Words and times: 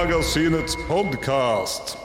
Filmmagasinets 0.00 0.76
podkast. 0.88 1.98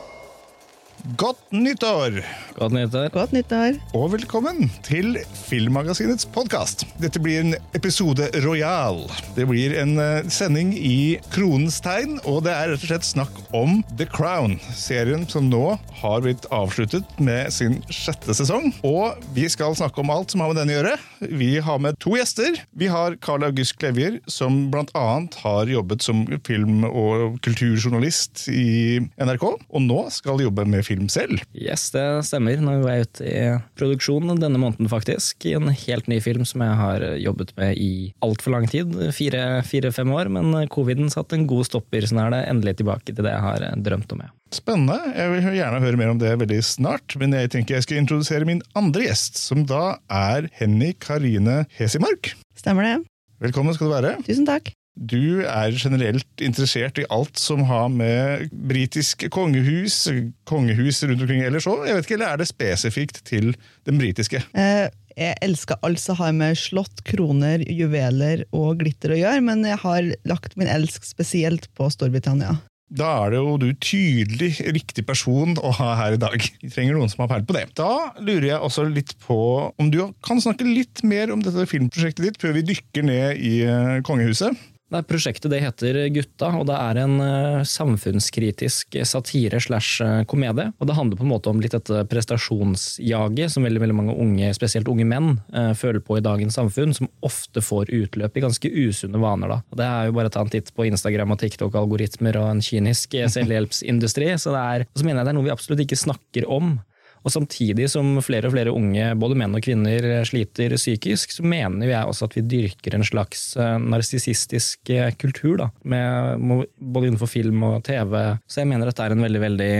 Godt 1.18 1.52
nyttår! 1.52 2.12
Godt 2.56 2.72
nyttår. 2.72 3.10
Godt 3.12 3.34
nyttår. 3.36 3.76
Og 4.00 4.14
velkommen 4.14 4.70
til 4.86 5.18
Filmmagasinets 5.36 6.24
podkast. 6.32 6.86
Dette 7.04 7.20
blir 7.20 7.42
en 7.42 7.58
episode 7.76 8.30
royal. 8.46 9.02
Det 9.36 9.44
blir 9.50 9.74
en 9.82 9.98
eh, 10.00 10.30
sending 10.32 10.72
i 10.80 11.18
kronens 11.34 11.82
tegn, 11.84 12.16
og 12.24 12.46
det 12.46 12.54
er 12.56 12.72
rett 12.72 12.86
og 12.86 12.88
slett 12.94 13.08
snakk 13.10 13.42
om 13.52 13.82
The 14.00 14.08
Crown. 14.08 14.56
Serien 14.72 15.26
som 15.28 15.50
nå 15.52 15.74
har 16.00 16.24
blitt 16.24 16.48
avsluttet 16.56 17.20
med 17.20 17.52
sin 17.52 17.82
sjette 17.92 18.32
sesong. 18.40 18.72
Og 18.88 19.20
vi 19.36 19.50
skal 19.52 19.76
snakke 19.76 20.00
om 20.06 20.14
alt 20.16 20.32
som 20.32 20.46
har 20.46 20.54
med 20.54 20.62
den 20.62 20.72
å 20.72 20.78
gjøre. 20.78 20.96
Vi 21.36 21.52
har 21.60 21.84
med 21.84 22.00
to 22.00 22.16
gjester. 22.16 22.56
Vi 22.72 22.88
har 22.88 23.20
Carl 23.20 23.44
August 23.50 23.76
Klevjer, 23.84 24.22
som 24.32 24.70
bl.a. 24.72 25.06
har 25.44 25.76
jobbet 25.76 26.08
som 26.08 26.24
film- 26.48 26.88
og 26.88 27.36
kulturjournalist 27.44 28.48
i 28.48 29.04
NRK, 29.20 29.46
og 29.52 29.86
nå 29.90 30.06
skal 30.16 30.40
jobbe 30.48 30.64
med 30.72 30.88
film 30.88 31.12
selv. 31.12 31.44
Yes, 31.52 31.90
det 31.92 32.08
stemmer. 32.30 32.45
Nå 32.46 32.76
er 32.76 33.00
jeg 33.00 33.08
ute 33.08 33.26
i 33.26 33.40
produksjon 33.80 34.36
denne 34.38 34.62
måneden, 34.62 34.90
faktisk. 34.92 35.48
I 35.50 35.56
en 35.58 35.72
helt 35.74 36.10
ny 36.12 36.20
film 36.24 36.46
som 36.48 36.64
jeg 36.64 36.78
har 36.80 37.06
jobbet 37.22 37.56
med 37.58 37.80
i 37.82 37.92
altfor 38.26 38.54
lang 38.56 38.70
tid. 38.70 38.94
Fire-fem 39.16 40.14
år, 40.14 40.30
men 40.38 40.54
coviden 40.72 41.10
satte 41.14 41.40
en 41.40 41.48
god 41.50 41.66
stopper, 41.68 42.06
så 42.06 42.18
nå 42.18 42.28
er 42.28 42.36
det 42.36 42.44
endelig 42.54 42.78
tilbake 42.82 43.12
til 43.12 43.26
det 43.26 43.34
jeg 43.34 43.46
har 43.48 43.68
drømt 43.86 44.16
om. 44.16 44.24
Jeg. 44.28 44.34
Spennende. 44.56 45.00
Jeg 45.18 45.34
vil 45.34 45.58
gjerne 45.58 45.82
høre 45.84 46.00
mer 46.00 46.14
om 46.14 46.22
det 46.22 46.36
veldig 46.46 46.62
snart, 46.64 47.18
men 47.20 47.34
jeg 47.36 47.52
tenker 47.58 47.80
jeg 47.80 47.88
skal 47.88 48.00
introdusere 48.04 48.48
min 48.48 48.64
andre 48.78 49.10
gjest, 49.10 49.42
som 49.42 49.66
da 49.68 49.98
er 50.08 50.50
Henny 50.62 50.94
Karine 51.02 51.64
Hesimark. 51.76 52.36
Stemmer 52.56 52.88
det. 52.88 52.96
Velkommen 53.44 53.76
skal 53.76 53.90
du 53.90 53.96
være. 53.98 54.18
Tusen 54.30 54.48
takk. 54.48 54.72
Du 54.96 55.44
er 55.44 55.76
generelt 55.76 56.44
interessert 56.44 57.00
i 57.02 57.08
alt 57.12 57.36
som 57.40 57.66
har 57.68 57.90
med 57.92 58.48
britisk 58.52 59.26
kongehus, 59.34 60.06
kongehus 60.48 61.02
rundt 61.04 61.26
omkring 61.26 61.44
ellers 61.44 61.68
òg. 61.68 61.84
Eller 61.92 62.28
er 62.30 62.40
det 62.40 62.48
spesifikt 62.48 63.20
til 63.28 63.52
den 63.88 64.00
britiske? 64.00 64.40
Eh, 64.56 64.88
jeg 65.16 65.36
elsker 65.44 65.80
alt 65.84 66.00
som 66.00 66.20
har 66.20 66.32
med 66.36 66.56
slott, 66.60 67.04
kroner, 67.08 67.64
juveler 67.68 68.46
og 68.56 68.80
glitter 68.84 69.16
å 69.16 69.20
gjøre, 69.20 69.44
men 69.44 69.68
jeg 69.68 69.82
har 69.84 70.08
lagt 70.28 70.56
min 70.60 70.72
elsk 70.72 71.04
spesielt 71.08 71.68
på 71.76 71.90
Storbritannia. 71.92 72.56
Da 72.96 73.08
er 73.24 73.34
det 73.34 73.40
jo 73.42 73.56
du 73.60 73.70
tydelig 73.82 74.52
riktig 74.76 75.04
person 75.08 75.56
å 75.58 75.72
ha 75.80 75.88
her 76.00 76.16
i 76.16 76.20
dag. 76.22 76.38
Vi 76.62 76.70
trenger 76.70 76.96
noen 76.96 77.10
som 77.12 77.24
har 77.24 77.32
peil 77.32 77.48
på 77.48 77.56
det. 77.58 77.66
Da 77.76 78.14
lurer 78.22 78.52
jeg 78.52 78.62
også 78.62 78.86
litt 78.88 79.16
på 79.26 79.40
om 79.82 79.90
du 79.92 80.04
kan 80.24 80.40
snakke 80.44 80.68
litt 80.68 81.02
mer 81.04 81.34
om 81.34 81.42
dette 81.44 81.66
filmprosjektet 81.68 82.28
ditt 82.28 82.40
før 82.40 82.56
vi 82.60 82.64
dykker 82.70 83.08
ned 83.10 83.42
i 83.42 83.58
eh, 83.66 84.00
kongehuset. 84.06 84.54
Det 84.96 85.02
er 85.02 85.08
prosjektet 85.10 85.52
det 85.52 85.58
heter 85.60 85.98
Gutta, 86.16 86.54
og 86.56 86.70
det 86.70 86.76
er 86.80 87.00
en 87.02 87.16
uh, 87.20 87.64
samfunnskritisk 87.68 88.96
satire 89.04 89.60
slash 89.60 90.00
uh, 90.00 90.22
komedie. 90.24 90.70
Og 90.80 90.88
det 90.88 90.96
handler 90.96 91.20
på 91.20 91.26
en 91.26 91.34
måte 91.34 91.52
om 91.52 91.60
litt 91.60 91.76
dette 91.76 92.06
prestasjonsjaget 92.08 93.52
som 93.52 93.68
veldig, 93.68 93.82
veldig 93.84 93.98
mange 93.98 94.16
unge, 94.24 94.54
spesielt 94.56 94.88
unge 94.88 95.04
menn, 95.10 95.34
uh, 95.52 95.74
føler 95.76 96.00
på 96.00 96.16
i 96.16 96.24
dagens 96.24 96.56
samfunn, 96.56 96.96
som 96.96 97.12
ofte 97.28 97.60
får 97.60 97.92
utløp 97.92 98.40
i 98.40 98.46
ganske 98.46 98.72
usunne 98.72 99.20
vaner. 99.20 99.52
Da. 99.52 99.60
Og 99.68 99.82
det 99.82 99.92
er 99.92 100.08
jo 100.08 100.16
bare 100.16 100.32
å 100.32 100.36
ta 100.38 100.48
en 100.48 100.56
titt 100.56 100.72
på 100.72 100.88
Instagram 100.88 101.36
og 101.36 101.44
TikTok-algoritmer 101.44 102.40
og 102.40 102.54
en 102.54 102.64
kynisk 102.64 103.20
selvhjelpsindustri. 103.36 104.32
Så, 104.40 104.56
det 104.56 104.64
er, 104.64 104.90
så 104.96 105.04
mener 105.04 105.26
jeg 105.26 105.28
det 105.28 105.36
er 105.36 105.42
noe 105.42 105.50
vi 105.50 105.58
absolutt 105.58 105.84
ikke 105.84 106.00
snakker 106.06 106.48
om. 106.48 106.78
Og 107.26 107.34
samtidig 107.34 107.88
som 107.92 108.14
flere 108.24 108.50
og 108.50 108.54
flere 108.56 108.74
unge, 108.76 109.10
både 109.20 109.38
menn 109.40 109.58
og 109.58 109.64
kvinner, 109.66 110.06
sliter 110.28 110.76
psykisk, 110.78 111.34
så 111.34 111.46
mener 111.46 111.90
jeg 111.90 112.10
også 112.10 112.30
at 112.30 112.38
vi 112.38 112.46
dyrker 112.46 112.96
en 112.98 113.06
slags 113.08 113.48
narsissistisk 113.82 114.92
kultur, 115.22 115.56
da, 115.64 115.70
med, 115.82 116.68
både 116.78 117.10
innenfor 117.10 117.30
film 117.32 117.64
og 117.66 117.80
TV. 117.88 118.14
Så 118.50 118.62
jeg 118.62 118.70
mener 118.70 118.90
at 118.90 119.00
det 119.00 119.08
er 119.08 119.16
en 119.16 119.26
veldig 119.26 119.42
veldig 119.42 119.72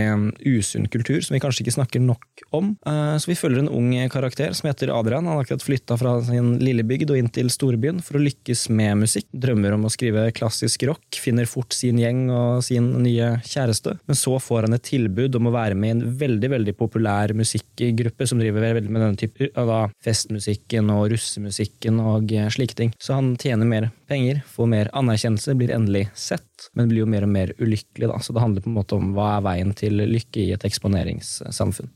usunn 0.46 0.88
kultur 0.90 1.20
som 1.22 1.36
vi 1.36 1.42
kanskje 1.42 1.64
ikke 1.64 1.76
snakker 1.76 2.02
nok 2.02 2.44
om. 2.56 2.72
Så 2.82 3.30
vi 3.30 3.38
følger 3.38 3.62
en 3.62 3.70
ung 3.72 3.92
karakter 4.12 4.54
som 4.56 4.68
heter 4.70 4.92
Adrian. 4.94 5.26
Han 5.26 5.38
har 5.38 5.46
akkurat 5.46 5.64
flytta 5.64 5.98
fra 6.00 6.16
sin 6.26 6.56
lille 6.62 6.84
bygd 6.86 7.14
og 7.14 7.20
inn 7.20 7.30
til 7.32 7.50
storbyen 7.52 8.02
for 8.04 8.18
å 8.18 8.24
lykkes 8.24 8.66
med 8.74 9.04
musikk. 9.04 9.28
Drømmer 9.36 9.76
om 9.76 9.86
å 9.86 9.92
skrive 9.92 10.26
klassisk 10.36 10.86
rock, 10.90 11.20
finner 11.22 11.48
fort 11.50 11.76
sin 11.76 12.00
gjeng 12.02 12.26
og 12.34 12.64
sin 12.66 12.90
nye 13.04 13.36
kjæreste. 13.46 13.96
Men 14.10 14.18
så 14.18 14.36
får 14.42 14.66
han 14.66 14.76
et 14.76 14.86
tilbud 14.86 15.38
om 15.38 15.50
å 15.50 15.54
være 15.54 15.78
med 15.78 15.92
i 15.92 15.96
en 15.96 16.18
veldig, 16.26 16.52
veldig 16.56 16.76
populær 16.78 17.35
musikkgruppe 17.36 18.28
som 18.28 18.40
driver 18.40 18.64
veldig 18.76 18.92
med 18.92 19.04
denne 19.04 19.20
type 19.20 19.50
da, 19.54 19.80
festmusikken 20.04 20.90
og 20.94 21.10
russemusikken 21.12 22.00
og 22.02 22.32
slike 22.54 22.78
ting. 22.78 22.94
Så 23.02 23.18
han 23.18 23.34
tjener 23.40 23.68
mer 23.68 23.90
penger, 24.10 24.42
får 24.52 24.72
mer 24.72 24.90
anerkjennelse, 24.96 25.56
blir 25.58 25.74
endelig 25.74 26.06
sett, 26.14 26.70
men 26.74 26.90
blir 26.90 27.04
jo 27.04 27.10
mer 27.10 27.26
og 27.26 27.32
mer 27.34 27.52
ulykkelig. 27.60 28.10
Da. 28.10 28.18
Så 28.22 28.36
det 28.36 28.44
handler 28.44 28.64
på 28.64 28.72
en 28.72 28.78
måte 28.78 28.98
om 28.98 29.12
hva 29.16 29.36
er 29.36 29.46
veien 29.46 29.76
til 29.76 30.02
lykke 30.02 30.42
i 30.42 30.50
et 30.56 30.66
eksponeringssamfunn. 30.66 31.92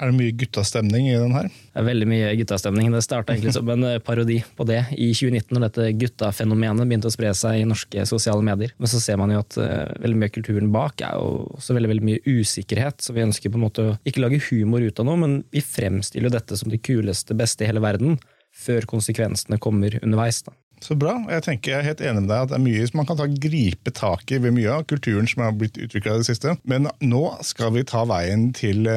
Er 0.00 0.10
det 0.10 0.16
mye 0.18 0.34
guttastemning 0.36 1.08
i 1.10 1.18
den 1.18 1.34
her? 1.36 1.48
Er 1.78 1.86
veldig 1.86 2.06
mye 2.08 2.30
guttastemning. 2.40 2.90
Det 2.94 3.02
starta 3.04 3.34
egentlig 3.34 3.54
som 3.56 3.68
en 3.72 3.86
parodi 4.04 4.38
på 4.56 4.66
det 4.68 4.80
i 4.96 5.10
2019, 5.14 5.52
når 5.54 5.66
dette 5.66 5.88
guttafenomenet 6.00 6.88
begynte 6.88 7.10
å 7.10 7.14
spre 7.14 7.32
seg 7.38 7.60
i 7.60 7.68
norske 7.68 8.06
sosiale 8.08 8.44
medier. 8.46 8.74
Men 8.78 8.92
så 8.92 9.00
ser 9.02 9.20
man 9.20 9.34
jo 9.34 9.42
at 9.44 9.58
uh, 9.60 9.92
veldig 10.02 10.20
mye 10.20 10.32
av 10.32 10.36
kulturen 10.38 10.72
bak 10.74 11.04
er 11.06 11.18
jo 11.20 11.56
også 11.58 11.76
veldig, 11.78 11.92
veldig 11.92 12.08
mye 12.08 12.24
usikkerhet. 12.40 13.04
Så 13.04 13.16
vi 13.16 13.26
ønsker 13.26 13.52
på 13.52 13.60
en 13.60 13.66
måte 13.66 13.86
å 13.86 13.96
ikke 14.08 14.24
lage 14.24 14.42
humor 14.48 14.84
ut 14.84 15.02
av 15.02 15.08
noe, 15.08 15.20
men 15.22 15.38
vi 15.54 15.64
fremstiller 15.64 16.30
jo 16.30 16.36
dette 16.38 16.58
som 16.58 16.72
det 16.72 16.82
kuleste, 16.86 17.36
beste 17.38 17.66
i 17.66 17.70
hele 17.70 17.84
verden, 17.84 18.18
før 18.52 18.88
konsekvensene 18.88 19.60
kommer 19.62 20.00
underveis. 20.02 20.42
da. 20.46 20.56
Så 20.82 20.96
bra. 20.98 21.14
Jeg 21.30 21.44
tenker 21.46 21.72
jeg 21.72 21.78
er 21.78 21.88
helt 21.92 22.02
enig 22.02 22.24
med 22.24 22.30
deg 22.32 22.44
at 22.44 22.50
det 22.50 22.56
er 22.58 22.64
mye 22.64 22.86
som 22.88 22.98
man 23.00 23.08
kan 23.08 23.18
ta, 23.20 23.28
gripe 23.42 23.92
tak 23.94 24.32
i 24.34 24.40
ved 24.42 24.54
mye 24.56 24.72
av 24.80 24.86
kulturen 24.90 25.28
som 25.30 25.44
har 25.44 25.54
blitt 25.58 25.78
utvikla 25.78 26.16
i 26.16 26.22
det 26.22 26.28
siste. 26.28 26.56
Men 26.68 26.88
nå 27.04 27.22
skal 27.46 27.72
vi 27.76 27.84
ta 27.86 28.02
veien 28.08 28.48
til 28.56 28.88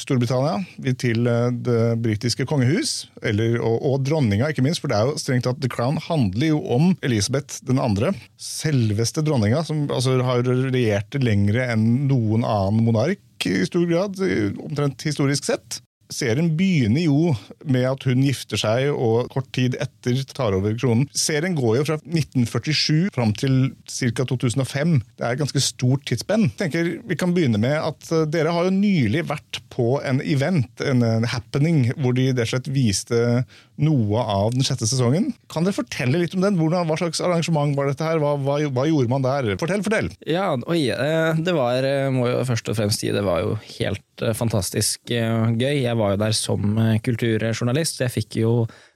Storbritannia, 0.00 0.60
til 1.00 1.26
det 1.66 1.80
britiske 2.04 2.46
kongehus, 2.50 3.08
eller, 3.26 3.58
og, 3.60 3.80
og, 3.82 3.98
dronninga, 4.06 4.52
ikke 4.52 4.64
minst. 4.66 4.82
For 4.84 4.92
det 4.92 5.00
er 5.00 5.10
jo 5.10 5.18
strengt 5.20 5.48
tatt 5.48 5.60
The 5.64 5.70
Crown 5.72 5.98
handler 6.06 6.54
jo 6.54 6.62
om 6.76 6.92
Elisabeth 7.04 7.60
den 7.66 7.82
andre. 7.82 8.14
Selveste 8.40 9.24
dronninga, 9.26 9.64
som 9.66 9.88
altså, 9.90 10.20
har 10.24 10.46
regjert 10.46 11.18
lengre 11.22 11.66
enn 11.74 12.06
noen 12.10 12.46
annen 12.46 12.84
monark 12.86 13.20
i 13.44 13.58
stor 13.68 13.84
grad, 13.90 14.20
omtrent 14.64 15.02
historisk 15.04 15.50
sett. 15.50 15.83
Serien 16.12 16.50
begynner 16.58 17.06
jo 17.06 17.34
med 17.64 17.86
at 17.88 18.04
hun 18.08 18.24
gifter 18.24 18.60
seg 18.60 18.90
og 18.92 19.30
kort 19.32 19.50
tid 19.56 19.78
etter 19.82 20.20
tar 20.34 20.56
over 20.56 20.76
kronen. 20.78 21.08
Serien 21.16 21.56
går 21.56 21.80
jo 21.80 21.86
fra 21.88 21.98
1947 22.02 23.10
fram 23.14 23.34
til 23.38 23.72
ca. 23.88 24.24
2005. 24.24 24.96
Det 25.18 25.24
er 25.24 25.34
et 25.34 25.40
ganske 25.40 25.62
stort 25.62 26.04
tidsspenn. 26.08 26.48
Tenker 26.58 26.96
Vi 27.04 27.18
kan 27.18 27.34
begynne 27.36 27.60
med 27.60 27.76
at 27.78 28.10
dere 28.32 28.52
har 28.54 28.68
jo 28.68 28.74
nylig 28.74 29.24
vært 29.28 29.60
på 29.74 29.98
en 30.06 30.20
event, 30.22 30.82
en 30.84 31.26
happening, 31.28 31.88
hvor 31.98 32.14
de 32.16 32.30
rett 32.32 32.52
slett 32.52 32.70
viste 32.72 33.44
noe 33.80 34.22
av 34.22 34.52
den 34.54 34.62
sjette 34.66 34.86
sesongen. 34.86 35.32
Kan 35.50 35.66
dere 35.66 35.76
fortelle 35.76 36.20
litt 36.20 36.36
om 36.36 36.44
den? 36.44 36.58
Hvordan, 36.60 36.86
hva 36.88 36.98
slags 37.00 37.22
arrangement 37.24 37.74
var 37.78 37.90
dette 37.90 38.06
her? 38.06 38.20
Hva, 38.22 38.36
hva, 38.38 38.60
hva, 38.68 38.86
gjorde 38.86 39.10
man 39.10 39.24
der? 39.26 39.50
Fortell, 39.60 39.82
fortell! 39.86 40.12
Ja, 40.30 40.52
oi, 40.70 40.86
det 41.42 41.56
var, 41.56 41.88
må 42.14 42.28
jo 42.30 42.44
først 42.46 42.70
og 42.70 42.78
fremst 42.78 43.02
si, 43.02 43.10
det 43.14 43.24
var 43.26 43.42
jo 43.42 43.56
helt 43.78 44.24
fantastisk 44.38 45.02
gøy. 45.10 45.80
Jeg 45.82 45.93
var 45.98 46.14
jo 46.14 46.20
der 46.20 46.34
som 46.36 46.78
kulturjournalist. 47.04 48.02
Jeg 48.02 48.12
fikk 48.14 48.38
jo 48.40 48.52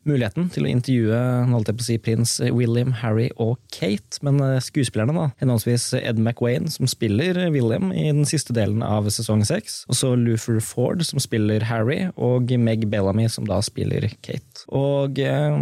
muligheten 0.08 0.48
til 0.52 0.64
å 0.64 0.70
intervjue 0.70 1.18
holdt 1.50 1.70
jeg 1.70 1.78
på 1.78 1.84
å 1.84 1.86
si, 1.88 1.96
prins 2.02 2.34
William, 2.54 2.94
Harry 3.00 3.28
og 3.36 3.58
Kate, 3.74 4.20
men 4.24 4.40
skuespillerne, 4.64 5.14
da, 5.16 5.26
henholdsvis 5.42 5.90
Ed 6.00 6.20
McWayne, 6.22 6.70
som 6.72 6.88
spiller 6.90 7.40
William 7.54 7.92
i 7.92 8.08
den 8.08 8.28
siste 8.28 8.56
delen 8.56 8.84
av 8.84 9.10
sesong 9.12 9.44
seks, 9.48 9.82
og 9.90 9.98
så 9.98 10.14
Luther 10.16 10.62
Ford, 10.64 11.04
som 11.06 11.20
spiller 11.22 11.66
Harry, 11.68 12.06
og 12.16 12.54
Meg 12.60 12.88
Bellamy, 12.92 13.28
som 13.32 13.48
da 13.48 13.60
spiller 13.64 14.08
Kate. 14.24 14.64
Og 14.72 15.20
eh, 15.20 15.58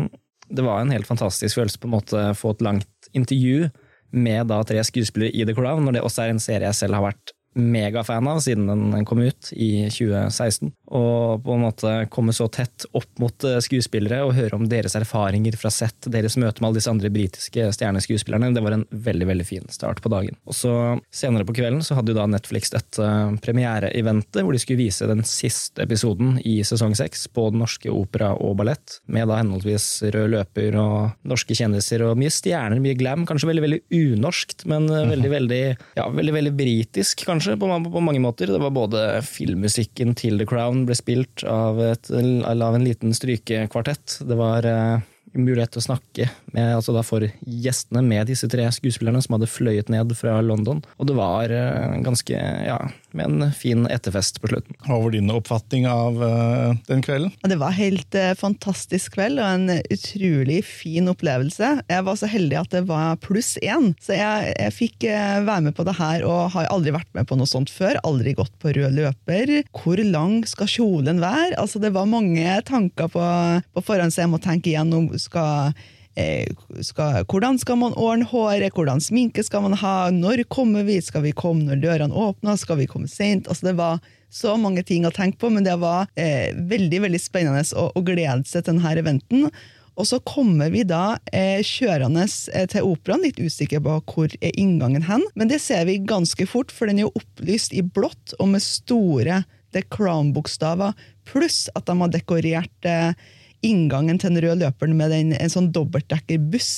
det 0.48 0.66
var 0.66 0.80
en 0.80 0.94
helt 0.94 1.08
fantastisk 1.08 1.58
følelse 1.58 1.82
på 1.82 1.90
en 1.90 1.96
måte 1.96 2.28
å 2.30 2.36
få 2.38 2.54
et 2.54 2.64
langt 2.64 3.10
intervju 3.16 3.70
med 4.16 4.46
da 4.50 4.60
tre 4.66 4.82
skuespillere 4.86 5.34
i 5.34 5.46
The 5.46 5.56
Crown, 5.56 5.84
når 5.84 5.98
det 5.98 6.06
også 6.06 6.26
er 6.26 6.34
en 6.34 6.42
serie 6.42 6.70
jeg 6.70 6.78
selv 6.84 6.98
har 6.98 7.08
vært 7.10 7.34
megafan 7.56 8.28
av 8.28 8.42
siden 8.44 8.68
den 8.68 9.06
kom 9.08 9.22
ut 9.24 9.50
i 9.56 9.88
2016. 9.88 10.72
Og 10.94 11.42
på 11.42 11.54
en 11.54 11.64
måte 11.64 11.92
komme 12.12 12.34
så 12.36 12.46
tett 12.52 12.86
opp 12.94 13.08
mot 13.18 13.46
eh, 13.46 13.58
skuespillere 13.64 14.20
og 14.26 14.36
høre 14.36 14.54
om 14.58 14.66
deres 14.70 14.94
erfaringer 14.98 15.56
fra 15.58 15.70
sett, 15.74 16.06
deres 16.12 16.36
møte 16.38 16.62
med 16.62 16.68
alle 16.68 16.78
disse 16.78 16.92
andre 16.92 17.10
britiske 17.10 17.70
stjerneskuespillerne, 17.74 18.52
det 18.54 18.62
var 18.62 18.76
en 18.76 18.86
veldig 18.90 19.26
veldig 19.32 19.46
fin 19.48 19.66
start 19.72 20.02
på 20.04 20.12
dagen. 20.12 20.38
Og 20.46 20.54
så 20.54 20.74
Senere 21.16 21.46
på 21.48 21.54
kvelden 21.56 21.82
så 21.84 21.96
hadde 21.96 22.12
jo 22.12 22.18
da 22.18 22.26
Netflix 22.28 22.70
dette 22.72 23.06
premiereeventet 23.42 24.44
hvor 24.44 24.54
de 24.54 24.60
skulle 24.60 24.84
vise 24.84 25.06
den 25.08 25.22
siste 25.26 25.82
episoden 25.82 26.36
i 26.46 26.58
sesong 26.66 26.94
seks 26.98 27.26
på 27.34 27.48
Den 27.50 27.62
Norske 27.62 27.90
Opera 27.90 28.32
og 28.34 28.58
Ballett, 28.60 29.00
med 29.10 29.28
da 29.30 29.40
henholdsvis 29.40 29.86
Rød 30.14 30.30
løper 30.34 30.76
og 30.80 31.26
norske 31.26 31.56
kjendiser 31.56 32.04
og 32.06 32.18
mye 32.20 32.32
stjerner, 32.32 32.82
mye 32.82 32.98
glam. 32.98 33.24
Kanskje 33.28 33.50
veldig 33.50 33.64
veldig 33.64 33.80
unorskt, 33.96 34.66
men 34.70 34.88
uh, 34.92 35.02
veldig 35.08 35.32
veldig, 35.32 35.62
ja, 35.98 36.06
veldig, 36.12 36.34
veldig 36.36 36.54
britisk, 36.58 37.26
kanskje, 37.28 37.56
på, 37.60 37.70
på 37.90 38.04
mange 38.04 38.22
måter. 38.22 38.52
Det 38.52 38.62
var 38.62 38.74
både 38.76 39.04
filmmusikken 39.26 40.14
til 40.18 40.40
The 40.40 40.48
Crown 40.48 40.75
ble 40.84 40.96
spilt 40.98 41.44
av, 41.48 41.80
et, 41.80 42.10
av 42.12 42.74
en 42.74 42.84
liten 42.84 43.14
strykekvartett. 43.16 44.18
Det 44.28 44.36
var 44.38 44.66
uh, 44.68 45.04
mulighet 45.38 45.74
til 45.74 45.82
å 45.82 45.86
snakke 45.88 46.28
med, 46.54 46.74
altså 46.76 46.96
for 47.06 47.26
gjestene 47.46 48.02
med 48.04 48.30
disse 48.30 48.48
tre 48.50 48.66
skuespillerne 48.74 49.22
som 49.24 49.36
hadde 49.36 49.50
fløyet 49.50 49.90
ned 49.92 50.14
fra 50.18 50.38
London. 50.44 50.82
Og 50.96 51.10
det 51.10 51.16
var 51.18 51.52
uh, 51.52 51.96
ganske 52.04 52.36
ja, 52.36 52.78
med 53.16 53.26
en 53.26 53.52
fin 53.56 53.86
etterfest 53.90 54.40
på 54.42 54.50
slutten. 54.50 54.76
Hva 54.86 54.98
var 55.02 55.14
din 55.14 55.32
oppfatning 55.32 55.86
av 55.90 56.20
uh, 56.22 56.76
den 56.88 57.04
kvelden? 57.04 57.32
Det 57.46 57.58
var 57.60 57.76
helt 57.76 58.16
uh, 58.18 58.32
fantastisk 58.38 59.16
kveld 59.16 59.40
og 59.42 59.48
en 59.48 59.80
utrolig 59.92 60.62
fin 60.66 61.10
opplevelse. 61.12 61.72
Jeg 61.88 62.06
var 62.08 62.20
så 62.20 62.30
heldig 62.30 62.60
at 62.60 62.74
det 62.74 62.84
var 62.90 63.20
pluss 63.24 63.54
én, 63.62 63.92
så 64.02 64.16
jeg, 64.16 64.52
jeg 64.56 64.76
fikk 64.76 65.08
uh, 65.10 65.44
være 65.46 65.68
med 65.68 65.76
på 65.76 65.86
det 65.88 65.96
her 66.00 66.26
og 66.26 66.52
har 66.56 66.70
aldri 66.72 66.94
vært 66.96 67.12
med 67.16 67.28
på 67.28 67.38
noe 67.38 67.50
sånt 67.50 67.72
før. 67.72 68.00
Aldri 68.06 68.36
gått 68.38 68.54
på 68.62 68.74
rød 68.76 68.96
løper. 68.96 69.54
Hvor 69.76 70.00
lang 70.04 70.40
skal 70.48 70.70
kjolen 70.70 71.22
være? 71.22 71.54
Altså, 71.60 71.80
det 71.82 71.92
var 71.96 72.08
mange 72.10 72.58
tanker 72.66 73.10
på, 73.12 73.24
på 73.76 73.84
forhånd, 73.86 74.14
så 74.14 74.24
jeg 74.24 74.32
må 74.32 74.40
tenke 74.42 74.72
igjennom 74.72 75.08
skal 75.26 75.76
skal, 76.80 77.26
hvordan 77.28 77.58
skal 77.60 77.76
man 77.76 77.96
ordne 78.00 78.24
håret, 78.30 78.72
hvordan 78.72 79.02
sminke 79.04 79.42
skal 79.44 79.66
man 79.66 79.76
ha, 79.76 80.08
når 80.08 80.46
kommer 80.48 80.86
vi, 80.88 80.96
skal 81.04 81.26
vi 81.26 81.34
komme 81.36 81.66
når 81.66 81.82
dørene 81.82 82.16
åpner, 82.16 82.56
skal 82.56 82.80
vi 82.80 82.88
komme 82.88 83.10
seint? 83.10 83.50
Altså, 83.52 83.68
det 83.68 83.76
var 83.76 84.00
så 84.32 84.56
mange 84.56 84.84
ting 84.86 85.04
å 85.06 85.14
tenke 85.14 85.38
på, 85.42 85.50
men 85.52 85.66
det 85.66 85.76
var 85.82 86.08
eh, 86.16 86.56
veldig 86.56 87.02
veldig 87.04 87.20
spennende 87.20 87.64
å, 87.76 87.90
å, 87.92 88.04
glede 88.04 88.48
seg 88.48 88.64
til 88.64 88.78
denne 88.78 88.94
eventen. 88.96 89.50
Og 89.96 90.08
så 90.08 90.18
kommer 90.28 90.72
vi 90.72 90.82
da 90.88 91.18
eh, 91.32 91.62
kjørende 91.64 92.26
eh, 92.52 92.66
til 92.72 92.88
operaen, 92.88 93.24
litt 93.24 93.40
usikker 93.40 93.80
på 93.84 94.00
hvor 94.12 94.34
er 94.40 94.56
inngangen 94.60 95.06
hen, 95.08 95.24
men 95.36 95.52
det 95.52 95.62
ser 95.64 95.86
vi 95.88 96.00
ganske 96.04 96.48
fort, 96.48 96.72
for 96.72 96.88
den 96.88 97.00
er 97.00 97.08
jo 97.08 97.16
opplyst 97.20 97.76
i 97.76 97.84
blått 97.84 98.36
og 98.40 98.52
med 98.52 98.64
store 98.64 99.44
The 99.76 99.82
Crown-bokstaver, 99.92 100.96
pluss 101.28 101.66
at 101.76 101.88
de 101.88 101.96
har 102.00 102.12
dekorert 102.12 102.88
eh, 102.88 103.12
inngangen 103.64 104.20
til 104.20 104.34
den 104.34 104.44
røde 104.44 104.60
løperen 104.64 104.98
med 104.98 105.14
den, 105.14 105.32
en 105.36 105.52
sånn 105.52 105.72
dobbeltdekkerbuss 105.74 106.74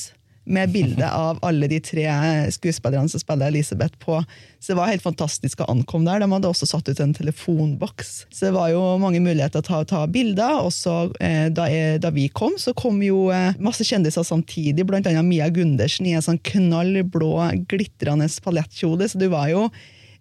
med 0.49 0.73
bilde 0.73 1.09
av 1.29 1.41
alle 1.45 1.69
de 1.71 1.79
tre 1.85 2.07
skuespillerne 2.55 3.11
som 3.13 3.21
spiller 3.21 3.53
Elisabeth 3.53 3.99
på. 4.03 4.21
Så 4.59 4.73
det 4.73 4.79
var 4.79 4.91
helt 4.91 5.05
fantastisk 5.05 5.63
å 5.63 5.69
ankomme 5.71 6.09
der. 6.09 6.25
De 6.25 6.31
hadde 6.33 6.51
også 6.51 6.69
satt 6.71 6.89
ut 6.89 7.03
en 7.05 7.15
telefonboks. 7.17 8.15
Så 8.33 8.49
det 8.49 8.55
var 8.57 8.73
jo 8.73 8.83
mange 9.03 9.21
muligheter 9.25 9.63
til 9.63 9.77
å 9.77 9.85
ta, 9.85 9.91
ta 9.93 10.07
bilder. 10.11 10.63
Og 10.65 10.73
så, 10.75 10.97
eh, 11.21 11.47
da, 11.55 11.69
jeg, 11.71 12.01
da, 12.05 12.13
vi 12.15 12.29
kom, 12.33 12.57
så 12.61 12.75
kom 12.79 13.03
jo 13.05 13.29
eh, 13.35 13.53
masse 13.63 13.87
kjendiser 13.87 14.27
samtidig, 14.27 14.87
blant 14.89 15.09
annet 15.11 15.29
Mia 15.29 15.51
Gundersen 15.53 16.09
i 16.09 16.17
en 16.17 16.25
sånn 16.25 16.41
knall 16.53 17.05
blå, 17.05 17.35
glitrende 17.71 18.31
palettkjole. 18.45 19.09
Så 19.11 19.21
du 19.21 19.29
var 19.33 19.53
jo 19.53 19.69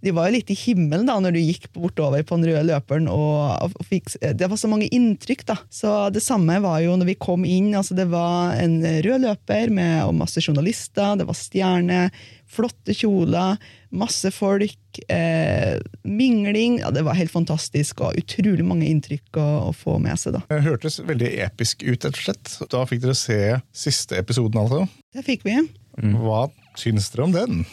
de 0.06 0.14
var 0.14 0.28
jo 0.28 0.36
litt 0.36 0.52
i 0.54 0.58
himmelen 0.58 1.08
da, 1.10 1.16
når 1.22 1.34
du 1.34 1.40
gikk 1.42 1.68
bortover 1.74 2.22
på 2.28 2.38
den 2.38 2.52
røde 2.52 2.66
løperen. 2.70 3.08
og, 3.10 3.74
og 3.78 3.86
fikk, 3.90 4.12
Det 4.22 4.50
var 4.50 4.60
så 4.60 4.70
mange 4.70 4.90
inntrykk. 4.94 5.46
da. 5.50 5.58
Så 5.74 5.94
Det 6.14 6.22
samme 6.24 6.60
var 6.62 6.82
jo 6.84 6.96
når 6.98 7.12
vi 7.12 7.18
kom 7.18 7.46
inn. 7.46 7.74
altså 7.76 7.98
Det 7.98 8.08
var 8.12 8.54
en 8.62 8.80
rød 8.84 9.26
løper 9.26 9.74
med 9.74 10.04
og 10.06 10.14
masse 10.16 10.42
journalister, 10.44 11.18
det 11.18 11.26
var 11.28 11.38
stjerner, 11.38 12.12
flotte 12.48 12.94
kjoler, 12.96 13.58
masse 13.92 14.30
folk, 14.32 15.00
eh, 15.10 15.80
mingling. 16.04 16.80
ja 16.80 16.92
Det 16.92 17.04
var 17.04 17.18
helt 17.18 17.32
fantastisk 17.32 18.02
og 18.02 18.16
utrolig 18.22 18.64
mange 18.66 18.86
inntrykk 18.86 19.42
å, 19.42 19.48
å, 19.70 19.74
få 19.74 19.98
med 20.00 20.20
seg. 20.20 20.38
da. 20.38 20.44
Det 20.48 20.62
hørtes 20.62 21.00
veldig 21.00 21.34
episk 21.48 21.82
ut, 21.84 22.06
rett 22.06 22.14
og 22.14 22.22
slett. 22.22 22.54
Da 22.70 22.86
fikk 22.86 23.02
dere 23.02 23.18
se 23.18 23.42
siste 23.74 24.18
episoden, 24.18 24.62
altså? 24.62 24.86
Det 25.14 25.26
fikk 25.26 25.48
vi. 25.48 25.58
Hva 25.98 26.48
syns 26.78 27.10
dere 27.10 27.26
om 27.26 27.34
den? 27.34 27.66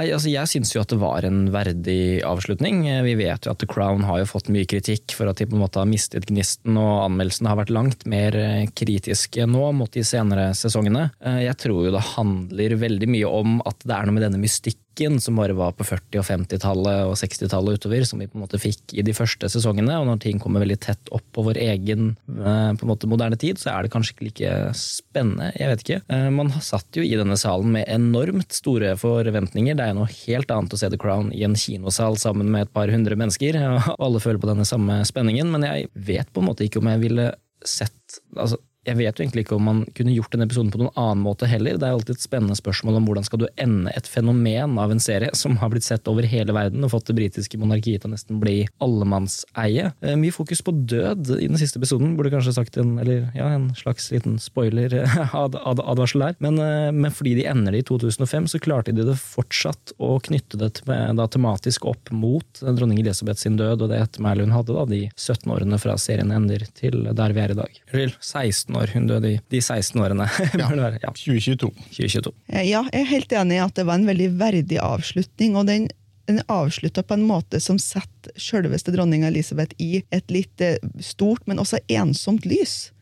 Nei, 0.00 0.14
altså 0.16 0.30
Jeg 0.32 0.48
syns 0.48 0.70
jo 0.72 0.80
at 0.80 0.88
det 0.88 0.96
var 0.96 1.26
en 1.28 1.42
verdig 1.52 2.22
avslutning. 2.24 2.86
Vi 3.04 3.12
vet 3.18 3.44
jo 3.44 3.52
at 3.52 3.60
The 3.60 3.68
Crown 3.68 4.06
har 4.08 4.22
jo 4.22 4.30
fått 4.30 4.48
mye 4.48 4.64
kritikk 4.64 5.12
for 5.12 5.28
at 5.28 5.42
de 5.42 5.46
på 5.50 5.58
en 5.58 5.60
måte 5.60 5.76
har 5.82 5.90
mistet 5.90 6.24
gnisten, 6.30 6.78
og 6.80 7.02
anmeldelsene 7.04 7.50
har 7.52 7.58
vært 7.60 7.72
langt 7.76 8.06
mer 8.08 8.36
eh, 8.38 8.64
kritiske 8.72 9.44
nå 9.44 9.66
mot 9.76 9.92
de 9.92 10.00
senere 10.06 10.54
sesongene. 10.56 11.10
Eh, 11.20 11.42
jeg 11.44 11.58
tror 11.60 11.84
jo 11.84 11.92
det 11.92 12.06
handler 12.14 12.78
veldig 12.80 13.10
mye 13.12 13.34
om 13.42 13.60
at 13.68 13.84
det 13.84 13.92
er 13.98 14.08
noe 14.08 14.16
med 14.16 14.24
denne 14.24 14.40
mystikken 14.40 14.89
som 15.22 15.38
bare 15.40 15.56
var 15.56 15.72
på 15.78 15.86
40- 15.86 16.20
og 16.20 16.26
50-tallet 16.26 17.08
og 17.08 17.16
60-tallet 17.18 17.80
utover, 17.80 18.04
som 18.08 18.20
vi 18.20 18.28
på 18.28 18.38
en 18.38 18.44
måte 18.44 18.60
fikk 18.60 18.94
i 18.98 19.04
de 19.06 19.14
første 19.16 19.48
sesongene. 19.52 19.96
Og 20.00 20.08
når 20.08 20.20
ting 20.24 20.42
kommer 20.42 20.64
veldig 20.64 20.78
tett 20.84 21.12
opp 21.14 21.24
på 21.34 21.44
vår 21.46 21.60
egen 21.62 22.12
eh, 22.28 22.70
på 22.76 22.86
en 22.86 22.90
måte 22.90 23.10
moderne 23.10 23.38
tid, 23.40 23.60
så 23.60 23.72
er 23.72 23.86
det 23.86 23.92
kanskje 23.94 24.16
ikke 24.16 24.28
like 24.28 24.54
spennende. 24.78 25.50
Jeg 25.56 25.72
vet 25.72 25.84
ikke. 25.84 26.20
Man 26.36 26.52
satt 26.60 26.98
jo 26.98 27.04
i 27.06 27.16
denne 27.18 27.38
salen 27.40 27.72
med 27.76 27.88
enormt 27.88 28.52
store 28.56 28.94
forventninger. 29.00 29.78
Det 29.78 29.88
er 29.88 29.96
noe 29.96 30.10
helt 30.26 30.52
annet 30.52 30.76
å 30.76 30.80
se 30.80 30.90
The 30.92 31.00
Crown 31.00 31.32
i 31.36 31.44
en 31.46 31.58
kinosal 31.58 32.18
sammen 32.20 32.50
med 32.52 32.68
et 32.68 32.74
par 32.76 32.92
hundre 32.92 33.16
mennesker, 33.18 33.56
og 33.90 33.94
alle 33.96 34.22
føler 34.22 34.42
på 34.42 34.50
denne 34.50 34.68
samme 34.68 35.00
spenningen, 35.08 35.50
men 35.52 35.66
jeg 35.66 35.88
vet 35.94 36.32
på 36.32 36.42
en 36.42 36.50
måte 36.50 36.66
ikke 36.66 36.82
om 36.82 36.90
jeg 36.92 37.04
ville 37.04 37.30
sett 37.66 38.20
altså, 38.36 38.58
jeg 38.88 38.96
vet 38.96 39.18
jo 39.18 39.24
egentlig 39.24 39.42
ikke 39.44 39.56
om 39.58 39.66
man 39.68 39.80
kunne 39.96 40.14
gjort 40.14 40.32
den 40.32 40.44
episoden 40.46 40.70
på 40.72 40.78
noen 40.80 40.94
annen 40.96 41.20
måte 41.24 41.48
heller. 41.48 41.76
Det 41.76 41.84
er 41.84 41.92
alltid 41.92 42.16
et 42.16 42.24
spennende 42.24 42.56
spørsmål 42.56 42.96
om 42.96 43.08
hvordan 43.08 43.26
skal 43.26 43.42
du 43.42 43.46
ende 43.60 43.92
et 43.92 44.06
fenomen 44.08 44.78
av 44.80 44.94
en 44.94 45.02
serie 45.02 45.28
som 45.36 45.58
har 45.60 45.72
blitt 45.72 45.84
sett 45.84 46.08
over 46.08 46.24
hele 46.24 46.54
verden 46.56 46.86
og 46.86 46.94
fått 46.94 47.10
det 47.10 47.18
britiske 47.18 47.60
monarkiet 47.60 48.00
til 48.00 48.08
å 48.08 48.14
nesten 48.14 48.40
bli 48.40 48.62
allemannseie. 48.80 49.90
Eh, 50.00 50.16
mye 50.16 50.32
fokus 50.32 50.64
på 50.64 50.72
død 50.72 51.34
i 51.36 51.50
den 51.50 51.60
siste 51.60 51.76
episoden. 51.80 52.14
Burde 52.16 52.32
kanskje 52.32 52.54
sagt 52.56 52.78
en, 52.80 52.94
eller, 53.02 53.28
ja, 53.36 53.50
en 53.52 53.68
slags 53.76 54.08
liten 54.14 54.38
spoiler-advarsel 54.40 56.24
der. 56.26 56.40
Men, 56.40 56.56
eh, 56.64 56.88
men, 56.88 57.12
fordi 57.12 57.36
de 57.42 57.46
ender 57.52 57.76
det 57.76 57.84
i 57.84 57.88
2005, 57.90 58.48
så 58.54 58.62
klarte 58.64 58.96
de 58.96 59.04
det 59.04 59.18
fortsatt 59.20 59.92
å 60.00 60.14
knytte 60.24 60.56
det 60.60 60.72
da, 60.88 61.28
tematisk 61.28 61.84
opp 61.90 62.08
mot 62.16 62.64
dronning 62.64 63.02
Elisabeth 63.02 63.44
sin 63.44 63.60
død 63.60 63.84
og 63.84 63.92
det 63.92 64.00
ettermælet 64.06 64.48
hun 64.48 64.56
hadde 64.56 64.72
da, 64.78 64.88
de 64.88 65.04
17 65.12 65.52
årene 65.52 65.78
fra 65.82 66.00
serien 66.00 66.32
ender 66.32 66.64
til 66.78 67.02
der 67.12 67.36
vi 67.36 67.44
er 67.44 67.52
i 67.52 67.60
dag. 67.60 67.80
16 68.24 68.69
16 68.70 68.76
år. 68.76 68.90
Hun 68.94 69.06
døde 69.06 69.30
i 69.30 69.40
de 69.50 69.60
16 69.60 70.00
årene. 70.00 70.28
ja, 70.58 70.68
ja. 71.02 71.12
2022. 71.12 71.70
2022. 71.90 72.32
Ja, 72.48 72.62
jeg 72.62 73.00
er 73.00 73.08
helt 73.10 73.32
enig 73.32 73.56
i 73.56 73.64
at 73.64 73.74
det 73.74 73.86
var 73.86 73.98
en 73.98 74.06
veldig 74.06 74.30
verdig 74.38 74.78
avslutning. 74.78 75.56
og 75.56 75.66
den 75.66 75.88
den 76.26 76.42
avslutta 76.46 77.02
på 77.02 77.16
en 77.16 77.24
måte 77.26 77.58
som 77.58 77.78
setter 77.78 78.30
selveste 78.38 78.92
dronning 78.94 79.24
Elisabeth 79.26 79.74
i 79.82 80.04
et 80.14 80.30
litt 80.30 80.60
eh, 80.62 80.76
stort, 81.02 81.42
men 81.46 81.58
også 81.58 81.80
ensomt 81.88 82.46
lys. 82.46 82.92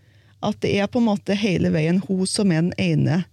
At 0.40 0.56
det 0.62 0.70
er 0.78 0.86
på 0.88 1.02
en 1.02 1.10
måte 1.10 1.36
hele 1.36 1.68
veien 1.68 2.00
hun 2.06 2.24
som 2.24 2.48
er 2.54 2.62
den 2.62 2.72
ene 2.80 3.26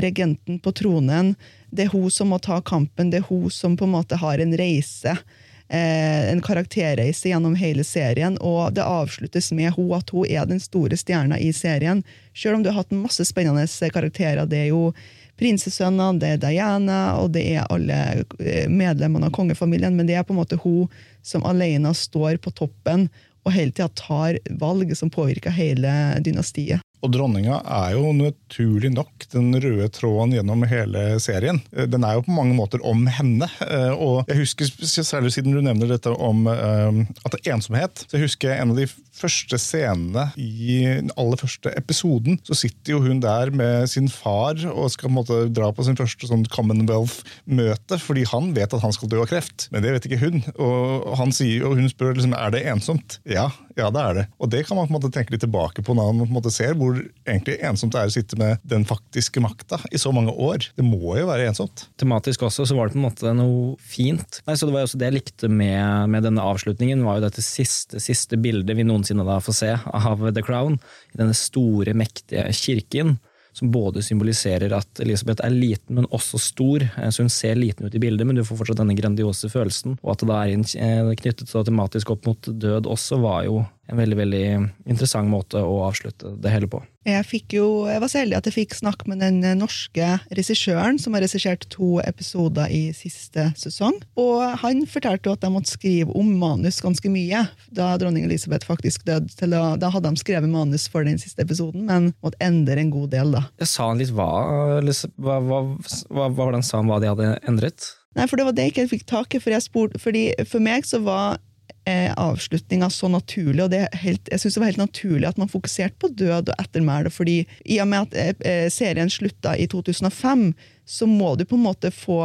regenten 0.00 0.56
på 0.62 0.72
tronen. 0.72 1.34
Det 1.68 1.84
er 1.84 1.92
hun 1.92 2.08
som 2.08 2.32
må 2.32 2.38
ta 2.40 2.62
kampen, 2.64 3.10
det 3.12 3.20
er 3.20 3.28
hun 3.28 3.50
som 3.52 3.76
på 3.76 3.84
en 3.84 3.92
måte 3.92 4.16
har 4.16 4.40
en 4.40 4.56
reise 4.56 5.18
Eh, 5.18 5.41
en 5.72 6.42
karakterreise 6.44 7.30
gjennom 7.30 7.54
hele 7.56 7.84
serien, 7.84 8.36
og 8.40 8.74
det 8.76 8.84
avsluttes 8.84 9.52
med 9.56 9.72
hun 9.78 9.94
at 9.96 10.12
hun 10.12 10.28
er 10.28 10.44
den 10.48 10.60
store 10.60 10.98
stjerna 11.00 11.38
i 11.40 11.48
serien. 11.56 12.02
Selv 12.36 12.58
om 12.58 12.62
du 12.62 12.68
har 12.70 12.82
hatt 12.82 12.92
masse 12.92 13.24
spennende 13.24 13.64
karakterer. 13.92 14.44
Det 14.46 14.66
er 14.66 14.70
jo 14.70 14.92
prinsessønnene, 15.40 16.20
det 16.20 16.34
er 16.34 16.40
Diana, 16.42 17.00
og 17.18 17.32
det 17.34 17.44
er 17.54 17.66
alle 17.72 17.98
eh, 18.38 18.68
medlemmene 18.70 19.28
av 19.30 19.34
kongefamilien, 19.34 19.96
men 19.96 20.08
det 20.08 20.18
er 20.18 20.26
på 20.26 20.36
en 20.36 20.42
måte 20.42 20.60
hun 20.62 20.90
som 21.24 21.44
alene 21.48 21.94
står 21.96 22.38
på 22.42 22.52
toppen 22.58 23.08
og 23.42 23.54
hele 23.56 23.74
tida 23.74 23.88
tar 23.98 24.38
valg 24.60 24.94
som 24.96 25.10
påvirker 25.10 25.54
hele 25.54 25.92
dynastiet. 26.22 26.82
Og 27.02 27.10
dronninga 27.10 27.58
er 27.66 27.96
jo 27.96 28.12
naturlig 28.14 28.92
nok 28.94 29.26
den 29.32 29.50
røde 29.58 29.88
tråden 29.90 30.36
gjennom 30.36 30.62
hele 30.70 31.16
serien. 31.22 31.58
Eh, 31.74 31.88
den 31.90 32.06
er 32.06 32.18
jo 32.18 32.24
på 32.28 32.34
mange 32.36 32.54
måter 32.54 32.82
om 32.86 33.04
henne. 33.10 33.48
Eh, 33.66 33.90
og 33.90 34.30
jeg 34.30 34.44
husker 34.44 34.70
særlig 35.02 35.34
siden 35.34 35.56
du 35.56 35.62
nevner 35.64 35.90
dette 35.90 36.12
om 36.12 36.46
uh, 36.46 37.02
at 37.24 37.34
det 37.34 37.40
er 37.42 37.56
ensomhet. 37.56 38.04
så 38.06 38.18
jeg 38.18 38.28
husker 38.28 38.54
En 38.54 38.74
av 38.74 38.78
de 38.78 38.86
første 39.12 39.58
scenene 39.60 40.28
i 40.40 40.78
den 40.98 41.12
aller 41.20 41.40
første 41.40 41.72
episoden, 41.78 42.38
så 42.46 42.56
sitter 42.58 42.96
jo 42.96 43.02
hun 43.04 43.20
der 43.22 43.52
med 43.54 43.90
sin 43.92 44.08
far 44.12 44.58
og 44.72 44.90
skal 44.92 45.08
på 45.08 45.12
en 45.12 45.18
måte 45.18 45.40
dra 45.54 45.70
på 45.74 45.84
sin 45.86 45.98
første 45.98 46.28
sånn 46.28 46.46
Commonwealth-møte, 46.52 47.98
fordi 48.02 48.24
han 48.32 48.52
vet 48.56 48.72
at 48.72 48.84
han 48.84 48.94
skal 48.94 49.10
dø 49.12 49.22
av 49.22 49.28
kreft. 49.30 49.68
Men 49.72 49.84
det 49.84 49.94
vet 49.96 50.08
ikke 50.08 50.22
hun. 50.22 50.40
Og, 50.56 51.12
han 51.20 51.34
sier, 51.34 51.66
og 51.68 51.76
hun 51.78 51.90
spør 51.92 52.16
liksom, 52.16 52.36
er 52.36 52.54
det 52.54 52.64
ensomt. 52.72 53.18
Ja, 53.28 53.50
ja, 53.78 53.88
det 53.92 54.02
er 54.02 54.16
det. 54.16 54.26
Og 54.42 54.50
det 54.52 54.64
kan 54.66 54.76
man 54.76 54.88
på 54.88 54.92
en 54.92 54.98
måte 54.98 55.12
tenke 55.14 55.34
litt 55.34 55.44
tilbake 55.44 55.84
på 55.84 55.96
når 55.96 56.12
man 56.12 56.26
på 56.26 56.30
en 56.30 56.38
måte 56.38 56.52
ser 56.52 56.76
hvor 56.78 56.98
egentlig 57.24 57.58
ensomt 57.64 57.94
det 57.94 58.02
er 58.02 58.10
å 58.10 58.14
sitte 58.14 58.38
med 58.40 58.62
den 58.68 58.84
faktiske 58.88 59.42
makta 59.44 59.80
i 59.92 60.00
så 60.00 60.12
mange 60.14 60.34
år. 60.34 60.68
Det 60.76 60.84
må 60.86 61.16
jo 61.18 61.28
være 61.28 61.48
ensomt. 61.50 61.86
Tematisk 62.00 62.44
også, 62.48 62.66
så 62.68 62.76
var 62.76 62.88
det 62.88 62.96
på 62.96 63.00
en 63.00 63.06
måte 63.06 63.34
noe 63.36 63.76
fint. 63.80 64.42
Nei, 64.46 64.56
så 64.56 64.68
Det 64.68 64.74
var 64.76 64.84
jo 64.84 64.90
også 64.90 65.00
det 65.00 65.08
jeg 65.10 65.18
likte 65.18 65.50
med, 65.52 66.12
med 66.12 66.26
denne 66.26 66.44
avslutningen, 66.44 67.04
var 67.06 67.18
jo 67.18 67.26
dette 67.26 67.44
siste, 67.44 68.00
siste 68.02 68.38
bildet 68.40 68.76
vi 68.78 68.86
noensinne 69.02 69.26
da 69.26 69.40
får 69.42 69.58
se 69.58 69.74
av 69.84 70.24
The 70.32 70.42
Crown. 70.46 70.78
I 71.12 71.20
denne 71.20 71.36
store, 71.36 71.94
mektige 71.98 72.46
kirken 72.54 73.18
som 73.52 73.68
både 73.68 74.00
symboliserer 74.02 74.72
at 74.72 75.00
Elisabeth 75.04 75.44
er 75.44 75.52
liten, 75.52 75.98
men 75.98 76.08
også 76.08 76.40
stor. 76.40 76.84
Eh, 76.96 77.10
så 77.12 77.24
hun 77.24 77.32
ser 77.32 77.58
liten 77.58 77.86
ut 77.86 77.94
i 77.94 78.00
bildet, 78.00 78.26
men 78.26 78.38
du 78.38 78.44
får 78.48 78.62
fortsatt 78.62 78.80
denne 78.80 78.96
grandiose 78.96 79.50
følelsen. 79.52 79.98
Og 80.00 80.14
at 80.14 80.22
det 80.22 80.30
da 80.30 80.38
er 80.40 80.54
eh, 80.56 81.12
knyttet 81.20 81.50
så 81.50 81.64
tematisk 81.66 82.14
opp 82.14 82.24
mot 82.28 82.48
død 82.48 82.88
også, 82.88 83.20
var 83.20 83.44
jo 83.48 83.60
en 83.90 83.98
veldig 83.98 84.16
veldig 84.16 84.46
interessant 84.86 85.28
måte 85.30 85.60
å 85.60 85.80
avslutte 85.88 86.36
det 86.40 86.52
hele 86.52 86.68
på. 86.70 86.80
Jeg, 87.02 87.40
jo, 87.50 87.88
jeg 87.90 87.98
var 87.98 88.10
så 88.12 88.20
heldig 88.20 88.36
at 88.38 88.46
jeg 88.46 88.54
fikk 88.54 88.76
snakke 88.78 89.08
med 89.10 89.18
den 89.24 89.40
norske 89.58 90.06
regissøren 90.30 91.00
som 91.02 91.16
har 91.16 91.24
regissert 91.24 91.66
to 91.72 91.96
episoder 92.04 92.70
i 92.70 92.92
siste 92.94 93.48
sesong. 93.58 93.96
Og 94.22 94.44
han 94.62 94.84
fortalte 94.86 95.28
jo 95.28 95.34
at 95.34 95.42
de 95.42 95.50
måtte 95.50 95.74
skrive 95.74 96.14
om 96.18 96.30
manus 96.38 96.78
ganske 96.84 97.10
mye 97.10 97.42
da 97.74 97.90
dronning 97.98 98.28
Elisabeth 98.28 98.68
faktisk 98.70 99.06
døde. 99.08 99.34
Da 99.42 99.90
hadde 99.90 100.12
de 100.12 100.22
skrevet 100.22 100.52
manus 100.52 100.86
for 100.92 101.08
den 101.08 101.18
siste 101.18 101.42
episoden, 101.42 101.88
men 101.90 102.12
måtte 102.22 102.38
endre 102.44 102.78
en 102.78 102.94
god 102.94 103.10
del, 103.16 103.34
da. 103.34 103.48
Jeg 103.64 103.72
sa 103.72 103.90
han 103.90 103.98
litt 103.98 104.14
hva, 104.14 104.30
hva, 104.78 105.34
hva, 105.42 105.60
hva, 106.06 106.30
var 106.38 106.54
det 106.54 106.62
han 106.62 106.90
hva 106.90 107.02
de 107.02 107.10
hadde 107.10 107.32
endret? 107.50 107.90
Nei, 108.14 108.28
for 108.28 108.38
det 108.38 108.46
var 108.46 108.54
det 108.54 108.68
jeg 108.68 108.74
ikke 108.74 108.90
fikk 108.92 109.06
tak 109.08 109.34
i. 109.34 109.40
For, 109.42 109.54
jeg 109.54 109.64
spurte, 109.64 109.98
fordi 110.02 110.28
for 110.46 110.62
meg 110.62 110.86
så 110.86 111.00
var 111.02 111.40
eh, 111.88 112.10
avslutninga 112.16 112.88
så 112.90 113.08
naturlig, 113.10 113.64
og 113.64 113.96
helt, 114.02 114.28
jeg 114.30 114.40
synes 114.40 114.54
det 114.54 114.62
var 114.62 114.70
helt 114.70 114.82
naturlig 114.82 115.28
at 115.28 115.38
man 115.40 115.50
fokuserte 115.50 115.98
på 116.00 116.12
død 116.18 116.52
og 116.52 116.60
ettermæle, 116.62 117.10
fordi 117.10 117.42
i 117.64 117.78
og 117.82 117.88
med 117.88 118.14
at 118.14 118.44
eh, 118.46 118.66
serien 118.72 119.10
slutta 119.10 119.56
i 119.56 119.66
2005, 119.66 120.52
så 120.86 121.06
må 121.06 121.34
du 121.36 121.44
på 121.44 121.58
en 121.58 121.66
måte 121.66 121.92
få 121.94 122.22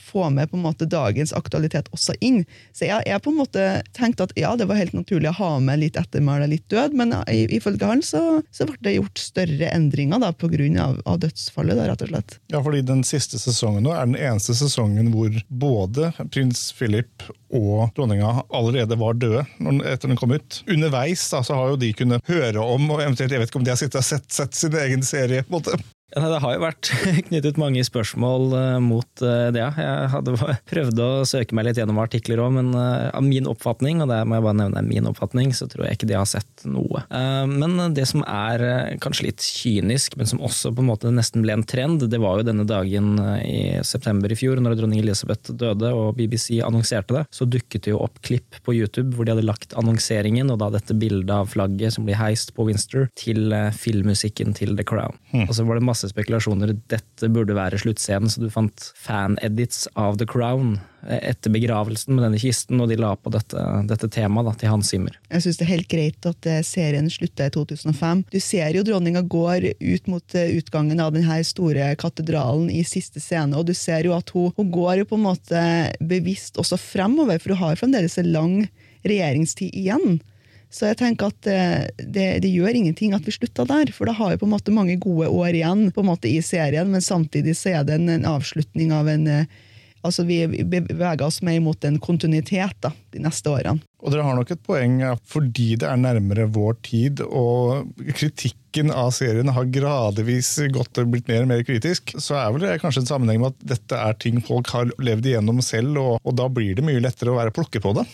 få 0.00 0.28
med 0.30 0.50
på 0.50 0.58
en 0.58 0.64
måte 0.66 0.88
dagens 0.90 1.32
aktualitet 1.36 1.88
også 1.94 2.16
inn. 2.24 2.42
Så 2.76 2.88
jeg, 2.88 3.04
jeg 3.08 3.22
på 3.24 3.32
en 3.32 3.40
måte 3.40 3.66
tenkte 3.96 4.26
at 4.28 4.34
ja, 4.38 4.54
det 4.58 4.68
var 4.70 4.80
helt 4.80 4.96
naturlig 4.96 5.30
å 5.32 5.38
ha 5.40 5.50
med 5.62 5.82
litt 5.82 5.98
ettermæle, 6.00 6.48
litt 6.50 6.66
død, 6.72 6.96
men 6.98 7.14
ifølge 7.32 7.88
han 7.88 8.04
så, 8.04 8.42
så, 8.54 8.68
ble 8.68 8.78
det 8.86 8.96
gjort 8.98 9.20
større 9.20 9.70
endringer 9.72 10.22
da, 10.22 10.32
grunn 10.46 10.78
av, 10.80 11.00
av 11.08 11.20
dødsfallet. 11.24 11.76
Da, 11.76 11.88
rett 11.90 12.04
og 12.06 12.12
slett. 12.12 12.36
Ja, 12.52 12.62
fordi 12.64 12.82
den 12.86 13.02
siste 13.06 13.40
sesongen 13.42 13.86
nå 13.86 13.94
er 13.94 14.06
den 14.08 14.18
eneste 14.18 14.56
sesongen 14.56 15.10
hvor 15.14 15.34
både 15.48 16.12
prins 16.32 16.68
Philip 16.76 17.26
og 17.54 17.90
dronninga 17.96 18.32
allerede 18.54 18.98
var 18.98 19.18
døde 19.18 19.44
etter 19.86 20.10
den 20.10 20.18
kom 20.18 20.34
ut. 20.34 20.62
Underveis 20.70 21.24
da, 21.32 21.42
så 21.46 21.58
har 21.58 21.74
jo 21.74 21.80
de 21.80 21.92
kunnet 21.96 22.30
høre 22.30 22.62
om, 22.62 22.90
og 22.90 23.02
eventuelt 23.02 23.32
jeg 23.32 23.42
vet 23.42 23.52
ikke 23.52 23.62
om 23.62 23.66
de 23.66 23.74
har 23.74 23.80
sett, 23.80 24.30
sett 24.32 24.56
sin 24.56 24.74
egen 24.86 25.04
serie. 25.06 25.44
på 25.46 25.54
en 25.54 25.60
måte. 25.60 25.78
Det 26.14 26.38
har 26.38 26.52
jo 26.54 26.62
vært 26.62 26.88
knyttet 27.28 27.56
mange 27.58 27.82
spørsmål 27.82 28.44
uh, 28.54 28.76
mot 28.78 29.22
uh, 29.26 29.48
det. 29.50 29.64
Jeg 29.64 30.10
hadde 30.12 30.36
prøvd 30.70 31.02
å 31.02 31.08
søke 31.26 31.56
meg 31.58 31.66
litt 31.66 31.80
gjennom 31.80 31.98
artikler 31.98 32.44
òg, 32.44 32.52
men 32.54 32.70
uh, 32.78 33.10
av 33.10 33.24
min 33.26 33.48
oppfatning, 33.50 34.04
og 34.04 34.12
det 34.12 34.20
må 34.22 34.38
jeg 34.38 34.44
bare 34.46 34.58
nevne 34.60 34.84
min 34.86 35.08
oppfatning, 35.10 35.50
så 35.56 35.66
tror 35.70 35.88
jeg 35.88 35.98
ikke 35.98 36.08
de 36.12 36.18
har 36.18 36.28
sett 36.30 36.62
noe. 36.66 37.02
men 37.50 37.94
det 37.94 38.04
som 38.08 38.22
er 38.26 38.96
kanskje 39.02 39.26
litt 39.28 39.42
kynisk, 39.42 40.16
men 40.18 40.28
som 40.30 40.40
også 40.44 40.72
på 40.74 40.82
en 40.82 40.88
måte 40.88 41.10
nesten 41.14 41.42
ble 41.44 41.56
en 41.56 41.64
trend, 41.66 42.04
det 42.10 42.20
var 42.22 42.38
jo 42.38 42.46
denne 42.46 42.66
dagen 42.68 43.16
i 43.42 43.78
september 43.86 44.32
i 44.32 44.38
fjor, 44.38 44.60
når 44.62 44.78
dronning 44.78 45.02
Elisabeth 45.02 45.54
døde 45.58 45.90
og 45.94 46.16
BBC 46.18 46.60
annonserte 46.64 47.18
det. 47.18 47.24
Så 47.34 47.48
dukket 47.50 47.86
det 47.86 47.94
jo 47.94 48.02
opp 48.04 48.20
klipp 48.26 48.58
på 48.66 48.76
YouTube 48.76 49.16
hvor 49.16 49.26
de 49.26 49.34
hadde 49.34 49.46
lagt 49.46 49.74
annonseringen, 49.78 50.50
og 50.54 50.60
da 50.62 50.70
dette 50.74 50.96
bildet 50.98 51.34
av 51.34 51.50
flagget 51.52 51.96
som 51.96 52.06
blir 52.06 52.18
heist 52.20 52.54
på 52.56 52.68
Winster, 52.68 53.08
til 53.18 53.54
filmmusikken 53.76 54.54
til 54.56 54.76
The 54.78 54.86
Crown. 54.86 55.16
Hmm. 55.32 55.46
Og 55.46 55.54
så 55.56 55.66
var 55.66 55.78
det 55.78 55.86
masse 55.86 55.95
spekulasjoner. 56.10 56.74
Dette 56.92 57.30
burde 57.32 57.56
være 57.56 57.80
sluttscenen, 57.80 58.30
så 58.30 58.42
du 58.42 58.50
fant 58.52 58.90
fan-edits 59.00 59.86
av 59.98 60.18
The 60.20 60.28
Crown 60.28 60.76
etter 61.06 61.52
begravelsen 61.54 62.16
med 62.16 62.24
denne 62.24 62.40
kisten, 62.40 62.80
og 62.82 62.90
de 62.90 62.98
la 62.98 63.12
på 63.16 63.30
dette, 63.34 63.62
dette 63.86 64.08
temaet 64.12 64.58
til 64.60 64.72
Hans 64.72 64.90
Zimmer. 64.90 65.16
Jeg 65.30 65.44
syns 65.44 65.60
det 65.60 65.66
er 65.66 65.72
helt 65.72 65.90
greit 65.92 66.28
at 66.28 66.48
eh, 66.50 66.62
serien 66.66 67.08
slutta 67.12 67.46
i 67.46 67.54
2005. 67.54 68.24
Du 68.32 68.38
ser 68.42 68.74
jo 68.74 68.84
dronninga 68.86 69.22
går 69.30 69.68
ut 69.78 70.10
mot 70.10 70.38
eh, 70.38 70.56
utgangen 70.58 71.02
av 71.02 71.14
denne 71.14 71.38
store 71.46 71.92
katedralen 72.00 72.70
i 72.74 72.82
siste 72.86 73.22
scene, 73.22 73.54
og 73.56 73.68
du 73.70 73.74
ser 73.76 74.08
jo 74.08 74.16
at 74.16 74.32
hun, 74.34 74.50
hun 74.58 74.72
går 74.74 75.02
jo 75.02 75.10
på 75.12 75.20
en 75.20 75.28
måte 75.28 75.66
bevisst 76.00 76.58
også 76.60 76.78
fremover, 76.80 77.38
for 77.42 77.54
hun 77.54 77.62
har 77.62 77.80
fremdeles 77.80 78.18
en 78.20 78.32
lang 78.34 78.56
regjeringstid 79.06 79.74
igjen. 79.76 80.18
Så 80.76 80.90
jeg 80.90 80.98
tenker 81.00 81.30
at 81.32 81.48
eh, 81.48 81.86
det, 81.96 82.26
det, 82.44 82.50
gjør 82.52 82.76
ingenting 82.76 83.14
at 83.16 83.24
vi 83.24 83.32
slutta 83.32 83.64
der, 83.68 83.88
for 83.96 84.08
da 84.08 84.16
har 84.18 84.34
vi 84.34 84.42
på 84.42 84.48
en 84.48 84.52
måte 84.52 84.74
mange 84.74 84.98
gode 85.00 85.30
år 85.32 85.56
igjen 85.56 85.88
på 85.94 86.04
en 86.04 86.10
måte 86.10 86.28
i 86.28 86.42
serien, 86.44 86.90
men 86.92 87.04
samtidig 87.04 87.56
så 87.56 87.78
er 87.78 87.86
det 87.88 87.96
en, 87.96 88.10
en 88.12 88.28
avslutning 88.36 88.92
av 88.96 89.08
en 89.12 89.30
eh, 89.32 89.62
Altså 90.06 90.22
Vi 90.22 90.36
beveger 90.46 91.24
oss 91.26 91.40
mer 91.42 91.56
mot 91.64 91.84
en 91.84 91.96
kontinuitet 91.98 92.76
da, 92.84 92.92
de 93.10 93.22
neste 93.24 93.50
årene. 93.50 93.80
Og 94.04 94.12
dere 94.12 94.22
har 94.22 94.36
nok 94.38 94.52
et 94.54 94.60
poeng 94.62 95.00
fordi 95.26 95.72
det 95.80 95.88
er 95.88 95.98
nærmere 95.98 96.44
vår 96.54 96.76
tid, 96.86 97.22
og 97.26 97.88
kritikken 98.14 98.92
av 98.94 99.10
serien 99.16 99.50
har 99.56 99.66
gradvis 99.72 100.52
gått 100.76 101.00
og 101.02 101.10
blitt 101.10 101.26
mer 101.32 101.42
og 101.42 101.50
mer 101.50 101.64
kritisk, 101.66 102.14
så 102.22 102.38
er 102.38 102.54
vel 102.54 102.68
det 102.68 102.76
kanskje 102.84 103.02
en 103.02 103.10
sammenheng 103.10 103.42
med 103.42 103.56
at 103.56 103.66
dette 103.72 103.98
er 103.98 104.20
ting 104.22 104.38
folk 104.46 104.70
har 104.76 104.94
levd 105.02 105.26
igjennom 105.32 105.58
selv, 105.64 105.98
og, 105.98 106.22
og 106.22 106.38
da 106.38 106.46
blir 106.54 106.78
det 106.78 106.86
mye 106.86 107.02
lettere 107.02 107.34
å 107.34 107.40
være 107.40 107.56
plukke 107.56 107.82
på 107.82 107.96
det. 107.98 108.06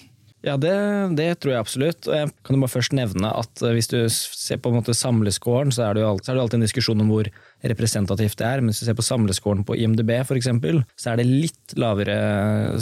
Ja, 0.43 0.57
det, 0.59 0.75
det, 1.15 1.29
tror 1.39 1.55
jeg 1.55 1.63
absolutt. 1.63 2.07
Og 2.11 2.17
jeg 2.17 2.31
kan 2.43 2.57
jo 2.57 2.63
bare 2.65 2.73
først 2.73 2.95
nevne 2.99 3.31
at 3.39 3.63
eh, 3.63 3.75
hvis 3.77 3.91
du 3.93 3.99
ser 4.11 4.59
på 4.59 4.73
en 4.73 4.81
måte 4.81 4.95
samleskåren, 4.97 5.71
så 5.75 5.87
er 5.87 5.95
det 5.95 6.03
jo 6.03 6.11
alltid, 6.11 6.59
en 6.59 6.65
diskusjon 6.67 7.03
om 7.05 7.13
hvor 7.13 7.31
representativt 7.63 8.41
det 8.41 8.49
er. 8.49 8.63
Men 8.63 8.73
hvis 8.73 8.83
du 8.83 8.89
ser 8.89 8.99
på 8.99 9.07
samleskåren 9.07 9.63
på 9.67 9.77
IMDb, 9.79 10.11
for 10.27 10.39
eksempel, 10.39 10.83
så 10.99 11.13
er 11.13 11.23
det 11.23 11.29
litt 11.31 11.77
lavere 11.79 12.17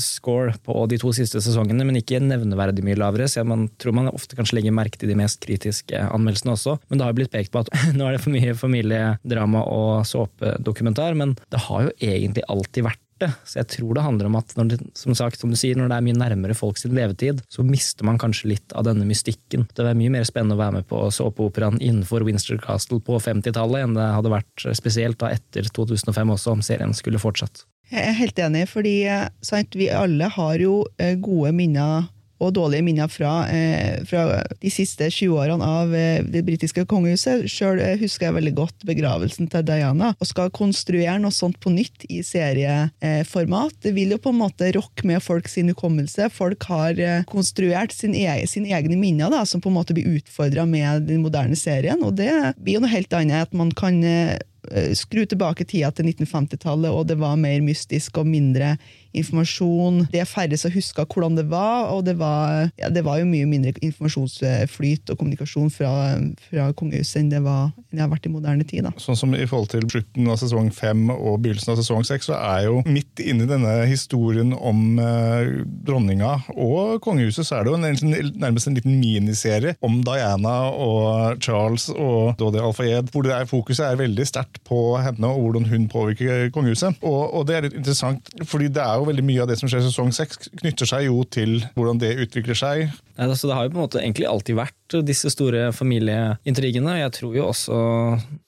score 0.00 0.54
på 0.64 0.86
de 0.90 1.00
to 1.02 1.12
siste 1.16 1.42
sesongene, 1.44 1.84
men 1.84 2.00
ikke 2.00 2.22
nevneverdig 2.24 2.86
mye 2.86 3.00
lavere. 3.00 3.28
Så 3.28 3.44
man 3.44 3.68
tror 3.80 3.98
man 3.98 4.08
ofte 4.12 4.40
kanskje 4.40 4.56
legger 4.56 4.76
merke 4.76 5.00
til 5.00 5.12
de 5.12 5.18
mest 5.20 5.44
kritiske 5.44 6.00
anmeldelsene 6.08 6.56
også. 6.56 6.78
Men 6.88 6.96
det 6.96 7.06
har 7.06 7.12
jo 7.12 7.20
blitt 7.20 7.34
pekt 7.36 7.52
på 7.52 7.66
at 7.66 7.72
nå 7.96 8.08
er 8.08 8.16
det 8.16 8.24
for 8.24 8.32
mye 8.32 8.56
familiedrama 8.56 9.66
og 9.68 10.08
såpedokumentar, 10.08 11.12
men 11.20 11.36
det 11.52 11.64
har 11.68 11.90
jo 11.90 11.96
egentlig 12.00 12.48
alltid 12.48 12.88
vært 12.88 13.04
borte. 13.20 13.32
Så 13.44 13.60
jeg 13.60 13.68
tror 13.68 13.94
det 13.94 14.04
handler 14.04 14.26
om 14.26 14.36
at 14.36 14.54
når 14.56 14.70
det, 14.70 14.78
som, 14.94 15.14
sagt, 15.14 15.40
som 15.40 15.50
du 15.50 15.56
sier, 15.56 15.76
når 15.76 15.90
det 15.90 15.96
er 15.96 16.06
mye 16.06 16.18
nærmere 16.18 16.54
folk 16.54 16.78
sin 16.78 16.94
levetid, 16.94 17.42
så 17.48 17.64
mister 17.66 18.04
man 18.04 18.18
kanskje 18.18 18.52
litt 18.54 18.72
av 18.72 18.84
denne 18.84 19.06
mystikken. 19.08 19.66
Det 19.74 19.84
er 19.84 19.98
mye 19.98 20.12
mer 20.12 20.24
spennende 20.24 20.56
å 20.56 20.60
være 20.60 20.80
med 20.80 20.88
på 20.88 21.02
såpeoperaen 21.14 21.80
innenfor 21.80 22.24
Winster 22.26 22.60
Castle 22.60 23.00
på 23.00 23.18
50-tallet 23.20 23.84
enn 23.84 23.98
det 23.98 24.08
hadde 24.16 24.32
vært 24.32 24.68
spesielt 24.76 25.20
da 25.20 25.32
etter 25.34 25.68
2005 25.68 26.34
også, 26.36 26.54
om 26.56 26.64
serien 26.64 26.94
skulle 26.96 27.20
fortsatt. 27.22 27.66
Jeg 27.90 28.06
er 28.06 28.18
helt 28.20 28.38
enig, 28.38 28.68
fordi 28.70 28.94
eh, 29.10 29.26
sant, 29.42 29.74
vi 29.74 29.90
alle 29.90 30.28
har 30.30 30.62
jo 30.62 30.84
eh, 31.00 31.16
gode 31.18 31.50
minner 31.56 32.06
og 32.40 32.54
dårlige 32.56 32.84
minner 32.84 33.08
fra, 33.12 33.44
eh, 33.52 34.00
fra 34.08 34.40
de 34.60 34.72
siste 34.72 35.10
20 35.12 35.36
årene 35.36 35.66
av 35.66 35.94
eh, 35.94 36.22
det 36.24 36.42
britiske 36.46 36.86
kongehuset. 36.88 37.44
Sjøl 37.50 37.80
eh, 37.84 37.98
husker 38.00 38.28
jeg 38.28 38.38
veldig 38.38 38.54
godt 38.56 38.86
begravelsen 38.88 39.50
til 39.52 39.66
Diana. 39.68 40.14
Og 40.18 40.30
skal 40.30 40.52
konstruere 40.56 41.18
noe 41.20 41.34
sånt 41.34 41.60
på 41.60 41.72
nytt 41.74 42.06
i 42.08 42.22
serieformat, 42.26 43.76
det 43.84 43.94
vil 43.96 44.16
jo 44.16 44.20
på 44.22 44.32
en 44.32 44.40
måte 44.40 44.72
rokke 44.76 45.06
med 45.08 45.22
folk 45.24 45.50
sin 45.52 45.70
hukommelse. 45.72 46.30
Folk 46.32 46.64
har 46.70 47.00
eh, 47.00 47.24
konstruert 47.28 47.92
sin 47.96 48.16
e 48.16 48.28
sin 48.50 48.66
egne 48.66 48.96
minner 48.96 49.30
da, 49.32 49.44
som 49.44 49.60
på 49.60 49.68
en 49.68 49.76
måte 49.76 49.94
blir 49.96 50.16
utfordra 50.16 50.64
med 50.68 51.08
den 51.10 51.24
moderne 51.24 51.56
serien, 51.58 52.00
og 52.06 52.16
det 52.20 52.30
blir 52.60 52.78
jo 52.78 52.84
noe 52.84 52.94
helt 52.94 53.12
annet. 53.12 53.50
at 53.50 53.52
man 53.56 53.70
kan 53.76 54.02
eh, 54.04 54.38
skru 54.94 55.24
tilbake 55.26 55.64
tida 55.64 55.90
til 55.94 56.10
1950-tallet, 56.10 56.90
og 56.90 57.06
det 57.08 57.18
var 57.20 57.38
mer 57.40 57.60
mystisk 57.64 58.20
og 58.20 58.28
mindre 58.28 58.76
informasjon. 59.16 60.04
Det 60.12 60.22
er 60.22 60.28
færre 60.28 60.58
som 60.60 60.72
husker 60.74 61.08
hvordan 61.10 61.38
det 61.38 61.46
var, 61.50 61.90
og 61.94 62.04
det 62.06 62.16
var, 62.20 62.70
ja, 62.80 62.90
det 62.92 63.04
var 63.06 63.20
jo 63.20 63.28
mye 63.28 63.48
mindre 63.48 63.72
informasjonsflyt 63.82 65.10
og 65.10 65.20
kommunikasjon 65.20 65.70
fra, 65.74 65.92
fra 66.48 66.70
kongehuset 66.78 67.22
enn 67.22 67.32
det, 67.32 67.42
var, 67.44 67.70
enn 67.90 67.98
det 67.98 68.04
har 68.04 68.12
vært 68.12 68.28
i 68.28 68.32
moderne 68.32 68.66
tid. 68.66 68.86
Da. 68.86 68.94
Sånn 69.02 69.18
som 69.18 69.34
I 69.36 69.46
forhold 69.50 69.72
til 69.72 69.86
slutten 69.90 70.30
av 70.30 70.38
sesong 70.40 70.70
fem 70.74 71.08
og 71.14 71.40
begynnelsen 71.42 71.74
av 71.74 71.80
sesong 71.80 72.06
seks, 72.06 72.30
så 72.30 72.38
er 72.38 72.68
jo 72.68 72.80
midt 72.88 73.22
inni 73.24 73.48
denne 73.50 73.74
historien 73.90 74.54
om 74.56 75.00
eh, 75.02 75.52
dronninga 75.86 76.32
og 76.54 77.00
kongehuset, 77.04 77.46
så 77.46 77.58
er 77.58 77.66
det 77.66 77.74
jo 77.74 77.80
en, 77.80 78.34
nærmest 78.40 78.70
en 78.70 78.78
liten 78.78 78.98
miniserie 79.00 79.76
om 79.84 80.00
Diana 80.06 80.56
og 80.70 81.40
Charles 81.42 81.88
og 81.94 82.36
Dodi 82.40 82.62
Al-Fayed, 82.62 83.10
hvor 83.12 83.26
det 83.26 83.34
er, 83.34 83.48
fokuset 83.50 83.86
er 83.86 84.00
veldig 84.00 84.26
sterkt 84.28 84.62
på 84.68 84.80
henne 85.02 85.30
og 85.30 85.44
hvordan 85.44 85.68
hun 85.70 85.88
påvirker 85.90 86.50
kongehuset. 86.54 87.00
Og, 87.06 87.20
og 87.34 87.46
det 87.48 87.56
er 87.56 87.66
litt 87.66 87.78
interessant, 87.80 88.30
fordi 88.46 88.70
det 88.72 88.82
er 88.84 88.99
jo 89.00 89.08
veldig 89.08 89.24
mye 89.26 89.44
av 89.44 89.50
det 89.50 89.58
som 89.60 89.70
skjer 89.70 89.82
i 89.82 89.88
sesong 89.88 90.12
seks, 90.14 90.50
knytter 90.60 90.88
seg 90.88 91.06
jo 91.08 91.22
til 91.28 91.58
hvordan 91.74 92.00
det 92.02 92.14
utvikler 92.24 92.58
seg. 92.58 92.90
Ja, 93.20 93.26
altså, 93.26 93.50
det 93.50 93.56
har 93.56 93.66
jo 93.66 93.72
på 93.74 93.78
en 93.78 93.84
måte 93.84 94.00
egentlig 94.00 94.28
alltid 94.28 94.56
vært 94.56 94.96
disse 95.06 95.30
store 95.32 95.70
familieintrigene. 95.76 96.94
Jeg 97.02 97.12
tror 97.18 97.34
jo 97.36 97.46
også, 97.50 97.80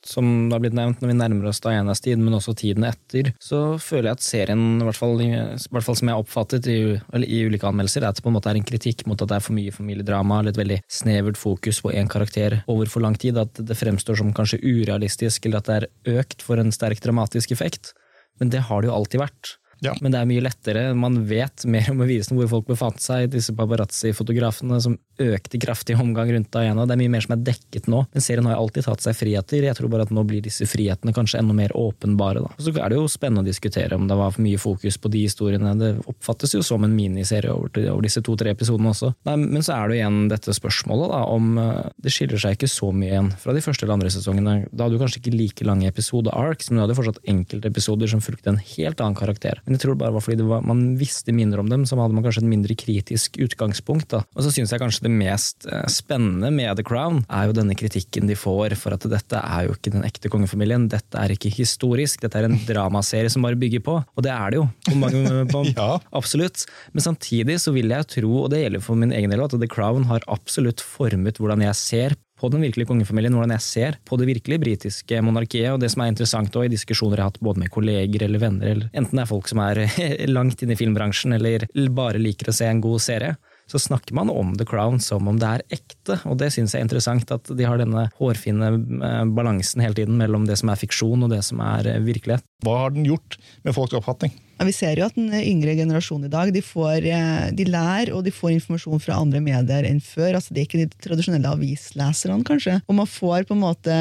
som 0.06 0.30
det 0.48 0.56
har 0.56 0.62
blitt 0.64 0.76
nevnt 0.78 1.02
når 1.02 1.12
vi 1.12 1.16
nærmer 1.18 1.50
oss 1.50 1.60
Dianas 1.62 2.00
tid, 2.04 2.22
men 2.22 2.38
også 2.38 2.54
tiden 2.58 2.86
etter, 2.88 3.32
så 3.42 3.76
føler 3.82 4.10
jeg 4.10 4.18
at 4.18 4.24
serien, 4.24 4.64
i 4.80 4.88
hvert 4.88 4.98
fall, 4.98 5.20
i 5.20 5.30
hvert 5.32 5.86
fall 5.86 5.98
som 6.00 6.08
jeg 6.08 6.16
har 6.16 6.24
oppfattet 6.24 6.68
i, 6.72 6.78
i, 7.20 7.42
ulike 7.44 7.68
anmeldelser, 7.68 8.04
er 8.04 8.12
at 8.12 8.20
det 8.20 8.24
på 8.24 8.32
en 8.32 8.38
måte 8.38 8.52
er 8.52 8.60
en 8.60 8.68
kritikk 8.72 9.04
mot 9.10 9.20
at 9.20 9.30
det 9.30 9.38
er 9.38 9.44
for 9.44 9.56
mye 9.56 9.74
familiedrama, 9.76 10.40
eller 10.40 10.54
et 10.54 10.62
veldig 10.62 10.80
snevert 10.90 11.40
fokus 11.40 11.82
på 11.84 11.92
én 11.92 12.10
karakter 12.12 12.62
over 12.72 12.88
for 12.90 13.04
lang 13.04 13.18
tid. 13.20 13.40
At 13.40 13.60
det 13.60 13.78
fremstår 13.78 14.22
som 14.22 14.32
kanskje 14.36 14.62
urealistisk, 14.64 15.46
eller 15.46 15.60
at 15.60 15.68
det 15.68 15.80
er 15.82 16.20
økt 16.22 16.44
for 16.44 16.60
en 16.60 16.72
sterk 16.74 17.04
dramatisk 17.04 17.52
effekt. 17.52 17.92
Men 18.40 18.50
det 18.52 18.64
har 18.68 18.82
det 18.82 18.88
jo 18.88 18.96
alltid 18.96 19.22
vært. 19.22 19.56
Ja. 19.82 19.94
Men 20.00 20.14
det 20.14 20.20
er 20.20 20.28
mye 20.30 20.44
lettere. 20.44 20.84
Man 20.94 21.22
vet 21.28 21.66
mer 21.66 21.90
om 21.92 22.02
bevisene 22.02 22.38
hvor 22.38 22.50
folk 22.56 22.68
befant 22.70 23.02
seg. 23.02 23.28
Disse 23.32 23.54
paparazzi-fotografene 23.58 24.78
som 24.82 24.96
økte 25.22 25.58
kraftig 25.60 25.96
omgang 26.00 26.30
rundt 26.32 26.50
Diana. 26.54 26.86
Det 26.86 26.94
er 26.94 27.00
mye 27.02 27.12
mer 27.12 27.24
som 27.24 27.34
er 27.36 27.42
dekket 27.46 27.88
nå. 27.90 28.04
Men 28.14 28.24
serien 28.24 28.46
har 28.48 28.58
alltid 28.58 28.86
tatt 28.86 29.04
seg 29.04 29.16
friheter. 29.18 29.66
Jeg 29.66 29.78
tror 29.78 29.90
bare 29.92 30.06
at 30.06 30.14
nå 30.14 30.24
blir 30.28 30.42
disse 30.44 30.66
frihetene 30.70 31.14
kanskje 31.14 31.42
enda 31.42 31.56
mer 31.56 31.74
åpenbare. 31.78 32.44
Da. 32.44 32.52
Så 32.62 32.74
er 32.74 32.92
det 32.92 32.98
jo 32.98 33.08
spennende 33.10 33.44
å 33.44 33.48
diskutere 33.48 33.98
om 33.98 34.06
det 34.10 34.18
var 34.18 34.34
for 34.34 34.44
mye 34.46 34.60
fokus 34.60 34.98
på 35.02 35.10
de 35.12 35.24
historiene. 35.26 35.74
Det 35.78 35.92
oppfattes 36.10 36.54
jo 36.56 36.62
som 36.66 36.86
en 36.86 36.94
miniserie 36.96 37.52
over, 37.52 37.74
over 37.92 38.06
disse 38.06 38.22
to-tre 38.24 38.54
episodene 38.54 38.92
også. 38.92 39.12
Nei, 39.28 39.36
men 39.42 39.66
så 39.66 39.76
er 39.76 39.88
det 39.88 39.98
jo 39.98 40.02
igjen 40.02 40.20
dette 40.32 40.56
spørsmålet 40.56 41.12
da, 41.12 41.22
om 41.32 41.58
eh, 41.60 41.90
Det 42.02 42.12
skiller 42.12 42.40
seg 42.40 42.56
ikke 42.56 42.70
så 42.70 42.90
mye 42.94 43.10
igjen 43.12 43.32
fra 43.42 43.54
de 43.56 43.62
første 43.64 43.86
eller 43.86 43.98
andre 43.98 44.12
sesongene. 44.14 44.56
Da 44.70 44.86
hadde 44.86 44.98
du 44.98 45.02
kanskje 45.02 45.22
ikke 45.22 45.34
like 45.34 45.66
lange 45.66 45.90
episode-arcs, 45.90 46.70
men 46.70 46.80
du 46.80 46.84
hadde 46.86 46.98
fortsatt 46.98 47.22
enkeltepisoder 47.32 48.10
som 48.10 48.22
fulgte 48.24 48.52
en 48.52 48.60
helt 48.62 49.02
annen 49.02 49.18
karakter. 49.18 49.60
Men 49.66 49.71
jeg 49.74 49.82
tror 49.82 49.94
det 49.94 50.02
bare 50.02 50.14
var 50.16 50.24
fordi 50.24 50.46
var, 50.46 50.64
man 50.66 50.82
visste 51.00 51.34
mindre 51.34 51.62
om 51.62 51.70
dem, 51.70 51.86
så 51.88 51.98
hadde 51.98 52.16
man 52.16 52.24
kanskje 52.24 52.44
et 52.44 52.50
mindre 52.50 52.76
kritisk 52.78 53.38
utgangspunkt. 53.42 54.08
Da. 54.12 54.22
Og 54.36 54.46
så 54.46 54.52
syns 54.54 54.72
jeg 54.74 54.82
kanskje 54.82 55.06
det 55.06 55.12
mest 55.14 55.66
eh, 55.68 55.84
spennende 55.92 56.52
med 56.54 56.78
The 56.78 56.86
Crown 56.86 57.22
er 57.28 57.48
jo 57.48 57.56
denne 57.56 57.76
kritikken 57.78 58.30
de 58.30 58.36
får 58.38 58.76
for 58.80 58.96
at 58.96 59.06
dette 59.10 59.42
er 59.42 59.68
jo 59.68 59.76
ikke 59.76 59.94
den 59.94 60.06
ekte 60.06 60.30
kongefamilien, 60.32 60.88
dette 60.92 61.18
er 61.18 61.34
ikke 61.34 61.52
historisk, 61.52 62.24
dette 62.24 62.40
er 62.40 62.48
en 62.48 62.58
dramaserie 62.68 63.32
som 63.32 63.44
bare 63.46 63.58
bygger 63.60 63.84
på. 63.84 63.98
Og 64.02 64.26
det 64.26 64.32
er 64.34 64.52
det 64.52 64.60
jo. 64.60 64.66
På 64.88 64.98
mange, 65.00 65.46
på, 65.52 65.64
ja. 65.76 65.90
Absolutt. 66.14 66.66
Men 66.92 67.06
samtidig 67.06 67.58
så 67.62 67.74
vil 67.74 67.92
jeg 67.92 68.10
tro, 68.18 68.34
og 68.44 68.52
det 68.52 68.64
gjelder 68.64 68.84
for 68.84 68.98
min 68.98 69.14
egen 69.14 69.32
del, 69.32 69.44
at 69.44 69.56
The 69.56 69.70
Crown 69.70 70.08
har 70.10 70.26
absolutt 70.32 70.82
formet 70.84 71.40
hvordan 71.40 71.64
jeg 71.68 71.78
ser 71.78 72.18
på 72.42 72.50
den 72.50 72.64
virkelige 72.66 72.90
kongefamilien, 72.90 73.36
hvordan 73.38 73.54
jeg 73.54 73.64
ser 73.64 73.98
på 74.08 74.18
det 74.18 74.26
virkelige 74.26 74.62
britiske 74.64 75.20
monarkiet. 75.22 75.70
Og 75.70 75.80
det 75.82 75.92
som 75.92 76.02
er 76.02 76.10
interessant 76.10 76.50
også, 76.50 76.66
i 76.66 76.72
diskusjoner 76.72 77.20
jeg 77.20 77.24
har 77.24 77.30
hatt 77.30 77.44
både 77.44 77.62
med 77.62 77.70
kolleger 77.74 78.26
eller 78.26 78.42
venner, 78.42 78.72
eller 78.72 78.90
enten 78.90 79.18
det 79.18 79.24
er 79.24 79.30
folk 79.30 79.50
som 79.50 79.62
er 79.62 79.84
langt 80.36 80.64
inne 80.64 80.74
i 80.74 80.80
filmbransjen 80.80 81.36
eller 81.38 81.68
bare 81.94 82.22
liker 82.22 82.50
å 82.50 82.56
se 82.56 82.66
en 82.66 82.82
god 82.82 83.04
serie, 83.04 83.36
så 83.70 83.78
snakker 83.78 84.16
man 84.18 84.30
om 84.30 84.56
The 84.58 84.66
Crown 84.68 84.98
som 85.00 85.28
om 85.30 85.38
det 85.40 85.48
er 85.48 85.62
ekte. 85.78 86.18
Og 86.28 86.36
det 86.40 86.50
syns 86.52 86.74
jeg 86.74 86.82
er 86.82 86.88
interessant, 86.88 87.30
at 87.32 87.52
de 87.56 87.68
har 87.68 87.80
denne 87.80 88.08
hårfine 88.18 88.72
eh, 88.74 89.22
balansen 89.32 89.84
hele 89.84 89.96
tiden 89.96 90.18
mellom 90.20 90.48
det 90.48 90.58
som 90.60 90.72
er 90.72 90.80
fiksjon 90.80 91.24
og 91.24 91.32
det 91.32 91.40
som 91.46 91.62
er 91.64 91.94
eh, 91.94 92.02
virkelighet. 92.04 92.44
Hva 92.66 92.80
har 92.84 92.96
den 92.96 93.06
gjort 93.08 93.38
med 93.62 93.76
folks 93.76 93.96
oppfatning? 93.98 94.34
Ja, 94.62 94.66
vi 94.68 94.74
ser 94.76 94.94
jo 94.94 95.08
at 95.08 95.16
den 95.18 95.32
yngre 95.34 95.72
generasjonen 95.74 96.28
i 96.28 96.30
dag 96.30 96.52
de, 96.54 96.60
får, 96.62 97.02
eh, 97.10 97.48
de 97.50 97.64
lærer 97.66 98.12
og 98.14 98.20
de 98.22 98.30
får 98.30 98.52
informasjon 98.54 99.00
fra 99.02 99.16
andre 99.18 99.40
medier 99.42 99.88
enn 99.88 99.98
før. 99.98 100.36
altså 100.38 100.54
Det 100.54 100.60
er 100.60 100.66
ikke 100.68 100.82
de 100.84 101.00
tradisjonelle 101.02 101.50
avisleserne, 101.50 102.44
kanskje. 102.46 102.76
Og 102.86 102.94
man 102.94 103.08
får 103.10 103.48
på 103.48 103.56
en 103.56 103.64
måte 103.64 103.96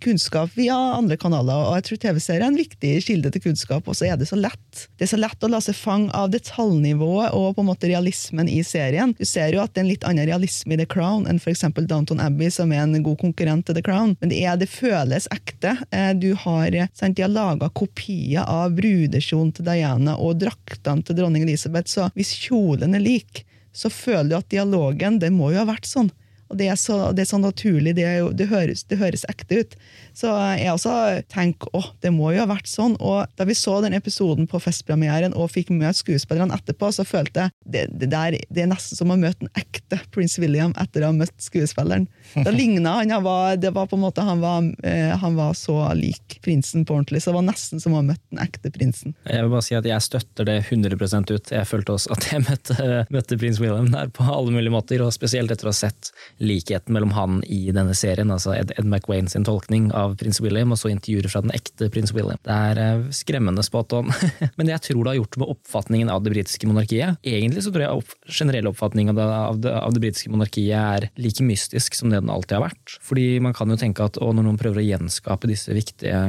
kunnskap 0.00 0.54
via 0.56 0.78
andre 0.96 1.18
kanaler. 1.20 1.60
og 1.68 1.76
jeg 1.76 1.84
tror 1.84 2.00
TV-serier 2.06 2.40
er 2.40 2.48
en 2.48 2.56
viktig 2.56 2.92
kilde 3.04 3.32
til 3.34 3.42
kunnskap, 3.50 3.84
og 3.84 3.98
så 3.98 4.08
er 4.08 4.16
det 4.16 4.30
så 4.30 4.38
lett. 4.40 4.86
Det 4.96 5.04
er 5.04 5.12
så 5.12 5.18
lett 5.20 5.44
å 5.44 5.50
la 5.52 5.60
seg 5.60 5.76
fange 5.76 6.08
av 6.16 6.30
detaljnivået 6.32 7.36
og 7.36 7.58
på 7.58 7.66
en 7.66 7.68
måte 7.68 7.92
realismen 7.92 8.48
i 8.48 8.62
serien. 8.64 9.12
Du 9.12 9.26
ser 9.28 9.52
jo 9.52 9.60
at 9.60 9.74
det 9.74 9.82
er 9.82 9.84
en 9.84 9.92
litt 9.92 10.08
annen 10.08 10.24
realisme 10.24 10.72
i 10.72 10.80
The 10.80 10.88
Crown 10.88 11.28
enn 11.28 11.36
f.eks. 11.36 11.66
Downton 11.84 12.24
Abbey, 12.24 12.48
som 12.48 12.72
er 12.72 12.86
en 12.86 12.96
god 13.02 13.20
konkurrent 13.20 13.68
til 13.68 13.76
The 13.76 13.84
Crown. 13.84 14.16
Men 14.22 14.32
det, 14.32 14.40
er, 14.40 14.56
det 14.56 14.72
føles 14.72 15.28
ekte. 15.36 15.76
Eh, 15.92 16.14
du 16.16 16.32
har, 16.32 16.72
sant, 16.96 17.20
De 17.20 17.28
har 17.28 17.34
laga 17.36 17.68
kopier 17.68 18.48
av 18.48 18.72
brudekjolen 18.72 19.52
til 19.52 19.68
Diana 19.68 19.97
og 20.06 20.38
draktene 20.38 21.02
til 21.02 21.18
dronning 21.18 21.42
Elisabeth, 21.42 21.90
så 21.90 22.06
hvis 22.14 22.30
kjolen 22.44 22.94
er 22.94 23.02
lik, 23.02 23.42
så 23.74 23.90
føler 23.90 24.30
du 24.30 24.36
at 24.38 24.50
dialogen 24.52 25.18
det 25.18 25.32
må 25.34 25.50
jo 25.52 25.62
ha 25.62 25.66
vært 25.68 25.88
sånn. 25.88 26.12
Og 26.48 26.58
det 26.60 26.68
er 26.72 26.78
så, 26.80 27.10
det 27.12 27.24
er 27.24 27.30
så 27.30 27.40
naturlig, 27.40 27.94
det, 27.98 28.04
er 28.08 28.18
jo, 28.22 28.30
det, 28.32 28.48
høres, 28.50 28.84
det, 28.88 28.98
høres, 29.00 29.24
ekte 29.28 29.60
ut. 29.60 29.76
Så 30.16 30.30
jeg 30.58 30.72
også 30.72 30.92
tenker 31.30 31.70
åh, 31.76 31.90
det 32.02 32.12
må 32.14 32.32
jo 32.32 32.42
ha 32.42 32.48
vært 32.50 32.70
sånn. 32.70 32.96
Og 33.04 33.28
da 33.38 33.46
vi 33.48 33.56
så 33.58 33.78
den 33.84 33.96
episoden 33.96 34.48
på 34.50 34.60
festpremieren 34.62 35.36
og 35.36 35.52
fikk 35.52 35.72
møte 35.74 36.00
skuespillerne 36.00 36.56
etterpå, 36.56 36.90
så 36.94 37.04
følte 37.06 37.46
jeg 37.46 37.54
det, 37.68 37.84
det, 38.00 38.10
der, 38.14 38.38
det 38.48 38.64
er 38.64 38.70
nesten 38.70 38.98
som 38.98 39.12
å 39.12 39.18
møte 39.20 39.44
en 39.46 39.52
ekte 39.60 40.00
prins 40.14 40.38
William 40.40 40.74
etter 40.80 41.04
å 41.04 41.12
ha 41.12 41.16
møtt 41.16 41.36
skuespilleren. 41.42 42.08
Da 42.34 42.52
ligna 42.54 42.98
han. 42.98 43.12
han 43.12 43.24
var, 43.24 43.58
det 43.60 43.72
var 43.76 43.90
på 43.90 43.98
en 43.98 44.04
måte, 44.06 44.24
han 44.24 44.42
var, 44.42 44.64
eh, 44.88 45.12
han 45.20 45.36
var 45.38 45.54
så 45.58 45.76
lik 45.98 46.38
prinsen 46.44 46.86
på 46.88 46.96
ordentlig, 46.96 47.22
så 47.22 47.32
det 47.32 47.38
var 47.38 47.48
nesten 47.50 47.82
som 47.82 47.94
å 47.94 48.00
ha 48.00 48.08
møtt 48.08 48.24
den 48.32 48.42
ekte 48.42 48.72
prinsen. 48.74 49.14
Jeg 49.28 49.44
vil 49.44 49.52
bare 49.52 49.66
si 49.66 49.76
at 49.78 49.88
jeg 49.88 50.06
støtter 50.08 50.48
det 50.48 50.58
100% 50.64 51.34
ut. 51.34 51.52
Jeg 51.54 51.68
følte 51.68 51.94
også 51.94 52.16
at 52.16 52.28
jeg 52.32 52.44
møtte, 52.48 52.88
møtte 53.12 53.38
prins 53.40 53.60
William 53.62 53.92
der 53.92 54.10
på 54.14 54.26
alle 54.26 54.54
mulige 54.54 54.74
måter, 54.74 55.04
og 55.04 55.14
spesielt 55.14 55.52
etter 55.52 55.68
å 55.68 55.74
ha 55.74 55.78
sett 55.78 56.12
likheten 56.38 56.94
mellom 56.94 57.12
han 57.16 57.40
i 57.46 57.72
denne 57.74 57.94
serien, 57.98 58.30
altså 58.30 58.54
Ed, 58.54 58.72
Ed 58.78 58.86
McWayne 58.86 59.30
sin 59.30 59.46
tolkning 59.46 59.90
av 59.96 60.16
prins 60.20 60.40
William, 60.44 60.72
og 60.72 60.80
så 60.80 60.90
intervjuer 60.92 61.28
fra 61.30 61.42
den 61.44 61.54
ekte 61.56 61.90
prins 61.92 62.12
William. 62.14 62.38
Det 62.46 62.54
er 62.54 62.80
eh, 62.82 63.08
skremmende 63.14 63.64
spot 63.66 63.96
on. 63.98 64.12
Men 64.58 64.72
jeg 64.72 64.84
tror 64.86 65.02
det 65.02 65.12
har 65.12 65.20
gjort 65.20 65.38
med 65.42 65.52
oppfatningen 65.54 66.12
av 66.12 66.22
det 66.24 66.34
britiske 66.34 66.68
monarkiet 66.68 67.18
Egentlig 67.26 67.62
så 67.64 67.72
tror 67.72 67.84
jeg 67.84 68.00
opp, 68.00 68.14
generell 68.30 68.70
oppfatning 68.70 69.10
av 69.12 69.18
det, 69.18 69.28
det, 69.64 69.74
det, 69.96 70.02
britiske 70.04 70.32
monarkiet 70.32 70.78
er 70.78 71.08
like 71.18 71.44
mystisk 71.44 71.98
som 71.98 72.12
det 72.12 72.22
den 72.22 72.32
alltid 72.32 72.58
har 72.58 72.66
vært. 72.68 72.96
Fordi 73.04 73.26
man 73.44 73.56
kan 73.56 73.70
jo 73.72 73.78
tenke 73.80 74.06
at 74.06 74.18
når 74.22 74.44
noen 74.44 74.60
prøver 74.60 74.82
å 74.82 74.86
gjenskape 74.86 75.50
disse 75.50 75.74
viktige 75.74 76.22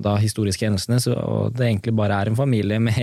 da, 0.00 0.16
historiske 0.22 0.68
hendelsene, 0.68 1.00
så, 1.02 1.16
og 1.18 1.56
det 1.58 1.68
egentlig 1.68 1.96
bare 1.98 2.20
er 2.20 2.30
en 2.30 2.38
familie 2.38 2.80
med 2.82 3.00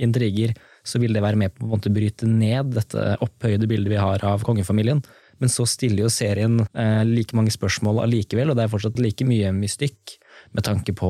intriger, 0.00 0.54
så 0.86 1.00
vil 1.02 1.14
det 1.14 1.22
være 1.24 1.38
med 1.40 1.54
på 1.56 1.68
å 1.68 1.92
bryte 1.92 2.28
ned 2.28 2.72
dette 2.76 3.16
opphøyde 3.24 3.68
bildet 3.70 3.92
vi 3.92 4.00
har 4.00 4.24
av 4.26 4.44
kongefamilien. 4.46 5.02
Men 5.40 5.52
så 5.52 5.66
stiller 5.68 6.04
jo 6.04 6.12
serien 6.12 6.60
eh, 6.60 7.02
like 7.08 7.36
mange 7.36 7.52
spørsmål 7.54 8.02
allikevel, 8.04 8.52
og 8.52 8.58
det 8.58 8.66
er 8.66 8.72
fortsatt 8.72 9.00
like 9.00 9.26
mye 9.28 9.52
mystikk. 9.56 10.18
Med 10.56 10.64
tanke 10.64 10.94
på 10.96 11.08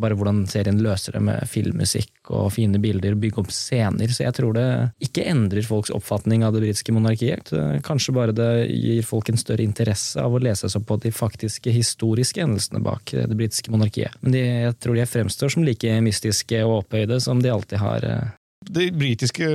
bare 0.00 0.16
hvordan 0.16 0.44
serien 0.48 0.78
løser 0.80 1.16
det 1.16 1.22
med 1.26 1.48
filmmusikk 1.50 2.30
og 2.30 2.52
fine 2.54 2.78
bilder, 2.80 3.16
bygge 3.18 3.42
opp 3.42 3.50
scener. 3.52 4.12
Så 4.14 4.22
jeg 4.24 4.36
tror 4.36 4.54
det 4.56 4.66
ikke 5.04 5.26
endrer 5.28 5.66
folks 5.66 5.92
oppfatning 5.94 6.44
av 6.46 6.54
det 6.54 6.62
britiske 6.62 6.94
monarkiet. 6.94 7.52
Kanskje 7.84 8.14
bare 8.16 8.36
det 8.36 8.50
gir 8.70 9.02
folk 9.06 9.32
en 9.32 9.40
større 9.40 9.66
interesse 9.66 10.22
av 10.22 10.36
å 10.36 10.42
lese 10.42 10.70
seg 10.70 10.86
på 10.88 10.98
de 11.02 11.12
faktiske 11.14 11.74
historiske 11.74 12.44
endelsene 12.44 12.82
bak 12.84 13.12
det 13.12 13.38
britiske 13.38 13.74
monarkiet. 13.74 14.14
Men 14.22 14.36
de, 14.36 14.44
jeg 14.68 14.78
tror 14.78 14.98
de 14.98 15.08
fremstår 15.10 15.54
som 15.54 15.66
like 15.66 15.98
mystiske 16.04 16.62
og 16.64 16.84
opphøyde 16.84 17.20
som 17.24 17.42
de 17.42 17.52
alltid 17.52 17.82
har 17.82 18.06
eh, 18.06 18.37
det 18.66 18.88
britiske 18.98 19.48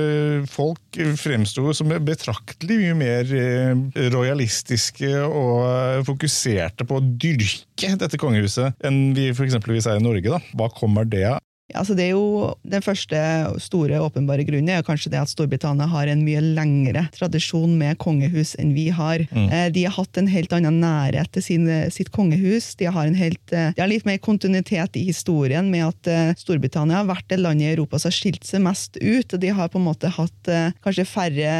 folk 0.50 0.98
fremsto 1.20 1.72
som 1.76 1.92
betraktelig 2.06 2.78
mye 2.80 2.96
mer 2.98 3.32
eh, 3.38 3.72
rojalistiske 4.14 5.10
og 5.24 6.04
fokuserte 6.08 6.86
på 6.88 6.98
å 6.98 7.04
dyrke 7.04 7.94
dette 8.00 8.20
kongehuset 8.20 8.84
enn 8.84 9.12
vi 9.16 9.28
f.eks. 9.34 9.58
er 9.60 9.98
i 9.98 10.04
Norge. 10.04 10.30
Da. 10.32 10.40
Hva 10.56 10.70
kommer 10.72 11.08
det 11.08 11.26
av? 11.34 11.42
Altså 11.74 11.96
det 11.96 12.08
er 12.08 12.14
jo 12.14 12.54
Den 12.64 12.84
første 12.84 13.18
store 13.62 14.00
åpenbare 14.02 14.46
grunnen 14.46 14.72
er 14.74 14.84
kanskje 14.86 15.12
det 15.12 15.20
at 15.20 15.30
Storbritannia 15.32 15.88
har 15.90 16.10
en 16.10 16.24
mye 16.26 16.42
lengre 16.42 17.06
tradisjon 17.14 17.76
med 17.78 17.98
kongehus 18.02 18.54
enn 18.60 18.72
vi 18.76 18.88
har. 18.94 19.24
Mm. 19.30 19.48
Eh, 19.48 19.66
de 19.74 19.84
har 19.86 19.96
hatt 19.96 20.20
en 20.20 20.30
helt 20.30 20.54
annen 20.56 20.80
nærhet 20.82 21.30
til 21.34 21.44
sin, 21.44 21.68
sitt 21.94 22.10
kongehus. 22.14 22.72
De 22.80 22.88
har, 22.90 23.10
helt, 23.18 23.42
eh, 23.52 23.72
de 23.74 23.82
har, 23.82 23.90
litt 23.90 24.06
mer 24.08 24.20
kontinuitet 24.22 24.98
i 25.00 25.04
historien 25.08 25.70
med 25.72 25.86
at 25.88 26.10
eh, 26.10 26.32
Storbritannia 26.40 27.02
har 27.02 27.10
vært 27.10 27.28
det 27.32 27.40
landet 27.42 27.68
i 27.68 27.74
Europa 27.74 28.00
som 28.00 28.12
har 28.12 28.18
skilt 28.18 28.48
seg 28.48 28.64
mest 28.64 28.98
ut. 29.00 29.36
De 29.40 29.52
har 29.54 29.70
på 29.72 29.80
en 29.80 29.88
måte 29.88 30.12
hatt 30.14 30.50
kanskje 30.84 31.06
færre 31.08 31.52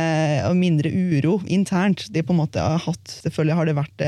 og 0.48 0.57
mindre 0.59 0.90
uro 0.90 1.38
internt. 1.46 2.07
De 2.14 2.22
på 2.24 2.35
en 2.35 2.42
måte 2.44 2.62
har 2.62 2.83
hatt, 2.85 3.03
Selvfølgelig 3.24 3.57
har 3.59 3.68
det 3.68 3.79
vært 3.79 4.03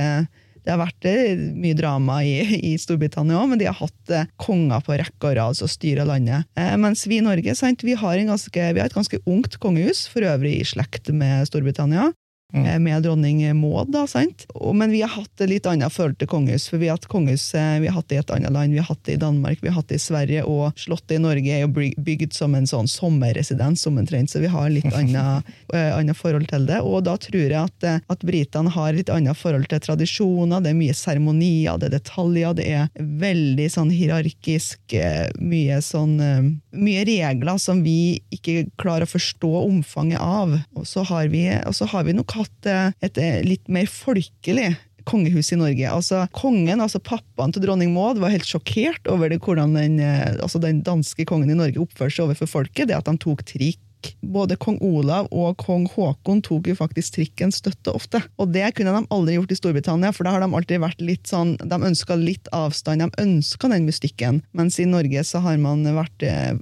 det 0.67 0.75
har 0.75 0.81
vært 0.83 1.07
eh, 1.07 1.39
mye 1.55 1.77
drama 1.79 2.19
i, 2.27 2.41
i 2.73 2.75
Storbritannia 2.81 3.39
òg, 3.39 3.53
men 3.53 3.61
de 3.61 3.69
har 3.69 3.79
hatt 3.79 4.13
eh, 4.13 4.27
konger 4.43 4.83
på 4.83 4.97
rekke 4.99 5.31
og 5.31 5.37
rad 5.39 5.59
som 5.59 5.71
styrer 5.71 6.09
landet. 6.09 6.49
Eh, 6.59 6.75
mens 6.83 7.05
vi 7.07 7.21
i 7.21 7.25
Norge 7.25 7.55
sant, 7.55 7.87
vi 7.87 7.95
har, 7.95 8.19
ganske, 8.27 8.51
vi 8.75 8.83
har, 8.83 8.91
et 8.91 8.97
ganske 8.97 9.21
ungt 9.31 9.61
kongehus, 9.63 10.07
for 10.11 10.27
øvrig 10.27 10.57
i 10.59 10.67
slekt 10.67 11.13
med 11.15 11.47
Storbritannia. 11.47 12.11
Eh, 12.55 12.79
med 12.79 13.03
dronning 13.03 13.43
Maud. 13.59 13.91
da, 13.93 14.07
sant? 14.07 14.47
Men 14.75 14.91
vi 14.91 15.03
har 15.03 15.13
hatt 15.13 15.41
et 15.41 15.51
litt 15.51 15.67
annet 15.67 15.93
forhold 15.93 16.19
til 16.21 16.31
kongehus. 16.31 16.69
For 16.71 16.81
vi 16.83 16.89
har 16.91 16.99
hatt 16.99 17.09
kongehus 17.11 17.49
eh, 17.55 17.79
vi 17.83 17.91
har 17.91 17.99
hatt 17.99 18.09
det 18.09 18.19
i 18.19 18.23
et 18.23 18.33
annet 18.37 18.53
land, 18.55 18.73
vi 18.75 18.83
har 18.83 18.89
hatt 18.91 19.05
det 19.09 19.17
i 19.17 19.23
Danmark, 19.23 19.63
vi 19.63 19.71
har 19.71 19.79
hatt 19.81 19.91
det 19.91 20.01
i 20.01 20.05
Sverige, 20.07 20.45
og 20.47 20.77
Slottet 20.81 21.17
i 21.19 21.23
Norge 21.23 21.53
er 21.53 21.65
jo 21.65 21.73
bygd 21.73 22.37
som 22.37 22.55
en 22.57 22.69
sånn 22.69 22.91
sommerresidens 22.91 23.87
omtrent, 23.89 24.31
så 24.33 24.43
vi 24.43 24.51
har 24.53 24.71
litt 24.73 24.89
annet, 25.01 25.49
eh, 25.75 25.91
annet 25.97 26.19
forhold 26.19 26.49
til 26.53 26.69
det. 26.69 26.83
Og 26.87 27.05
da 27.07 27.17
tror 27.21 27.43
jeg 27.47 27.59
at, 27.61 27.89
eh, 27.89 28.03
at 28.13 28.27
britene 28.27 28.73
har 28.75 28.97
litt 28.97 29.13
annet 29.13 29.39
forhold 29.39 29.69
til 29.73 29.83
tradisjoner, 29.83 30.63
det 30.65 30.73
er 30.73 30.81
mye 30.81 30.97
seremonier, 30.97 31.81
det 31.81 31.91
er 31.91 31.99
detaljer, 31.99 32.57
det 32.59 32.69
er 32.83 32.89
veldig 32.97 33.69
sånn 33.73 33.93
hierarkisk, 33.95 34.81
eh, 34.97 35.27
mye 35.41 35.81
sånn 35.85 36.17
eh, 36.23 36.53
mye 36.77 37.05
regler 37.09 37.59
som 37.61 37.83
vi 37.85 38.21
ikke 38.35 38.67
klarer 38.81 39.07
å 39.07 39.11
forstå 39.11 39.51
omfanget 39.65 40.21
av. 40.23 40.55
Og 40.77 40.87
så 40.89 41.05
har 41.09 41.31
vi, 41.33 41.47
og 41.67 41.75
så 41.77 41.89
har 41.91 42.07
vi 42.07 42.15
nok 42.17 42.36
hatt 42.37 42.69
eh, 42.71 42.93
et 43.07 43.21
eh, 43.23 43.41
litt 43.47 43.67
mer 43.73 43.89
folkelig 43.91 44.75
kongehus 45.07 45.53
i 45.55 45.61
Norge. 45.61 45.89
Altså 45.89 46.27
Kongen, 46.37 46.83
altså 46.83 47.01
pappaen 47.03 47.55
til 47.55 47.65
dronning 47.65 47.95
Maud, 47.95 48.21
var 48.23 48.35
helt 48.35 48.49
sjokkert 48.49 49.09
over 49.11 49.31
det, 49.31 49.41
hvordan 49.45 49.77
den, 49.79 49.99
eh, 50.03 50.37
altså 50.43 50.63
den 50.63 50.83
danske 50.87 51.27
kongen 51.29 51.53
i 51.53 51.59
Norge 51.59 51.83
oppførte 51.83 52.19
seg 52.19 52.29
overfor 52.29 52.57
folket. 52.59 52.89
Det 52.91 52.99
at 52.99 53.11
han 53.11 53.21
tok 53.23 53.47
trikk. 53.47 53.83
Både 54.23 54.55
kong 54.61 54.77
Olav 54.85 55.27
og 55.35 55.57
kong 55.59 55.87
Haakon 55.97 56.43
tok 56.45 56.69
jo 56.71 56.77
faktisk 56.79 57.17
trikken 57.17 57.51
støtte 57.55 57.91
ofte. 57.97 58.21
Og 58.39 58.53
det 58.55 58.69
kunne 58.77 58.93
de 58.95 59.09
aldri 59.11 59.35
gjort 59.35 59.55
i 59.55 59.59
Storbritannia, 59.59 60.13
for 60.15 60.29
da 60.29 60.35
har 60.35 60.45
de 60.45 60.51
alltid 60.53 60.83
vært 60.85 61.03
litt 61.03 61.27
sånn 61.27 61.57
De 61.59 61.79
ønska 61.89 62.15
litt 62.21 62.51
avstand, 62.55 63.03
de 63.03 63.25
ønska 63.25 63.71
den 63.73 63.89
mystikken. 63.89 64.43
Mens 64.55 64.79
i 64.79 64.87
Norge 64.87 65.25
så 65.27 65.43
har 65.43 65.59
man 65.59 65.83
vært 65.97 66.23
eh, 66.23 66.55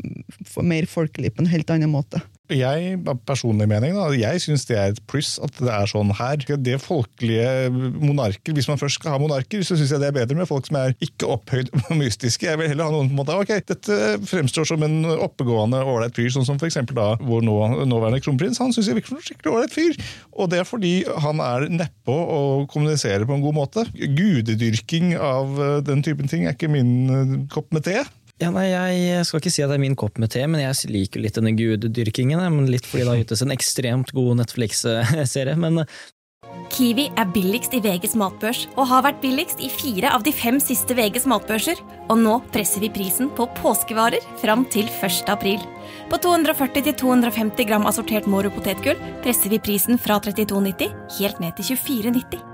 mer 0.63 0.89
folkelig 0.89 1.35
på 1.35 1.45
en 1.45 1.53
helt 1.53 1.75
annen 1.75 1.93
måte. 1.93 2.23
Jeg, 2.53 2.99
personlig 3.25 3.65
mening, 3.71 3.95
da, 3.97 4.11
jeg 4.13 4.41
syns 4.45 4.67
det 4.69 4.77
er 4.77 4.91
et 4.93 4.99
pluss 5.09 5.39
at 5.41 5.55
det 5.57 5.71
er 5.73 5.89
sånn 5.89 6.11
her. 6.13 6.37
Det 6.61 6.77
folkelige 6.83 7.71
monarker, 7.73 8.53
Hvis 8.53 8.69
man 8.69 8.77
først 8.77 8.99
skal 8.99 9.15
ha 9.15 9.21
monarker, 9.23 9.63
så 9.65 9.79
syns 9.81 9.95
jeg 9.95 10.03
det 10.03 10.11
er 10.11 10.17
bedre 10.19 10.37
med 10.37 10.49
folk 10.51 10.67
som 10.69 10.77
er 10.77 10.93
ikke 11.01 11.31
opphøyd 11.33 11.71
og 11.89 11.95
mystiske. 11.97 12.45
Jeg 12.45 12.61
vil 12.61 12.69
heller 12.69 12.91
ha 12.91 12.93
noen 12.93 13.09
på 13.09 13.17
en 13.17 13.21
måte, 13.23 13.37
ok, 13.41 13.53
Dette 13.71 13.97
fremstår 14.29 14.69
som 14.69 14.85
en 14.85 15.09
oppegående, 15.15 15.81
ålreit 15.89 16.13
fyr, 16.19 16.29
sånn 16.35 16.45
som 16.45 16.61
f.eks. 16.61 16.77
da 16.93 17.15
vår 17.25 17.47
nå, 17.49 17.57
nåværende 17.89 18.21
kronprins. 18.21 18.61
Han 18.61 18.77
syns 18.77 18.91
jeg 18.93 18.99
virker 18.99 19.15
som 19.15 19.23
en 19.23 19.29
skikkelig 19.31 19.55
ålreit 19.55 19.73
fyr. 19.73 19.97
Og 20.37 20.53
det 20.53 20.61
er 20.61 20.69
fordi 20.69 20.93
han 21.25 21.41
er 21.41 21.65
nedpå 21.73 22.19
og 22.37 22.67
kommuniserer 22.75 23.25
på 23.25 23.39
en 23.39 23.47
god 23.47 23.57
måte. 23.57 23.87
Gudedyrking 23.97 25.17
av 25.17 25.57
eh, 25.57 25.79
den 25.89 26.05
typen 26.05 26.29
ting 26.29 26.45
er 26.45 26.59
ikke 26.59 26.69
min 26.69 26.93
eh, 27.09 27.35
kopp 27.57 27.73
med 27.73 27.89
te. 27.89 28.05
Ja, 28.43 28.51
nei, 28.51 28.67
Jeg 28.67 29.27
skal 29.29 29.41
ikke 29.41 29.53
si 29.55 29.63
at 29.63 29.71
det 29.71 29.79
er 29.79 29.85
min 29.85 29.95
kopp 29.99 30.19
med 30.19 30.33
te, 30.35 30.43
men 30.51 30.63
jeg 30.63 30.91
liker 30.91 31.23
litt 31.23 31.39
denne 31.39 31.55
gudedyrkingen. 31.55 32.43
Men 32.57 32.67
litt 32.71 32.87
fordi 32.89 33.05
det 33.05 33.13
har 33.13 33.23
ytes 33.23 33.45
en 33.45 33.55
ekstremt 33.55 34.11
god 34.17 34.41
Netflix-serie. 34.43 35.55
Men 35.55 35.85
Kiwi 36.75 37.07
er 37.21 37.29
billigst 37.31 37.75
i 37.77 37.81
VGs 37.83 38.17
matbørs 38.19 38.65
og 38.75 38.89
har 38.91 39.05
vært 39.07 39.21
billigst 39.23 39.61
i 39.63 39.69
fire 39.71 40.11
av 40.15 40.25
de 40.27 40.33
fem 40.35 40.59
siste 40.63 40.97
VGs 40.99 41.29
matbørser. 41.31 41.79
Og 42.11 42.19
nå 42.19 42.39
presser 42.55 42.83
vi 42.83 42.91
prisen 42.95 43.31
på 43.39 43.47
påskevarer 43.61 44.25
fram 44.43 44.65
til 44.75 44.91
1. 44.99 45.31
april. 45.31 45.63
På 46.11 46.19
240-250 46.25 47.69
gram 47.69 47.87
assortert 47.91 48.27
Moro 48.31 48.51
potetgull 48.55 48.99
presser 49.23 49.55
vi 49.55 49.63
prisen 49.63 50.01
fra 50.01 50.19
32,90 50.19 50.91
helt 51.21 51.41
ned 51.45 51.55
til 51.61 51.79
24,90. 51.79 52.54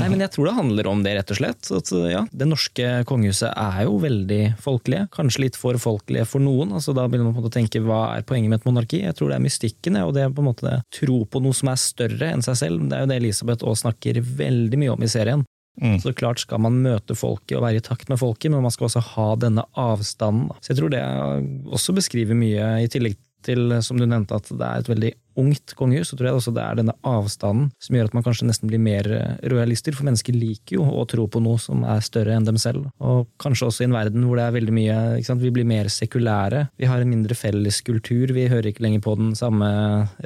Nei, 0.00 0.08
men 0.08 0.22
jeg 0.24 0.32
tror 0.34 0.48
det 0.48 0.54
handler 0.56 0.88
om 0.88 1.02
det, 1.04 1.12
rett 1.18 1.30
og 1.34 1.38
slett. 1.38 1.68
At, 1.76 1.90
ja, 2.10 2.22
det 2.32 2.48
norske 2.48 2.88
kongehuset 3.08 3.52
er 3.52 3.84
jo 3.86 3.98
veldig 4.02 4.40
folkelige. 4.62 5.06
Kanskje 5.14 5.44
litt 5.44 5.58
for 5.60 5.78
folkelige 5.80 6.26
for 6.28 6.42
noen. 6.42 6.72
altså 6.74 6.94
Da 6.96 7.04
begynner 7.06 7.28
man 7.30 7.36
på 7.36 7.44
å 7.50 7.52
tenke 7.52 7.82
hva 7.84 8.02
er 8.16 8.26
poenget 8.26 8.50
med 8.50 8.62
et 8.62 8.68
monarki? 8.68 9.02
Jeg 9.04 9.18
tror 9.18 9.30
det 9.30 9.38
er 9.38 9.44
mystikken, 9.44 10.00
og 10.02 10.14
det 10.16 10.24
er 10.24 10.34
på 10.34 10.42
en 10.42 10.50
måte 10.50 10.76
tro 10.96 11.22
på 11.28 11.42
noe 11.44 11.56
som 11.56 11.70
er 11.72 11.80
større 11.80 12.32
enn 12.32 12.44
seg 12.44 12.58
selv. 12.64 12.86
Det 12.88 12.98
er 12.98 13.04
jo 13.04 13.10
det 13.12 13.18
Elisabeth 13.22 13.66
også 13.66 13.86
snakker 13.86 14.22
veldig 14.42 14.80
mye 14.80 14.94
om 14.96 15.04
i 15.04 15.10
serien. 15.12 15.44
Så 16.02 16.12
klart 16.12 16.42
skal 16.42 16.60
man 16.60 16.82
møte 16.84 17.16
folket 17.16 17.56
og 17.56 17.64
være 17.64 17.80
i 17.80 17.84
takt 17.84 18.10
med 18.12 18.20
folket, 18.20 18.52
men 18.52 18.64
man 18.64 18.72
skal 18.74 18.90
også 18.90 19.00
ha 19.14 19.28
denne 19.40 19.64
avstanden. 19.78 20.50
Så 20.60 20.72
jeg 20.72 20.82
tror 20.82 20.92
det 20.92 21.04
også 21.72 21.94
beskriver 21.96 22.36
mye, 22.36 22.74
i 22.84 22.90
tillegg 22.92 23.16
til, 23.46 23.72
som 23.82 23.98
du 23.98 24.04
nevnte, 24.06 24.36
at 24.36 24.50
det 24.52 24.68
er 24.68 24.82
et 24.82 24.90
veldig 24.92 25.12
ungt 25.38 25.74
kongehus, 25.78 26.10
så 26.12 26.18
tror 26.18 26.30
jeg 26.30 26.38
også 26.40 26.54
det 26.56 26.64
er 26.64 26.80
denne 26.80 26.96
avstanden 27.06 27.70
som 27.82 27.96
gjør 27.96 28.10
at 28.10 28.16
man 28.16 28.24
kanskje 28.26 28.48
nesten 28.48 28.70
blir 28.70 28.82
mer 28.82 29.08
eh, 29.16 29.34
rojalister, 29.52 29.96
for 29.96 30.08
mennesker 30.08 30.36
liker 30.36 30.78
jo 30.78 30.86
å 30.86 31.06
tro 31.08 31.26
på 31.30 31.42
noe 31.42 31.60
som 31.62 31.84
er 31.88 32.02
større 32.04 32.36
enn 32.36 32.46
dem 32.48 32.58
selv. 32.60 32.88
Og 33.02 33.28
kanskje 33.42 33.68
også 33.68 33.84
i 33.84 33.88
en 33.88 33.96
verden 33.96 34.26
hvor 34.26 34.40
det 34.40 34.46
er 34.46 34.56
veldig 34.56 34.76
mye? 34.76 34.98
Vi 35.42 35.52
blir 35.54 35.66
mer 35.66 35.88
sekulære. 35.92 36.66
Vi 36.78 36.88
har 36.88 37.02
en 37.02 37.10
mindre 37.10 37.36
felles 37.38 37.80
kultur. 37.84 38.32
Vi 38.34 38.48
hører 38.50 38.70
ikke 38.70 38.84
lenger 38.84 39.02
på 39.04 39.16
den 39.18 39.32
samme 39.38 39.68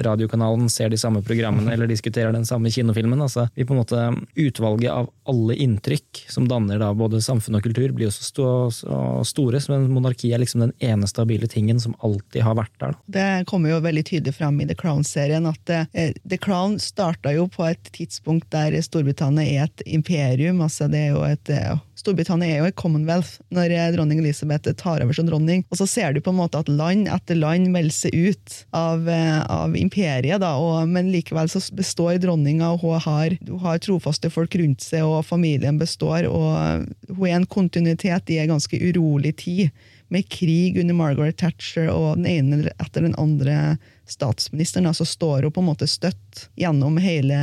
radiokanalen, 0.05 0.67
ser 0.71 0.91
de 0.93 0.99
samme 0.99 1.23
programmene 1.25 1.73
eller 1.73 1.89
diskuterer 1.89 2.35
den 2.35 2.47
samme 2.47 2.71
kinofilmen. 2.73 3.21
Altså, 3.23 3.47
vi 3.55 3.65
på 3.67 3.75
en 3.75 3.83
måte 3.83 4.05
Utvalget 4.37 4.91
av 4.91 5.07
alle 5.27 5.55
inntrykk 5.63 6.25
som 6.31 6.47
danner 6.47 6.79
da 6.81 6.91
både 6.95 7.19
samfunn 7.23 7.57
og 7.57 7.65
kultur, 7.65 7.91
blir 7.95 8.07
jo 8.07 8.13
så, 8.13 8.25
stå, 8.27 8.47
så 8.73 8.97
store, 9.27 9.59
men 9.71 9.87
monarki 9.91 10.31
er 10.33 10.41
liksom 10.41 10.63
den 10.63 10.73
ene 10.83 11.09
stabile 11.09 11.49
tingen 11.51 11.79
som 11.81 11.95
alltid 12.05 12.45
har 12.45 12.57
vært 12.59 12.75
der. 12.81 12.93
Da. 12.93 13.15
Det 13.17 13.47
kommer 13.49 13.73
jo 13.73 13.81
veldig 13.83 14.05
tydelig 14.07 14.35
fram 14.37 14.59
i 14.61 14.67
The 14.69 14.77
Crown-serien 14.97 15.45
at 15.45 15.69
eh, 15.69 16.13
The 16.27 16.37
Crown 16.37 16.79
starta 16.79 17.33
jo 17.33 17.47
på 17.47 17.65
et 17.67 17.91
tidspunkt 17.93 18.49
der 18.51 18.73
Storbritannia 18.81 19.45
er 19.45 19.67
et 19.67 19.83
imperium. 19.85 20.61
altså 20.61 20.87
det 20.89 20.99
er 20.99 21.13
jo 21.13 21.23
et 21.23 21.49
eh, 21.49 21.77
Storbritannia 21.97 22.53
er 22.53 22.59
jo 22.61 22.69
et 22.69 22.77
commonwealth 22.77 23.39
når 23.53 23.73
eh, 23.73 23.91
dronning 23.93 24.19
Elisabeth 24.21 24.73
tar 24.77 25.01
over 25.03 25.13
som 25.13 25.27
dronning. 25.27 25.63
Og 25.71 25.79
så 25.79 25.87
ser 25.89 26.13
du 26.13 26.21
på 26.21 26.31
en 26.31 26.39
måte 26.39 26.59
at 26.59 26.69
land 26.69 27.07
etter 27.09 27.37
land 27.37 27.69
melder 27.73 27.93
seg 27.93 28.13
ut 28.13 28.57
av, 28.73 29.07
eh, 29.09 29.41
av 29.41 29.75
imperiet, 29.77 30.41
da, 30.41 30.55
og, 30.61 30.87
men 30.89 31.11
likevel 31.13 31.49
så 31.49 31.61
består 31.77 32.17
dronninga, 32.21 32.73
og 32.73 32.85
hun 32.85 33.01
har, 33.01 33.37
hun 33.47 33.61
har 33.65 33.81
trofaste 33.81 34.31
folk 34.33 34.57
rundt 34.57 34.85
seg, 34.85 35.05
og 35.05 35.25
familien 35.25 35.77
består. 35.81 36.29
og 36.29 36.87
Hun 37.09 37.27
er 37.27 37.37
en 37.39 37.49
kontinuitet 37.49 38.33
i 38.33 38.41
en 38.43 38.55
ganske 38.55 38.81
urolig 38.89 39.35
tid 39.41 39.69
med 40.13 40.27
krig 40.31 40.79
under 40.81 40.97
Margaret 40.97 41.37
Thatcher 41.39 41.91
og 41.91 42.17
den 42.19 42.27
ene 42.29 42.73
etter 42.77 43.05
den 43.05 43.17
andre 43.19 43.77
statsministeren, 44.07 44.87
så 44.93 45.05
står 45.05 45.43
hun 45.43 45.51
på 45.51 45.63
en 45.63 45.67
måte 45.67 45.87
støtt 45.89 46.47
gjennom 46.59 46.97
hele, 47.01 47.37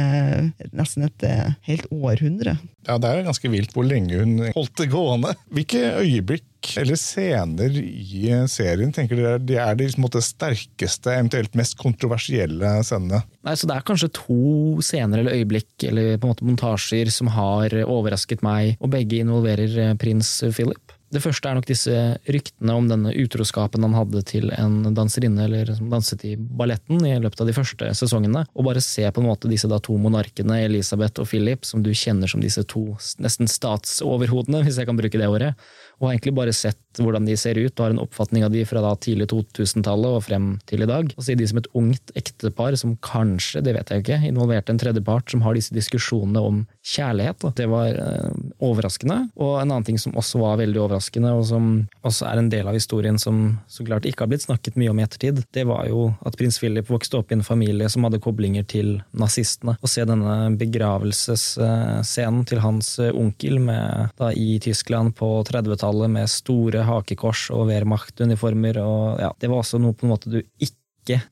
nesten 0.72 1.06
et 1.08 1.26
eh, 1.26 1.52
helt 1.68 1.86
århundre. 1.92 2.56
Ja, 2.88 2.96
Det 3.00 3.10
er 3.10 3.20
jo 3.20 3.28
ganske 3.28 3.50
vilt 3.52 3.76
hvor 3.76 3.86
lenge 3.88 4.20
hun 4.20 4.38
holdt 4.54 4.74
det 4.80 4.90
gående. 4.92 5.34
Hvilke 5.52 5.82
øyeblikk 6.00 6.72
eller 6.80 6.96
scener 6.96 7.76
i 7.76 8.32
serien 8.48 8.92
tenker 8.96 9.20
dere 9.20 9.40
de 9.42 9.58
er 9.60 9.76
de 9.76 9.90
måte, 10.00 10.22
sterkeste, 10.24 11.12
eventuelt 11.12 11.56
mest 11.58 11.76
kontroversielle 11.80 12.78
scenene? 12.86 13.20
Nei, 13.44 13.56
så 13.60 13.68
Det 13.68 13.76
er 13.76 13.88
kanskje 13.88 14.12
to 14.16 14.80
scener 14.84 15.20
eller 15.20 15.36
øyeblikk 15.36 15.88
eller 15.90 16.16
på 16.16 16.28
en 16.28 16.32
måte 16.32 16.48
montasjer 16.48 17.12
som 17.12 17.28
har 17.34 17.76
overrasket 17.84 18.44
meg, 18.44 18.78
og 18.80 18.92
begge 18.96 19.20
involverer 19.20 19.80
eh, 19.90 19.96
prins 20.00 20.38
Philip. 20.48 20.93
Det 21.14 21.22
første 21.22 21.46
er 21.46 21.54
nok 21.54 21.68
disse 21.68 21.94
ryktene 22.26 22.74
om 22.74 22.88
denne 22.90 23.12
utroskapen 23.22 23.84
han 23.86 23.94
hadde 23.94 24.22
til 24.26 24.50
en 24.56 24.82
danserinne 24.96 25.46
eller 25.46 25.70
som 25.76 25.92
danset 25.92 26.24
i 26.26 26.34
balletten 26.34 27.04
i 27.06 27.14
løpet 27.22 27.44
av 27.44 27.50
de 27.50 27.54
første 27.54 27.90
sesongene. 28.00 28.44
Og 28.54 28.66
bare 28.66 28.82
se 28.82 29.04
på 29.06 29.22
en 29.22 29.28
måte 29.28 29.50
disse 29.50 29.70
da 29.70 29.78
to 29.78 29.94
monarkene, 30.00 30.58
Elisabeth 30.66 31.22
og 31.22 31.30
Philip, 31.30 31.62
som 31.68 31.84
du 31.84 31.92
kjenner 31.94 32.30
som 32.30 32.42
disse 32.42 32.64
to 32.70 32.86
nesten 33.22 33.50
statsoverhodene, 33.50 34.64
hvis 34.66 34.80
jeg 34.80 34.90
kan 34.90 34.98
bruke 34.98 35.20
det 35.20 35.30
ordet. 35.30 35.52
Og 36.00 36.08
har 36.08 36.16
egentlig 36.16 36.36
bare 36.36 36.56
sett 36.56 36.80
hvordan 37.02 37.26
de 37.26 37.36
ser 37.38 37.58
ut, 37.58 37.72
og 37.74 37.84
har 37.84 37.94
en 37.94 38.02
oppfatning 38.02 38.44
av 38.46 38.52
de 38.54 38.62
fra 38.68 38.82
da 38.84 38.92
tidlig 39.00 39.28
2000-tallet 39.32 40.18
og 40.18 40.24
frem 40.26 40.48
til 40.68 40.84
i 40.84 40.88
dag. 40.88 41.10
Og 41.16 41.26
ser 41.26 41.38
de 41.38 41.48
som 41.48 41.60
et 41.60 41.70
ungt 41.76 42.12
ektepar 42.18 42.76
som 42.78 42.96
kanskje, 43.04 43.62
det 43.64 43.74
vet 43.76 43.90
jeg 43.90 44.04
ikke, 44.04 44.20
involverte 44.28 44.74
en 44.74 44.80
tredjepart 44.80 45.32
som 45.32 45.42
har 45.46 45.56
disse 45.58 45.74
diskusjonene 45.74 46.42
om 46.42 46.62
kjærlighet. 46.84 47.40
Da. 47.42 47.52
Det 47.62 47.68
var 47.70 47.98
eh, 47.98 48.36
overraskende. 48.64 49.20
Og 49.40 49.56
en 49.58 49.70
annen 49.70 49.86
ting 49.86 50.00
som 50.00 50.14
også 50.18 50.42
var 50.42 50.60
veldig 50.62 50.82
overraskende, 50.84 51.34
og 51.34 51.46
som 51.48 51.72
også 52.06 52.28
er 52.30 52.42
en 52.42 52.52
del 52.52 52.70
av 52.70 52.78
historien 52.78 53.18
som 53.20 53.42
så 53.70 53.86
klart 53.86 54.06
ikke 54.08 54.26
har 54.26 54.32
blitt 54.32 54.46
snakket 54.46 54.78
mye 54.80 54.92
om 54.92 55.00
i 55.00 55.06
ettertid, 55.06 55.42
det 55.54 55.66
var 55.68 55.88
jo 55.90 56.10
at 56.26 56.38
prins 56.38 56.60
Philip 56.60 56.88
vokste 56.90 57.18
opp 57.18 57.32
i 57.32 57.38
en 57.38 57.46
familie 57.46 57.88
som 57.90 58.06
hadde 58.06 58.22
koblinger 58.22 58.66
til 58.70 58.98
nazistene. 59.16 59.76
Å 59.80 59.90
se 59.90 60.04
denne 60.06 60.54
begravelsesscenen 60.60 62.44
til 62.48 62.62
hans 62.64 62.94
onkel 63.10 63.58
med, 63.62 64.14
da, 64.20 64.30
i 64.30 64.58
Tyskland 64.62 65.14
på 65.18 65.30
30-tallet 65.48 65.93
med 66.10 66.30
store 66.32 66.84
hakekors 66.88 67.48
og 67.54 67.68
Wehrmacht-uniformer, 67.70 68.80
og 68.82 69.22
ja, 69.22 69.30
det 69.40 69.50
var 69.52 69.62
også 69.62 69.80
noe 69.82 69.96
på 69.96 70.08
en 70.08 70.14
måte 70.14 70.32
du 70.32 70.40
ikke 70.40 70.80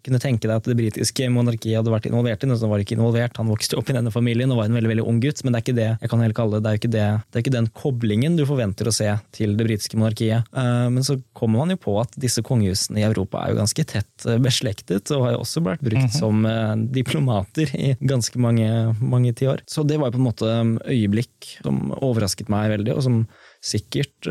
kunne 0.05 0.21
tenke 0.21 0.49
deg 0.49 0.59
at 0.59 0.67
det 0.69 0.77
britiske 0.77 1.29
monarkiet 1.33 1.79
hadde 1.79 1.93
vært 1.93 2.09
involvert 2.09 2.45
i 2.45 2.51
så 2.59 2.69
var 2.69 2.83
ikke 2.83 2.97
involvert. 2.99 3.39
Han 3.41 3.51
vokste 3.51 3.79
opp 3.79 3.91
i 3.91 3.97
denne 3.97 4.13
familien 4.13 4.53
og 4.53 4.61
var 4.61 4.69
en 4.69 4.77
veldig 4.77 4.91
veldig 4.93 5.07
ung 5.09 5.21
gutt, 5.23 5.43
men 5.43 5.55
det 5.55 5.61
er 5.61 5.65
ikke 5.65 5.79
det 5.79 5.89
jeg 5.89 6.13
kan 6.13 6.23
heller 6.23 6.37
kalle 6.37 6.59
det. 6.59 6.63
Det 6.63 6.71
er 6.71 6.77
jo 6.77 6.81
ikke, 6.83 6.93
det, 6.93 7.07
det 7.25 7.39
er 7.39 7.45
ikke 7.45 7.55
den 7.57 7.71
koblingen 7.83 8.37
du 8.39 8.45
forventer 8.49 8.89
å 8.89 8.95
se 8.95 9.09
til 9.37 9.57
det 9.59 9.67
britiske 9.69 9.99
monarkiet. 9.99 10.49
Uh, 10.53 10.89
men 10.93 11.07
så 11.07 11.19
kommer 11.39 11.63
man 11.63 11.75
jo 11.75 11.81
på 11.87 11.97
at 12.03 12.19
disse 12.21 12.45
kongehusene 12.47 13.01
i 13.01 13.07
Europa 13.07 13.43
er 13.43 13.55
jo 13.55 13.61
ganske 13.63 13.87
tett 13.95 14.29
uh, 14.29 14.37
beslektet, 14.43 15.15
og 15.15 15.27
har 15.27 15.37
jo 15.37 15.43
også 15.47 15.65
vært 15.65 15.85
brukt 15.85 16.11
-hmm. 16.11 16.19
som 16.19 16.45
uh, 16.45 16.77
diplomater 16.77 17.73
i 17.77 17.95
ganske 18.01 18.39
mange, 18.39 18.69
mange 19.01 19.33
tiår. 19.33 19.65
Så 19.67 19.83
det 19.83 19.99
var 19.99 20.11
jo 20.11 20.19
på 20.19 20.23
en 20.23 20.29
måte 20.31 20.51
øyeblikk 20.85 21.59
som 21.63 21.93
overrasket 21.97 22.49
meg 22.49 22.71
veldig, 22.77 22.97
og 22.97 23.03
som 23.03 23.27
sikkert 23.63 24.29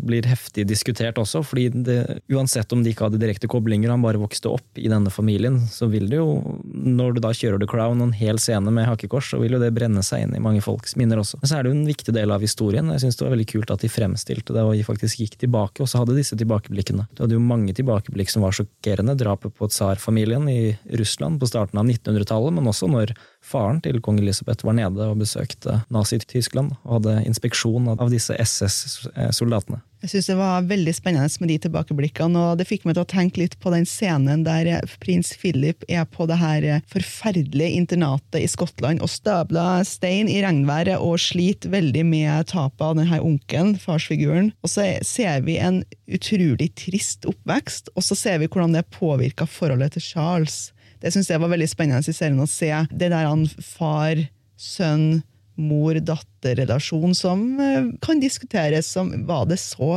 blir 0.00 0.24
heftig 0.24 0.64
diskutert 0.68 1.18
også, 1.20 1.42
fordi 1.44 1.66
det, 1.84 1.98
uansett 2.32 2.70
om 2.72 2.82
de 2.82 2.92
ikke 2.92 3.06
hadde 3.06 3.20
direkte 3.20 3.48
koblinger, 3.50 3.90
han 3.92 4.04
bare 4.04 4.20
vokste 4.20 4.48
opp 4.48 4.78
i 4.80 4.88
denne 4.88 5.12
familien, 5.12 5.58
så 5.68 5.88
vil 5.92 6.08
det 6.10 6.16
jo, 6.16 6.38
når 6.64 7.16
du 7.16 7.20
da 7.24 7.32
kjører 7.36 7.60
The 7.60 7.68
Crown 7.68 8.00
og 8.00 8.08
en 8.08 8.16
hel 8.16 8.40
scene 8.42 8.72
med 8.72 8.88
hakekors, 8.88 9.30
så 9.32 9.40
vil 9.42 9.56
jo 9.56 9.60
det 9.62 9.72
brenne 9.76 10.00
seg 10.06 10.24
inn 10.24 10.36
i 10.36 10.42
mange 10.42 10.62
folks 10.64 10.96
minner 10.96 11.20
også. 11.20 11.40
Men 11.42 11.50
så 11.50 11.58
er 11.58 11.66
det 11.66 11.72
jo 11.72 11.78
en 11.78 11.90
viktig 11.90 12.16
del 12.16 12.32
av 12.32 12.44
historien. 12.44 12.88
Jeg 12.94 13.04
syns 13.04 13.20
det 13.20 13.26
var 13.26 13.36
veldig 13.36 13.48
kult 13.52 13.74
at 13.74 13.84
de 13.84 13.92
fremstilte 13.92 14.56
det 14.56 14.64
og 14.64 14.74
de 14.76 14.86
faktisk 14.86 15.22
gikk 15.22 15.38
tilbake, 15.44 15.84
og 15.84 15.92
så 15.92 16.02
hadde 16.02 16.16
disse 16.16 16.38
tilbakeblikkene. 16.40 17.08
Du 17.12 17.24
hadde 17.24 17.36
jo 17.36 17.44
mange 17.44 17.76
tilbakeblikk 17.76 18.32
som 18.32 18.46
var 18.46 18.56
sjokkerende. 18.56 19.18
Drapet 19.20 19.56
på 19.56 19.68
tsarfamilien 19.72 20.48
i 20.52 20.60
Russland 20.96 21.40
på 21.42 21.50
starten 21.50 21.82
av 21.82 21.88
1900-tallet, 21.88 22.56
men 22.56 22.72
også 22.72 22.88
når 22.92 23.12
faren 23.46 23.80
til 23.84 24.00
kong 24.04 24.20
Elisabeth 24.22 24.66
var 24.66 24.76
nede 24.78 25.06
og 25.06 25.20
besøkte 25.22 25.80
Nazi-Tyskland 25.94 26.74
og 26.82 26.98
hadde 26.98 27.20
inspeksjon 27.28 27.92
av 27.94 28.08
disse 28.12 28.34
SS-soldatene. 28.34 29.82
Jeg 30.04 30.12
syns 30.12 30.26
det 30.28 30.34
var 30.38 30.66
veldig 30.68 30.92
spennende 30.92 31.40
med 31.40 31.48
de 31.50 31.56
tilbakeblikkene, 31.64 32.42
og 32.52 32.58
det 32.60 32.66
fikk 32.68 32.84
meg 32.86 32.94
til 32.94 33.02
å 33.06 33.08
tenke 33.08 33.40
litt 33.40 33.56
på 33.62 33.72
den 33.72 33.86
scenen 33.88 34.44
der 34.46 34.68
prins 35.02 35.32
Philip 35.40 35.86
er 35.88 36.04
på 36.04 36.28
det 36.28 36.36
her 36.38 36.66
forferdelige 36.92 37.78
internatet 37.80 38.42
i 38.42 38.50
Skottland 38.50 39.00
og 39.02 39.10
støbler 39.10 39.86
stein 39.88 40.28
i 40.30 40.42
regnværet 40.44 41.00
og 41.00 41.16
sliter 41.22 41.72
veldig 41.72 42.04
med 42.06 42.52
tapet 42.52 42.84
av 42.84 42.94
denne 43.00 43.22
onkelen, 43.24 43.74
farsfiguren. 43.80 44.52
Og 44.62 44.74
så 44.76 44.86
ser 45.06 45.42
vi 45.48 45.56
en 45.58 45.80
utrolig 46.06 46.70
trist 46.78 47.26
oppvekst, 47.26 47.90
og 47.96 48.04
så 48.04 48.18
ser 48.18 48.42
vi 48.44 48.50
hvordan 48.52 48.76
det 48.76 48.86
påvirker 48.94 49.48
forholdet 49.48 49.96
til 49.96 50.04
Charles. 50.12 50.60
Det 51.02 51.12
syns 51.12 51.30
jeg 51.30 51.42
var 51.42 51.52
veldig 51.52 51.68
spennende 51.70 52.04
i 52.04 52.16
serien 52.16 52.42
å 52.42 52.48
se. 52.50 52.70
Det 52.90 53.10
der 53.12 53.28
han 53.28 53.46
far, 53.62 54.20
sønn, 54.56 55.22
mor-datter-relasjon 55.56 57.14
som 57.16 57.44
eh, 57.64 57.86
kan 58.04 58.20
diskuteres 58.20 58.90
som 58.92 59.08
Var 59.24 59.46
det 59.48 59.56
så 59.62 59.96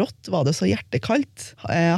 rått? 0.00 0.28
Var 0.32 0.44
det 0.46 0.54
så 0.56 0.68
hjertekaldt? 0.68 1.52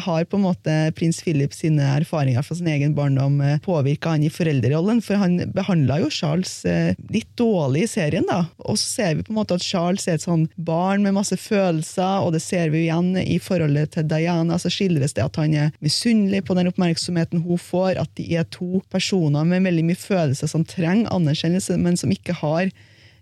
Har 0.04 0.24
på 0.24 0.38
en 0.38 0.44
måte 0.46 0.74
prins 0.96 1.20
Philip 1.24 1.54
sine 1.54 1.86
erfaringer 1.94 2.42
fra 2.42 2.56
sin 2.58 2.68
egen 2.70 2.94
barndom 2.96 3.40
eh, 3.40 3.58
påvirka 3.64 4.14
han 4.14 4.24
i 4.26 4.30
foreldrerollen? 4.32 5.02
For 5.04 5.20
han 5.20 5.38
behandla 5.54 6.00
jo 6.02 6.10
Charles 6.12 6.52
eh, 6.68 6.94
litt 7.14 7.30
dårlig 7.38 7.84
i 7.86 7.90
serien, 7.94 8.26
da. 8.28 8.44
Og 8.64 8.78
så 8.80 8.88
ser 8.88 9.18
vi 9.18 9.26
på 9.26 9.34
en 9.34 9.40
måte 9.40 9.58
at 9.58 9.66
Charles 9.66 10.06
er 10.08 10.18
et 10.18 10.26
sånn 10.26 10.46
barn 10.56 11.04
med 11.06 11.16
masse 11.16 11.38
følelser, 11.40 12.24
og 12.24 12.34
det 12.34 12.42
ser 12.44 12.72
vi 12.74 12.84
igjen 12.86 13.14
i 13.20 13.38
forholdet 13.42 13.94
til 13.96 14.08
Diana. 14.10 14.58
Så 14.60 14.72
skildres 14.72 15.16
det 15.16 15.26
at 15.26 15.38
han 15.40 15.54
er 15.58 15.74
misunnelig 15.84 16.44
på 16.48 16.56
den 16.58 16.70
oppmerksomheten 16.70 17.44
hun 17.44 17.60
får, 17.60 18.00
at 18.00 18.10
de 18.18 18.28
er 18.38 18.48
to 18.54 18.82
personer 18.92 19.46
med 19.48 19.66
veldig 19.68 19.86
mye 19.90 20.00
følelser 20.00 20.50
som 20.50 20.66
trenger 20.68 21.12
anerkjennelse, 21.14 21.78
men 21.80 21.98
som 22.00 22.12
ikke 22.14 22.36
har 22.40 22.72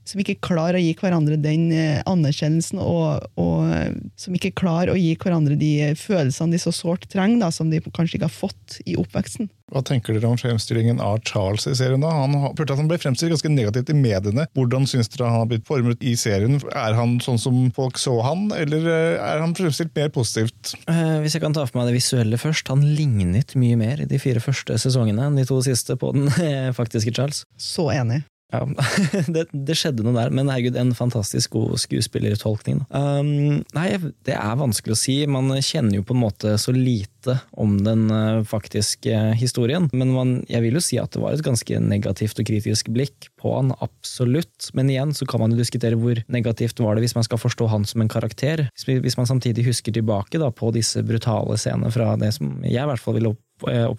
som 0.08 0.20
ikke 0.22 0.40
klarer 0.42 0.78
å 0.78 0.82
gi 0.82 0.92
hverandre 0.98 1.38
den 1.40 1.68
eh, 1.74 2.02
anerkjennelsen, 2.10 2.80
og, 2.82 3.26
og, 3.38 3.70
eh, 3.70 3.94
som 4.18 4.34
ikke 4.36 4.54
klarer 4.58 4.94
å 4.94 4.98
gi 4.98 5.14
hverandre 5.20 5.56
de 5.58 5.92
følelsene 5.98 6.56
de 6.56 6.62
så 6.62 6.74
sårt 6.74 7.06
trenger, 7.12 7.44
da, 7.44 7.50
som 7.54 7.70
de 7.70 7.80
kanskje 7.88 8.18
ikke 8.18 8.28
har 8.28 8.34
fått 8.34 8.80
i 8.84 8.96
oppveksten. 8.98 9.50
Hva 9.72 9.80
tenker 9.86 10.12
dere 10.12 10.28
om 10.28 10.36
fremstillingen 10.36 10.98
av 11.00 11.22
Charles 11.24 11.64
i 11.70 11.72
serien? 11.78 12.02
da? 12.02 12.10
Han, 12.12 12.34
at 12.50 12.74
han 12.76 12.90
ble 12.90 12.98
fremstilt 13.00 13.32
ganske 13.32 13.52
negativt 13.52 13.92
i 13.94 13.96
mediene. 13.96 14.44
Hvordan 14.58 14.84
syns 14.90 15.08
dere 15.14 15.30
han 15.30 15.44
har 15.44 15.48
blitt 15.48 15.64
formet 15.68 16.02
i 16.04 16.12
serien? 16.18 16.58
Er 16.76 16.98
han 16.98 17.16
sånn 17.24 17.40
som 17.40 17.62
folk 17.72 18.00
så 18.02 18.18
han, 18.26 18.50
eller 18.58 18.90
eh, 18.90 19.22
er 19.22 19.40
han 19.40 19.56
fremstilt 19.56 19.94
mer 19.96 20.12
positivt? 20.12 20.74
hvis 21.22 21.36
jeg 21.36 21.42
kan 21.44 21.54
ta 21.54 21.62
for 21.68 21.78
meg 21.78 21.88
det 21.88 21.96
visuelle 21.96 22.38
først. 22.40 22.68
Han 22.72 22.82
lignet 22.96 23.54
mye 23.58 23.78
mer 23.78 24.02
i 24.02 24.08
de 24.08 24.18
fire 24.20 24.42
første 24.42 24.76
sesongene 24.82 25.28
enn 25.28 25.38
de 25.38 25.46
to 25.48 25.60
siste 25.64 25.96
på 26.00 26.12
den 26.16 26.28
faktiske 26.78 27.14
Charles. 27.14 27.44
Så 27.60 27.88
enig. 27.94 28.22
Ja, 28.52 28.66
det, 29.34 29.46
det, 29.52 29.76
skjedde 29.78 30.04
noe 30.04 30.14
der, 30.16 30.32
men 30.34 30.50
herregud, 30.52 30.76
en 30.76 30.92
fantastisk 30.96 31.54
god 31.56 31.80
skuespillertolkning. 31.80 32.82
Um, 32.92 33.62
nei, 33.72 33.86
det 34.26 34.36
er 34.36 34.58
vanskelig 34.60 34.92
å 34.92 35.00
si. 35.00 35.16
Man 35.30 35.48
kjenner 35.64 35.96
jo 35.96 36.04
på 36.06 36.16
en 36.16 36.22
måte 36.22 36.54
så 36.60 36.74
lite 36.76 37.38
om 37.56 37.78
den 37.86 38.08
uh, 38.12 38.42
faktiske 38.48 39.22
historien. 39.40 39.88
Men 39.96 40.12
man, 40.12 40.34
jeg 40.52 40.66
vil 40.66 40.76
jo 40.76 40.84
si 40.84 41.00
at 41.00 41.14
det 41.14 41.22
var 41.22 41.36
et 41.36 41.44
ganske 41.46 41.80
negativt 41.80 42.42
og 42.42 42.48
kritisk 42.50 42.92
blikk 42.92 43.30
på 43.40 43.54
han, 43.56 43.72
absolutt. 43.84 44.68
Men 44.76 44.92
igjen 44.92 45.16
så 45.16 45.28
kan 45.28 45.40
man 45.42 45.54
jo 45.54 45.62
diskutere 45.62 45.96
hvor 45.98 46.20
negativt 46.32 46.82
var 46.84 46.96
det 46.96 47.06
hvis 47.06 47.16
man 47.16 47.26
skal 47.26 47.40
forstå 47.40 47.70
han 47.72 47.88
som 47.88 48.04
en 48.04 48.12
karakter. 48.12 48.66
Hvis 48.84 49.16
man 49.16 49.30
samtidig 49.30 49.64
husker 49.70 49.96
tilbake 49.96 50.40
da, 50.42 50.52
på 50.52 50.74
disse 50.76 51.00
brutale 51.06 51.56
scenene 51.60 51.92
fra 51.94 52.12
det 52.20 52.34
som 52.36 52.58
jeg 52.66 52.82
i 52.82 52.90
hvert 52.90 53.00
fall 53.00 53.16
ville 53.16 53.32
opp, 53.32 53.40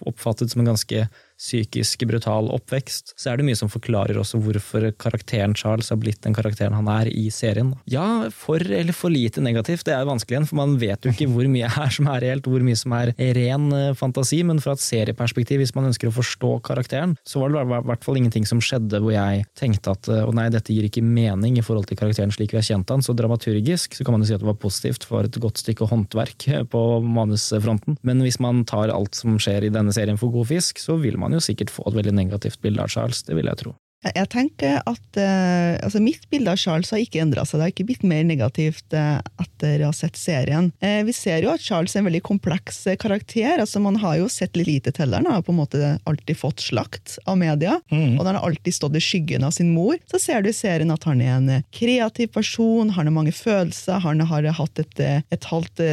oppfattet 0.03 0.51
som 0.51 0.61
en 0.61 0.73
ganske 0.73 1.07
psykisk 1.43 2.05
brutal 2.07 2.47
oppvekst, 2.55 3.13
så 3.19 3.31
er 3.31 3.39
det 3.39 3.47
mye 3.47 3.59
som 3.59 3.71
forklarer 3.71 4.17
også 4.19 4.39
hvorfor 4.43 4.87
karakteren 5.01 5.55
Charles 5.59 5.91
har 5.91 5.99
blitt 5.99 6.21
den 6.23 6.35
karakteren 6.35 6.75
han 6.77 6.87
er 6.91 7.09
i 7.11 7.27
serien. 7.33 7.73
Ja, 7.89 8.29
for 8.31 8.63
eller 8.63 8.95
for 8.95 9.11
lite 9.11 9.43
negativt, 9.43 9.85
det 9.87 9.95
er 9.95 10.07
vanskelig 10.07 10.37
igjen, 10.37 10.47
for 10.49 10.59
man 10.61 10.77
vet 10.81 11.03
jo 11.03 11.11
ikke 11.11 11.27
hvor 11.31 11.49
mye 11.51 11.67
er 11.67 11.91
som 11.93 12.07
er 12.13 12.23
reelt, 12.23 12.47
hvor 12.47 12.63
mye 12.63 12.79
som 12.79 12.95
er 12.95 13.13
ren 13.37 13.67
eh, 13.75 13.95
fantasi, 13.99 14.39
men 14.47 14.61
fra 14.63 14.77
et 14.77 14.83
serieperspektiv, 14.83 15.59
hvis 15.61 15.75
man 15.75 15.89
ønsker 15.91 16.09
å 16.09 16.15
forstå 16.15 16.53
karakteren, 16.65 17.17
så 17.27 17.43
var 17.43 17.53
det 17.53 17.63
i 17.65 17.81
hvert 17.89 18.07
fall 18.07 18.21
ingenting 18.21 18.47
som 18.47 18.63
skjedde 18.63 19.01
hvor 19.03 19.15
jeg 19.15 19.43
tenkte 19.59 19.97
at 19.97 20.09
å 20.13 20.31
nei, 20.35 20.47
dette 20.53 20.73
gir 20.73 20.87
ikke 20.87 21.03
mening 21.03 21.59
i 21.59 21.65
forhold 21.65 21.89
til 21.89 21.99
karakteren 21.99 22.31
slik 22.33 22.55
vi 22.55 22.61
har 22.61 22.67
kjent 22.67 22.91
han, 22.93 23.03
så 23.03 23.15
dramaturgisk 23.17 23.97
så 23.97 24.05
kan 24.05 24.15
man 24.15 24.23
jo 24.23 24.31
si 24.31 24.37
at 24.37 24.43
det 24.43 24.49
var 24.49 24.59
positivt 24.61 25.07
for 25.07 25.27
et 25.27 25.41
godt 25.43 25.59
stykke 25.61 25.87
håndverk 25.91 26.47
på 26.71 26.83
manusfronten, 27.03 27.99
men 28.07 28.23
hvis 28.23 28.39
man 28.43 28.63
tar 28.69 28.93
alt 28.93 29.17
som 29.17 29.35
skjer 29.41 29.67
i 29.67 29.73
denne 29.73 29.93
serien 29.95 30.19
for 30.19 30.33
god 30.33 30.49
fisk, 30.53 30.79
så 30.81 30.95
vil 31.01 31.19
man 31.19 31.32
jo 31.37 31.43
sikkert 31.43 31.73
få 31.73 31.85
et 31.89 31.97
veldig 31.99 32.15
negativt 32.15 32.61
bilde 32.63 32.83
av 32.83 32.91
Charles, 32.93 33.23
det 33.27 33.37
vil 33.37 33.49
jeg 33.49 33.61
tro. 33.63 33.75
Jeg 34.03 34.27
tenker 34.33 34.81
at 34.83 35.19
uh, 35.19 35.79
altså 35.79 36.01
Mitt 36.03 36.25
bilde 36.31 36.51
av 36.51 36.59
Charles 36.59 36.91
har 36.91 37.01
ikke 37.03 37.21
endra 37.23 37.45
seg. 37.47 37.59
Det 37.59 37.65
har 37.65 37.73
ikke 37.73 37.87
blitt 37.87 38.05
mer 38.07 38.25
negativt 38.27 38.95
uh, 38.97 39.21
etter 39.39 39.83
å 39.83 39.91
ha 39.91 39.95
sett 39.95 40.19
serien. 40.19 40.71
Uh, 40.83 41.01
vi 41.07 41.15
ser 41.15 41.45
jo 41.45 41.53
at 41.53 41.63
Charles 41.63 41.95
er 41.95 42.03
en 42.03 42.09
veldig 42.09 42.23
kompleks 42.25 42.83
karakter. 42.99 43.61
altså 43.63 43.79
Man 43.83 43.99
har 44.03 44.17
jo 44.19 44.29
sett 44.31 44.57
litt 44.59 44.67
lite 44.67 44.93
til 44.95 45.15
ham. 45.15 45.23
Han 45.23 45.39
har 45.39 45.45
på 45.45 45.53
en 45.53 45.61
måte 45.61 45.93
alltid 46.09 46.39
fått 46.39 46.65
slakt 46.65 47.17
av 47.29 47.39
media. 47.39 47.77
Mm. 47.93 48.17
Og 48.17 48.25
han 48.25 48.35
har 48.35 48.43
alltid 48.49 48.75
stått 48.75 48.97
i 48.99 49.03
skyggen 49.03 49.47
av 49.47 49.55
sin 49.55 49.71
mor. 49.75 49.95
Så 50.11 50.19
ser 50.19 50.43
du 50.43 50.51
i 50.51 50.55
serien 50.57 50.91
at 50.93 51.07
han 51.07 51.23
er 51.23 51.37
en 51.37 51.65
kreativ 51.73 52.33
person, 52.35 52.91
han 52.91 53.07
har 53.07 53.15
mange 53.15 53.33
følelser. 53.35 54.03
Han 54.03 54.23
har 54.27 54.49
hatt 54.57 54.83
et, 54.83 54.99
et 55.31 55.49
halvt 55.51 55.83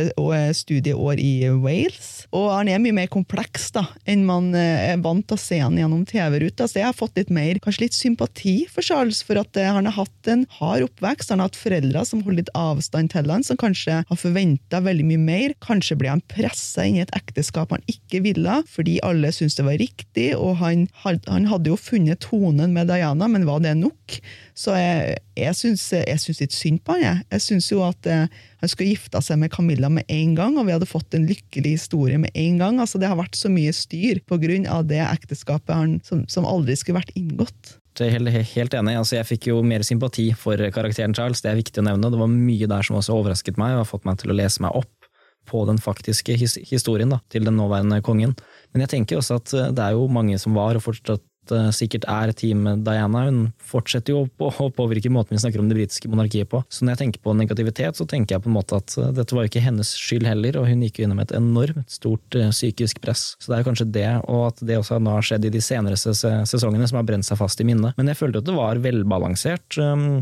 studieår 0.57 1.23
i 1.23 1.33
Wales. 1.62 2.11
Og 2.35 2.51
han 2.53 2.70
er 2.70 2.83
mye 2.83 2.96
mer 2.96 3.11
kompleks 3.12 3.70
da, 3.75 3.87
enn 4.09 4.27
man 4.27 4.51
er 4.57 4.99
vant 5.05 5.27
til 5.29 5.37
å 5.37 5.40
se 5.40 5.61
han 5.62 5.79
gjennom 5.79 6.05
TV-ruta. 6.09 6.66
Så 6.66 6.81
jeg 6.81 6.88
har 6.88 6.96
fått 6.96 7.18
litt 7.20 7.33
mer, 7.35 7.61
kanskje 7.62 7.87
litt 7.87 8.00
sympati 8.01 8.57
for 8.71 8.85
Charles, 8.85 9.23
for 9.27 9.41
at 9.41 9.57
han 9.61 9.89
har 9.89 9.97
hatt 9.99 10.31
en 10.33 10.47
hard 10.59 10.87
oppvekst. 10.89 11.33
Han 11.33 11.43
har 11.43 11.51
hatt 11.51 11.61
foreldre 11.61 12.05
som 12.09 12.25
holder 12.25 12.43
litt 12.43 12.53
avstand 12.59 13.13
til 13.13 13.31
han, 13.33 13.45
som 13.47 13.59
kanskje 13.61 14.01
har 14.09 14.21
forventa 14.21 14.83
veldig 14.85 15.07
mye 15.13 15.23
mer. 15.23 15.57
Kanskje 15.65 15.99
ble 16.01 16.13
han 16.13 16.25
pressa 16.33 16.87
inn 16.87 16.99
i 16.99 17.05
et 17.05 17.15
ekteskap 17.17 17.75
han 17.75 17.85
ikke 17.91 18.23
ville, 18.25 18.61
fordi 18.71 18.99
alle 19.07 19.33
syntes 19.35 19.59
det 19.61 19.67
var 19.69 19.81
riktig, 19.81 20.29
og 20.37 20.59
han, 20.63 20.87
han 21.05 21.51
hadde 21.51 21.73
jo 21.73 21.79
funnet 21.81 22.23
tonen 22.25 22.75
med 22.77 22.91
Diana, 22.91 23.29
men 23.31 23.49
var 23.49 23.63
det 23.65 23.77
nok? 23.81 24.21
Så 24.61 24.75
jeg, 24.77 25.16
jeg 25.40 25.57
syns 25.57 26.40
litt 26.42 26.53
synd 26.53 26.83
på 26.85 26.96
han. 26.96 27.05
Jeg, 27.05 27.25
jeg 27.33 27.44
syns 27.46 27.70
jo 27.70 27.81
at 27.87 28.09
eh, 28.11 28.27
han 28.61 28.70
skulle 28.70 28.90
gifta 28.92 29.23
seg 29.25 29.40
med 29.40 29.53
Camilla 29.55 29.88
med 29.92 30.05
en 30.12 30.35
gang, 30.37 30.59
og 30.61 30.68
vi 30.68 30.75
hadde 30.75 30.88
fått 30.88 31.16
en 31.16 31.25
lykkelig 31.31 31.79
historie 31.79 32.20
med 32.20 32.35
en 32.37 32.61
gang. 32.61 32.81
Altså, 32.83 33.01
det 33.01 33.09
har 33.09 33.16
vært 33.20 33.38
så 33.38 33.49
mye 33.53 33.73
styr 33.73 34.20
av 34.68 34.85
det 34.90 35.01
ekteskapet 35.01 35.73
han, 35.73 35.94
som, 36.05 36.27
som 36.29 36.49
aldri 36.49 36.77
skulle 36.77 37.01
vært 37.01 37.16
inngått. 37.16 37.77
Helt, 38.01 38.31
helt 38.53 38.77
enig. 38.77 38.99
Altså, 39.01 39.16
jeg 39.16 39.29
fikk 39.29 39.51
jo 39.51 39.62
mer 39.66 39.85
sympati 39.87 40.31
for 40.37 40.61
karakteren 40.73 41.16
Charles, 41.16 41.40
det 41.44 41.55
er 41.55 41.61
viktig 41.61 41.81
å 41.81 41.88
nevne. 41.88 42.12
Det 42.12 42.20
var 42.20 42.31
mye 42.31 42.68
der 42.70 42.87
som 42.87 43.01
også 43.01 43.16
overrasket 43.16 43.61
meg 43.61 43.75
og 43.75 43.85
har 43.85 43.90
fått 43.90 44.09
meg 44.09 44.20
til 44.20 44.33
å 44.33 44.37
lese 44.37 44.62
meg 44.64 44.77
opp 44.77 44.92
på 45.51 45.64
den 45.66 45.81
faktiske 45.81 46.37
his 46.38 46.59
historien 46.68 47.11
da, 47.11 47.18
til 47.33 47.49
den 47.49 47.57
nåværende 47.59 48.03
kongen. 48.05 48.37
Men 48.73 48.85
jeg 48.85 48.92
tenker 48.92 49.20
også 49.20 49.40
at 49.40 49.55
eh, 49.57 49.73
det 49.75 49.87
er 49.87 49.96
jo 49.96 50.07
mange 50.12 50.38
som 50.38 50.55
var, 50.57 50.77
og 50.77 50.85
fortsatt 50.85 51.25
sikkert 51.74 52.05
er 52.11 52.33
Team 52.37 52.66
Diana. 52.85 53.24
Hun 53.26 53.40
fortsetter 53.59 54.14
jo 54.14 54.24
på 54.38 54.50
å 54.50 54.68
påvirke 54.74 55.11
måten 55.12 55.35
vi 55.35 55.40
snakker 55.42 55.62
om 55.62 55.68
det 55.70 55.79
britiske 55.79 56.11
monarkiet 56.11 56.50
på. 56.50 56.62
Så 56.68 56.85
når 56.85 56.94
jeg 56.94 57.00
tenker 57.05 57.24
på 57.24 57.35
negativitet, 57.37 57.98
så 57.98 58.07
tenker 58.09 58.37
jeg 58.37 58.44
på 58.44 58.50
en 58.50 58.57
måte 58.57 58.79
at 58.79 58.96
eh, 58.98 59.12
dette 59.16 59.37
var 59.37 59.46
jo 59.46 59.53
ikke 59.53 59.64
hennes 59.64 59.92
skyld 59.98 60.29
heller, 60.29 60.59
og 60.61 60.68
hun 60.68 60.85
gikk 60.85 61.00
jo 61.00 61.09
innom 61.09 61.22
et 61.22 61.35
enormt 61.37 61.90
stort 61.90 62.38
eh, 62.38 62.50
psykisk 62.53 63.00
press. 63.05 63.35
Så 63.40 63.53
det 63.53 63.59
er 63.59 63.66
kanskje 63.66 63.88
det, 63.94 64.09
og 64.31 64.50
at 64.50 64.62
det 64.66 64.79
også 64.81 65.00
nå 65.03 65.14
har 65.16 65.26
skjedd 65.26 65.48
i 65.48 65.53
de 65.55 65.62
senere 65.64 65.98
sesongene, 65.98 66.88
som 66.90 67.00
har 67.00 67.09
brent 67.09 67.26
seg 67.26 67.40
fast 67.40 67.62
i 67.62 67.66
minnet. 67.68 67.96
Men 67.98 68.11
jeg 68.12 68.20
følte 68.20 68.42
at 68.42 68.48
det 68.48 68.57
var 68.57 68.83
velbalansert. 68.83 69.79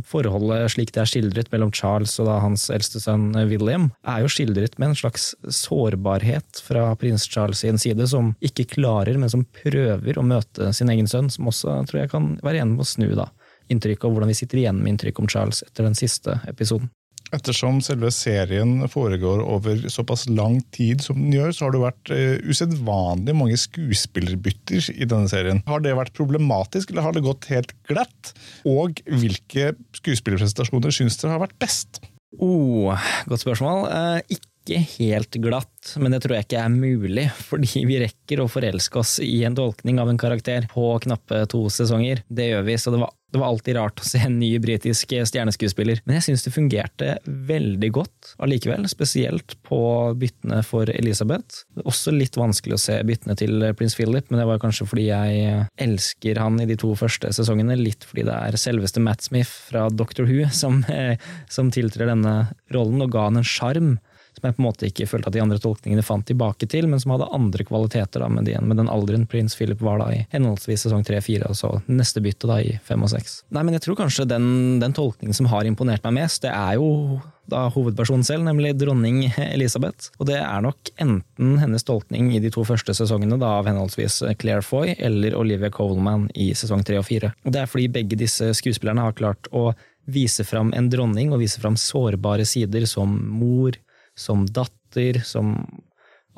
Forholdet 0.08 0.74
slik 0.74 0.94
det 0.94 1.02
er 1.04 1.10
skildret 1.10 1.52
mellom 1.52 1.72
Charles 1.74 2.16
og 2.22 2.28
da 2.28 2.38
hans 2.42 2.68
eldste 2.72 3.02
sønn 3.02 3.30
William, 3.48 3.90
er 4.08 4.22
jo 4.24 4.32
skildret 4.32 4.76
med 4.80 4.92
en 4.92 4.98
slags 4.98 5.30
sårbarhet 5.42 6.62
fra 6.64 6.90
prins 6.98 7.26
Charles 7.28 7.62
sin 7.64 7.80
side, 7.80 8.06
som 8.10 8.32
ikke 8.44 8.68
klarer, 8.76 9.18
men 9.20 9.30
som 9.32 9.44
prøver 9.62 10.18
å 10.18 10.26
møte 10.26 10.72
sin 10.76 10.90
egen 10.92 11.07
sønn, 11.10 11.32
som 11.32 11.50
også 11.50 11.80
tror 11.88 12.02
jeg 12.02 12.12
kan 12.12 12.34
være 12.44 12.60
igjen 12.60 12.76
med 12.76 12.84
å 12.84 12.88
snu 12.88 13.08
da, 13.18 13.30
inntrykket, 13.72 14.06
og 14.08 14.16
hvordan 14.16 14.32
vi 14.32 14.38
sitter 14.38 14.62
igjen 14.62 14.80
med 14.82 14.94
inntrykk 14.94 15.20
om 15.22 15.28
Charles 15.30 15.64
etter 15.66 15.88
den 15.88 15.98
siste 15.98 16.40
episoden. 16.50 16.90
Ettersom 17.34 17.82
selve 17.84 18.08
serien 18.14 18.86
foregår 18.88 19.42
over 19.44 19.82
såpass 19.92 20.24
lang 20.32 20.62
tid 20.72 21.02
som 21.04 21.18
den 21.20 21.34
gjør, 21.36 21.50
så 21.52 21.66
har 21.66 21.74
det 21.74 21.82
vært 21.82 22.12
uh, 22.14 22.48
usedvanlig 22.48 23.34
mange 23.36 23.58
skuespillerbytter 23.60 24.88
i 24.94 25.04
denne 25.04 25.28
serien. 25.28 25.60
Har 25.68 25.84
det 25.84 25.96
vært 25.98 26.16
problematisk, 26.16 26.94
eller 26.94 27.04
har 27.04 27.16
det 27.16 27.26
gått 27.26 27.50
helt 27.52 27.74
glatt? 27.90 28.32
Og 28.64 29.02
hvilke 29.04 29.74
skuespillerprestasjoner 30.00 30.94
syns 30.94 31.20
dere 31.20 31.36
har 31.36 31.44
vært 31.44 31.58
best? 31.60 32.00
Oh, 32.40 32.96
godt 33.28 33.44
spørsmål. 33.44 33.84
Eh, 33.92 34.36
ikke 34.38 34.57
helt 34.76 35.38
glatt, 35.40 35.94
men 35.96 36.12
det 36.12 36.20
tror 36.24 36.36
jeg 36.36 36.46
ikke 36.46 36.62
er 36.62 36.72
mulig, 36.72 37.28
fordi 37.50 37.84
vi 37.88 38.00
rekker 38.02 38.42
å 38.42 38.50
forelske 38.50 39.00
oss 39.00 39.18
i 39.24 39.42
en 39.48 39.56
tolkning 39.56 40.00
av 40.02 40.10
en 40.10 40.20
karakter 40.20 40.68
på 40.72 40.90
knappe 41.04 41.44
to 41.50 41.64
sesonger. 41.72 42.24
Det 42.28 42.50
gjør 42.50 42.66
vi, 42.66 42.76
så 42.80 42.92
det 42.92 43.00
var, 43.00 43.12
det 43.32 43.40
var 43.40 43.52
alltid 43.52 43.78
rart 43.78 44.02
å 44.02 44.08
se 44.08 44.20
en 44.24 44.38
ny 44.40 44.50
britisk 44.62 45.14
stjerneskuespiller. 45.30 46.02
Men 46.04 46.18
jeg 46.18 46.26
syns 46.28 46.44
det 46.46 46.52
fungerte 46.54 47.14
veldig 47.24 47.90
godt 47.96 48.32
allikevel, 48.44 48.84
spesielt 48.90 49.56
på 49.66 49.80
byttene 50.18 50.60
for 50.66 50.90
Elisabeth. 50.92 51.64
Også 51.84 52.12
litt 52.14 52.36
vanskelig 52.38 52.76
å 52.76 52.82
se 52.82 52.98
byttene 53.08 53.36
til 53.38 53.70
prins 53.78 53.96
Philip, 53.98 54.28
men 54.28 54.42
det 54.42 54.48
var 54.48 54.60
kanskje 54.62 54.88
fordi 54.90 55.08
jeg 55.08 55.64
elsker 55.88 56.42
han 56.42 56.60
i 56.60 56.68
de 56.68 56.76
to 56.80 56.92
første 56.98 57.32
sesongene, 57.36 57.78
litt 57.80 58.04
fordi 58.08 58.26
det 58.28 58.36
er 58.36 58.60
selveste 58.60 59.02
Matt 59.04 59.24
Smith 59.24 59.52
fra 59.70 59.88
Doctor 59.88 60.28
Who 60.28 60.48
som, 60.54 60.82
som 61.56 61.72
tiltrer 61.74 62.12
denne 62.12 62.36
rollen 62.74 63.04
og 63.04 63.12
ga 63.14 63.28
han 63.28 63.40
en 63.40 63.46
sjarm 63.56 63.96
som 64.38 64.48
jeg 64.48 64.56
på 64.56 64.62
en 64.62 64.68
måte 64.68 64.88
ikke 64.88 65.08
følte 65.10 65.30
at 65.30 65.36
de 65.36 65.42
andre 65.42 65.60
tolkningene 65.62 66.04
fant 66.06 66.26
tilbake 66.28 66.68
til, 66.70 66.88
men 66.90 67.02
som 67.02 67.14
hadde 67.14 67.30
andre 67.34 67.66
kvaliteter 67.68 68.22
da, 68.24 68.28
med, 68.32 68.46
de, 68.48 68.56
med 68.62 68.80
den 68.80 68.90
alderen 68.92 69.26
prins 69.30 69.56
Philip 69.58 69.82
var 69.84 70.00
da 70.02 70.10
i 70.14 70.22
henholdsvis 70.34 70.86
sesong 70.86 71.04
tre 71.06 71.20
fire, 71.24 71.50
og 71.50 71.58
så 71.58 71.72
neste 71.90 72.22
bytte 72.24 72.50
da 72.50 72.60
i 72.62 72.76
fem 72.86 73.02
og 73.04 73.12
seks. 73.12 73.42
Nei, 73.54 73.64
men 73.66 73.76
jeg 73.78 73.86
tror 73.86 73.98
kanskje 74.04 74.28
den, 74.30 74.78
den 74.82 74.94
tolkningen 74.96 75.36
som 75.36 75.50
har 75.52 75.68
imponert 75.68 76.06
meg 76.06 76.20
mest, 76.20 76.44
det 76.46 76.54
er 76.54 76.78
jo 76.78 77.18
da 77.48 77.64
hovedpersonen 77.72 78.26
selv, 78.28 78.44
nemlig 78.44 78.74
dronning 78.76 79.22
Elisabeth. 79.54 80.12
Og 80.20 80.28
det 80.28 80.38
er 80.40 80.64
nok 80.64 80.92
enten 81.00 81.54
hennes 81.62 81.86
tolkning 81.86 82.30
i 82.36 82.42
de 82.44 82.52
to 82.52 82.64
første 82.68 82.94
sesongene 82.96 83.38
da, 83.40 83.58
av 83.60 83.70
henholdsvis 83.70 84.20
Claire 84.40 84.64
Foy 84.64 84.94
eller 84.98 85.36
Olivia 85.38 85.72
Coleman 85.72 86.28
i 86.36 86.50
sesong 86.58 86.84
tre 86.86 87.00
og 87.00 87.08
fire. 87.08 87.32
Og 87.46 87.54
det 87.54 87.62
er 87.62 87.70
fordi 87.70 87.88
begge 87.98 88.20
disse 88.20 88.52
skuespillerne 88.58 89.06
har 89.06 89.16
klart 89.16 89.48
å 89.48 89.70
vise 90.08 90.44
fram 90.44 90.72
en 90.76 90.88
dronning 90.92 91.34
og 91.34 91.42
vise 91.42 91.60
fram 91.60 91.76
sårbare 91.76 92.46
sider 92.48 92.86
som 92.88 93.12
mor, 93.28 93.76
som 94.18 94.46
datter, 94.46 95.22
som 95.26 95.54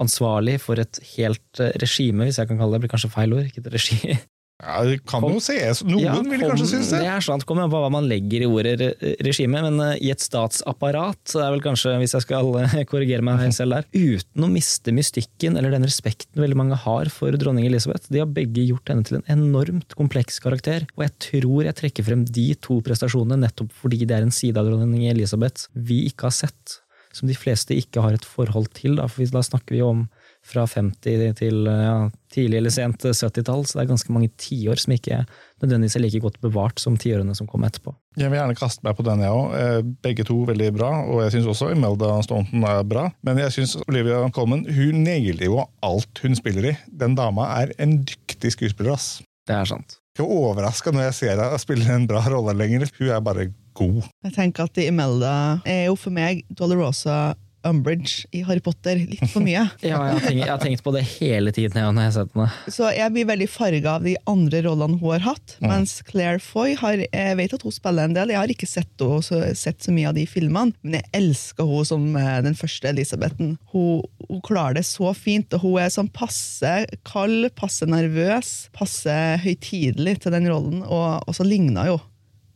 ansvarlig 0.01 0.59
for 0.65 0.81
et 0.81 1.01
helt 1.15 1.63
eh, 1.63 1.75
regime, 1.83 2.29
hvis 2.29 2.41
jeg 2.41 2.51
kan 2.51 2.61
kalle 2.61 2.77
det. 2.77 2.81
Det 2.81 2.87
blir 2.87 2.97
kanskje 2.97 3.15
feil 3.15 3.37
ord, 3.37 3.49
ikke 3.49 3.65
et 3.65 3.75
regi. 3.77 4.19
Ja, 4.61 4.83
det 4.85 4.99
kan 5.09 5.25
jo 5.25 5.39
ses. 5.41 5.79
Noen 5.89 6.03
ja, 6.05 6.15
vil 6.21 6.43
kanskje 6.45 6.67
synes 6.69 6.91
det. 6.93 6.99
Det 7.01 7.09
er 7.09 7.23
sant, 7.25 7.47
kommer 7.49 7.65
an 7.65 7.71
på 7.73 7.79
hva 7.81 7.89
man 7.93 8.05
legger 8.11 8.43
i 8.45 8.49
ordet 8.49 8.91
regime, 9.25 9.63
men 9.65 9.81
eh, 9.87 10.03
i 10.05 10.11
et 10.13 10.21
statsapparat, 10.21 11.17
så 11.33 11.41
er 11.47 11.55
vel 11.55 11.63
kanskje, 11.65 11.95
hvis 12.03 12.13
jeg 12.19 12.27
skal 12.27 12.51
eh, 12.61 12.77
korrigere 12.91 13.25
meg 13.25 13.41
selv 13.57 13.79
der, 13.79 13.89
uten 13.97 14.45
å 14.45 14.51
miste 14.53 14.93
mystikken 14.93 15.57
eller 15.57 15.73
den 15.73 15.89
respekten 15.89 16.45
veldig 16.45 16.61
mange 16.61 16.81
har 16.83 17.09
for 17.15 17.37
dronning 17.41 17.71
Elisabeth. 17.71 18.11
De 18.13 18.21
har 18.21 18.29
begge 18.29 18.67
gjort 18.69 18.93
henne 18.93 19.07
til 19.09 19.21
en 19.21 19.33
enormt 19.33 19.97
kompleks 19.97 20.37
karakter, 20.45 20.85
og 20.99 21.07
jeg 21.07 21.17
tror 21.31 21.65
jeg 21.71 21.79
trekker 21.81 22.09
frem 22.11 22.29
de 22.29 22.51
to 22.61 22.83
prestasjonene 22.85 23.41
nettopp 23.47 23.73
fordi 23.81 24.05
det 24.05 24.19
er 24.19 24.29
en 24.29 24.35
side 24.35 24.61
av 24.61 24.69
dronning 24.69 25.09
Elisabeth 25.09 25.71
vi 25.73 26.05
ikke 26.11 26.29
har 26.29 26.37
sett 26.37 26.81
som 27.15 27.29
de 27.29 27.37
fleste 27.37 27.75
ikke 27.77 28.03
har 28.05 28.15
et 28.17 28.27
forhold 28.27 28.71
til. 28.77 28.97
Da, 28.99 29.09
for 29.11 29.27
da 29.35 29.43
snakker 29.45 29.75
vi 29.77 29.83
om 29.85 30.05
fra 30.47 30.65
50 30.65 31.35
til 31.37 31.67
ja, 31.69 32.09
tidlig 32.33 32.61
eller 32.61 32.73
sent 32.73 33.05
70-tall, 33.05 33.67
så 33.67 33.77
det 33.77 33.83
er 33.83 33.91
ganske 33.91 34.15
mange 34.15 34.31
tiår 34.41 34.81
som 34.81 34.95
ikke 34.95 35.19
nødvendigvis 35.61 35.99
er 35.99 36.05
like 36.05 36.23
godt 36.25 36.39
bevart 36.41 36.81
som 36.81 36.97
tiårene 37.01 37.35
som 37.37 37.49
kom 37.51 37.67
etterpå. 37.67 37.93
Jeg 38.19 38.33
vil 38.33 38.41
gjerne 38.41 38.57
kaste 38.59 38.87
meg 38.87 38.97
på 38.97 39.05
den, 39.07 39.23
jeg 39.25 39.37
òg. 39.37 39.55
Eh, 39.59 39.81
begge 40.07 40.27
to 40.27 40.39
veldig 40.49 40.71
bra, 40.79 40.91
og 41.05 41.23
jeg 41.27 41.37
syns 41.37 41.51
også 41.53 41.73
Imelda 41.75 42.15
Staunton 42.25 42.65
er 42.67 42.83
bra. 42.89 43.09
Men 43.27 43.43
jeg 43.43 43.57
syns 43.59 43.77
Olivia 43.85 44.23
Colman 44.35 44.65
hun 44.67 45.03
nailer 45.05 45.51
jo 45.51 45.65
alt 45.87 46.25
hun 46.25 46.39
spiller 46.39 46.73
i. 46.73 46.77
Den 47.03 47.19
dama 47.19 47.51
er 47.61 47.75
en 47.83 48.01
dyktig 48.01 48.55
skuespiller, 48.57 48.97
ass. 48.97 49.19
Det 49.49 49.57
er 49.57 49.69
sant. 49.69 49.99
Er 50.19 50.27
overraska 50.27 50.93
når 50.93 51.09
jeg 51.09 51.17
ser 51.17 51.41
henne 51.41 51.59
spille 51.61 51.95
en 51.95 52.07
bra 52.09 52.21
rolle 52.29 52.53
lenger. 52.57 52.89
Hun 52.99 53.13
er 53.15 53.23
bare 53.25 53.51
god. 53.79 54.03
Jeg 54.27 54.37
tenker 54.37 54.69
at 54.69 54.83
Imelda 54.83 55.35
er 55.69 55.87
jo 55.91 55.97
for 55.99 56.15
meg 56.15 56.45
Dolorosa 56.51 57.35
Umbridge 57.67 58.25
i 58.33 58.41
Harry 58.47 58.63
Potter 58.65 58.97
litt 58.97 59.23
for 59.33 59.45
mye. 59.45 59.67
ja, 59.85 59.91
jeg 59.91 59.97
har, 59.97 60.21
tenkt, 60.23 60.41
jeg 60.41 60.49
har, 60.49 60.61
tenkt, 60.63 60.83
på 60.85 60.93
det 60.95 61.03
hele 61.19 61.53
tiden. 61.55 61.77
Ja, 61.83 61.91
når 61.93 62.07
jeg 62.07 62.11
har 62.11 62.17
sett 62.17 62.35
den. 62.35 62.75
Så 62.77 62.91
jeg 62.97 63.15
blir 63.15 63.29
veldig 63.29 63.49
farga 63.53 63.97
av 63.99 64.07
de 64.07 64.15
andre 64.31 64.63
rollene 64.65 65.01
hun 65.01 65.15
har 65.15 65.27
hatt. 65.27 65.57
Mm. 65.61 65.69
Mens 65.73 65.97
Claire 66.09 66.41
Foy 66.43 66.75
har, 66.81 67.03
jeg 67.05 67.39
vet 67.41 67.57
at 67.57 67.67
hun 67.67 67.77
spiller 67.77 68.09
en 68.09 68.17
del. 68.17 68.33
Jeg 68.33 68.41
har 68.41 68.55
ikke 68.55 68.71
sett, 68.71 68.93
henne, 69.03 69.25
så, 69.27 69.43
sett 69.59 69.85
så 69.85 69.95
mye 69.95 70.11
av 70.11 70.17
de 70.17 70.27
filmene, 70.31 70.77
men 70.81 71.01
jeg 71.01 71.09
elsker 71.21 71.69
henne 71.69 71.89
som 71.91 72.07
eh, 72.19 72.37
den 72.47 72.57
første 72.59 72.93
Elisabethen. 72.93 73.57
Hun, 73.75 74.07
hun, 74.29 74.45
klarer 74.47 74.81
det 74.81 74.87
så 74.89 75.13
fint, 75.17 75.53
og 75.57 75.67
hun 75.67 75.83
er 75.83 75.93
sånn 75.93 76.09
passe 76.15 76.73
kald, 77.09 77.51
passe 77.59 77.89
nervøs, 77.89 78.71
passe 78.77 79.17
høytidelig 79.45 80.21
til 80.25 80.35
den 80.37 80.49
rollen, 80.51 80.81
og, 80.87 81.21
og 81.29 81.37
så 81.37 81.47
ligner 81.47 81.93
hun 81.93 82.01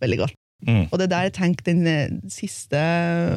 veldig 0.03 0.25
godt. 0.25 0.41
Mm. 0.67 0.87
Og 0.91 1.01
det 1.01 1.11
der 1.13 1.29
jeg 1.29 1.35
tenkte 1.37 1.67
den 1.69 1.87
eh, 1.89 2.17
siste 2.33 2.81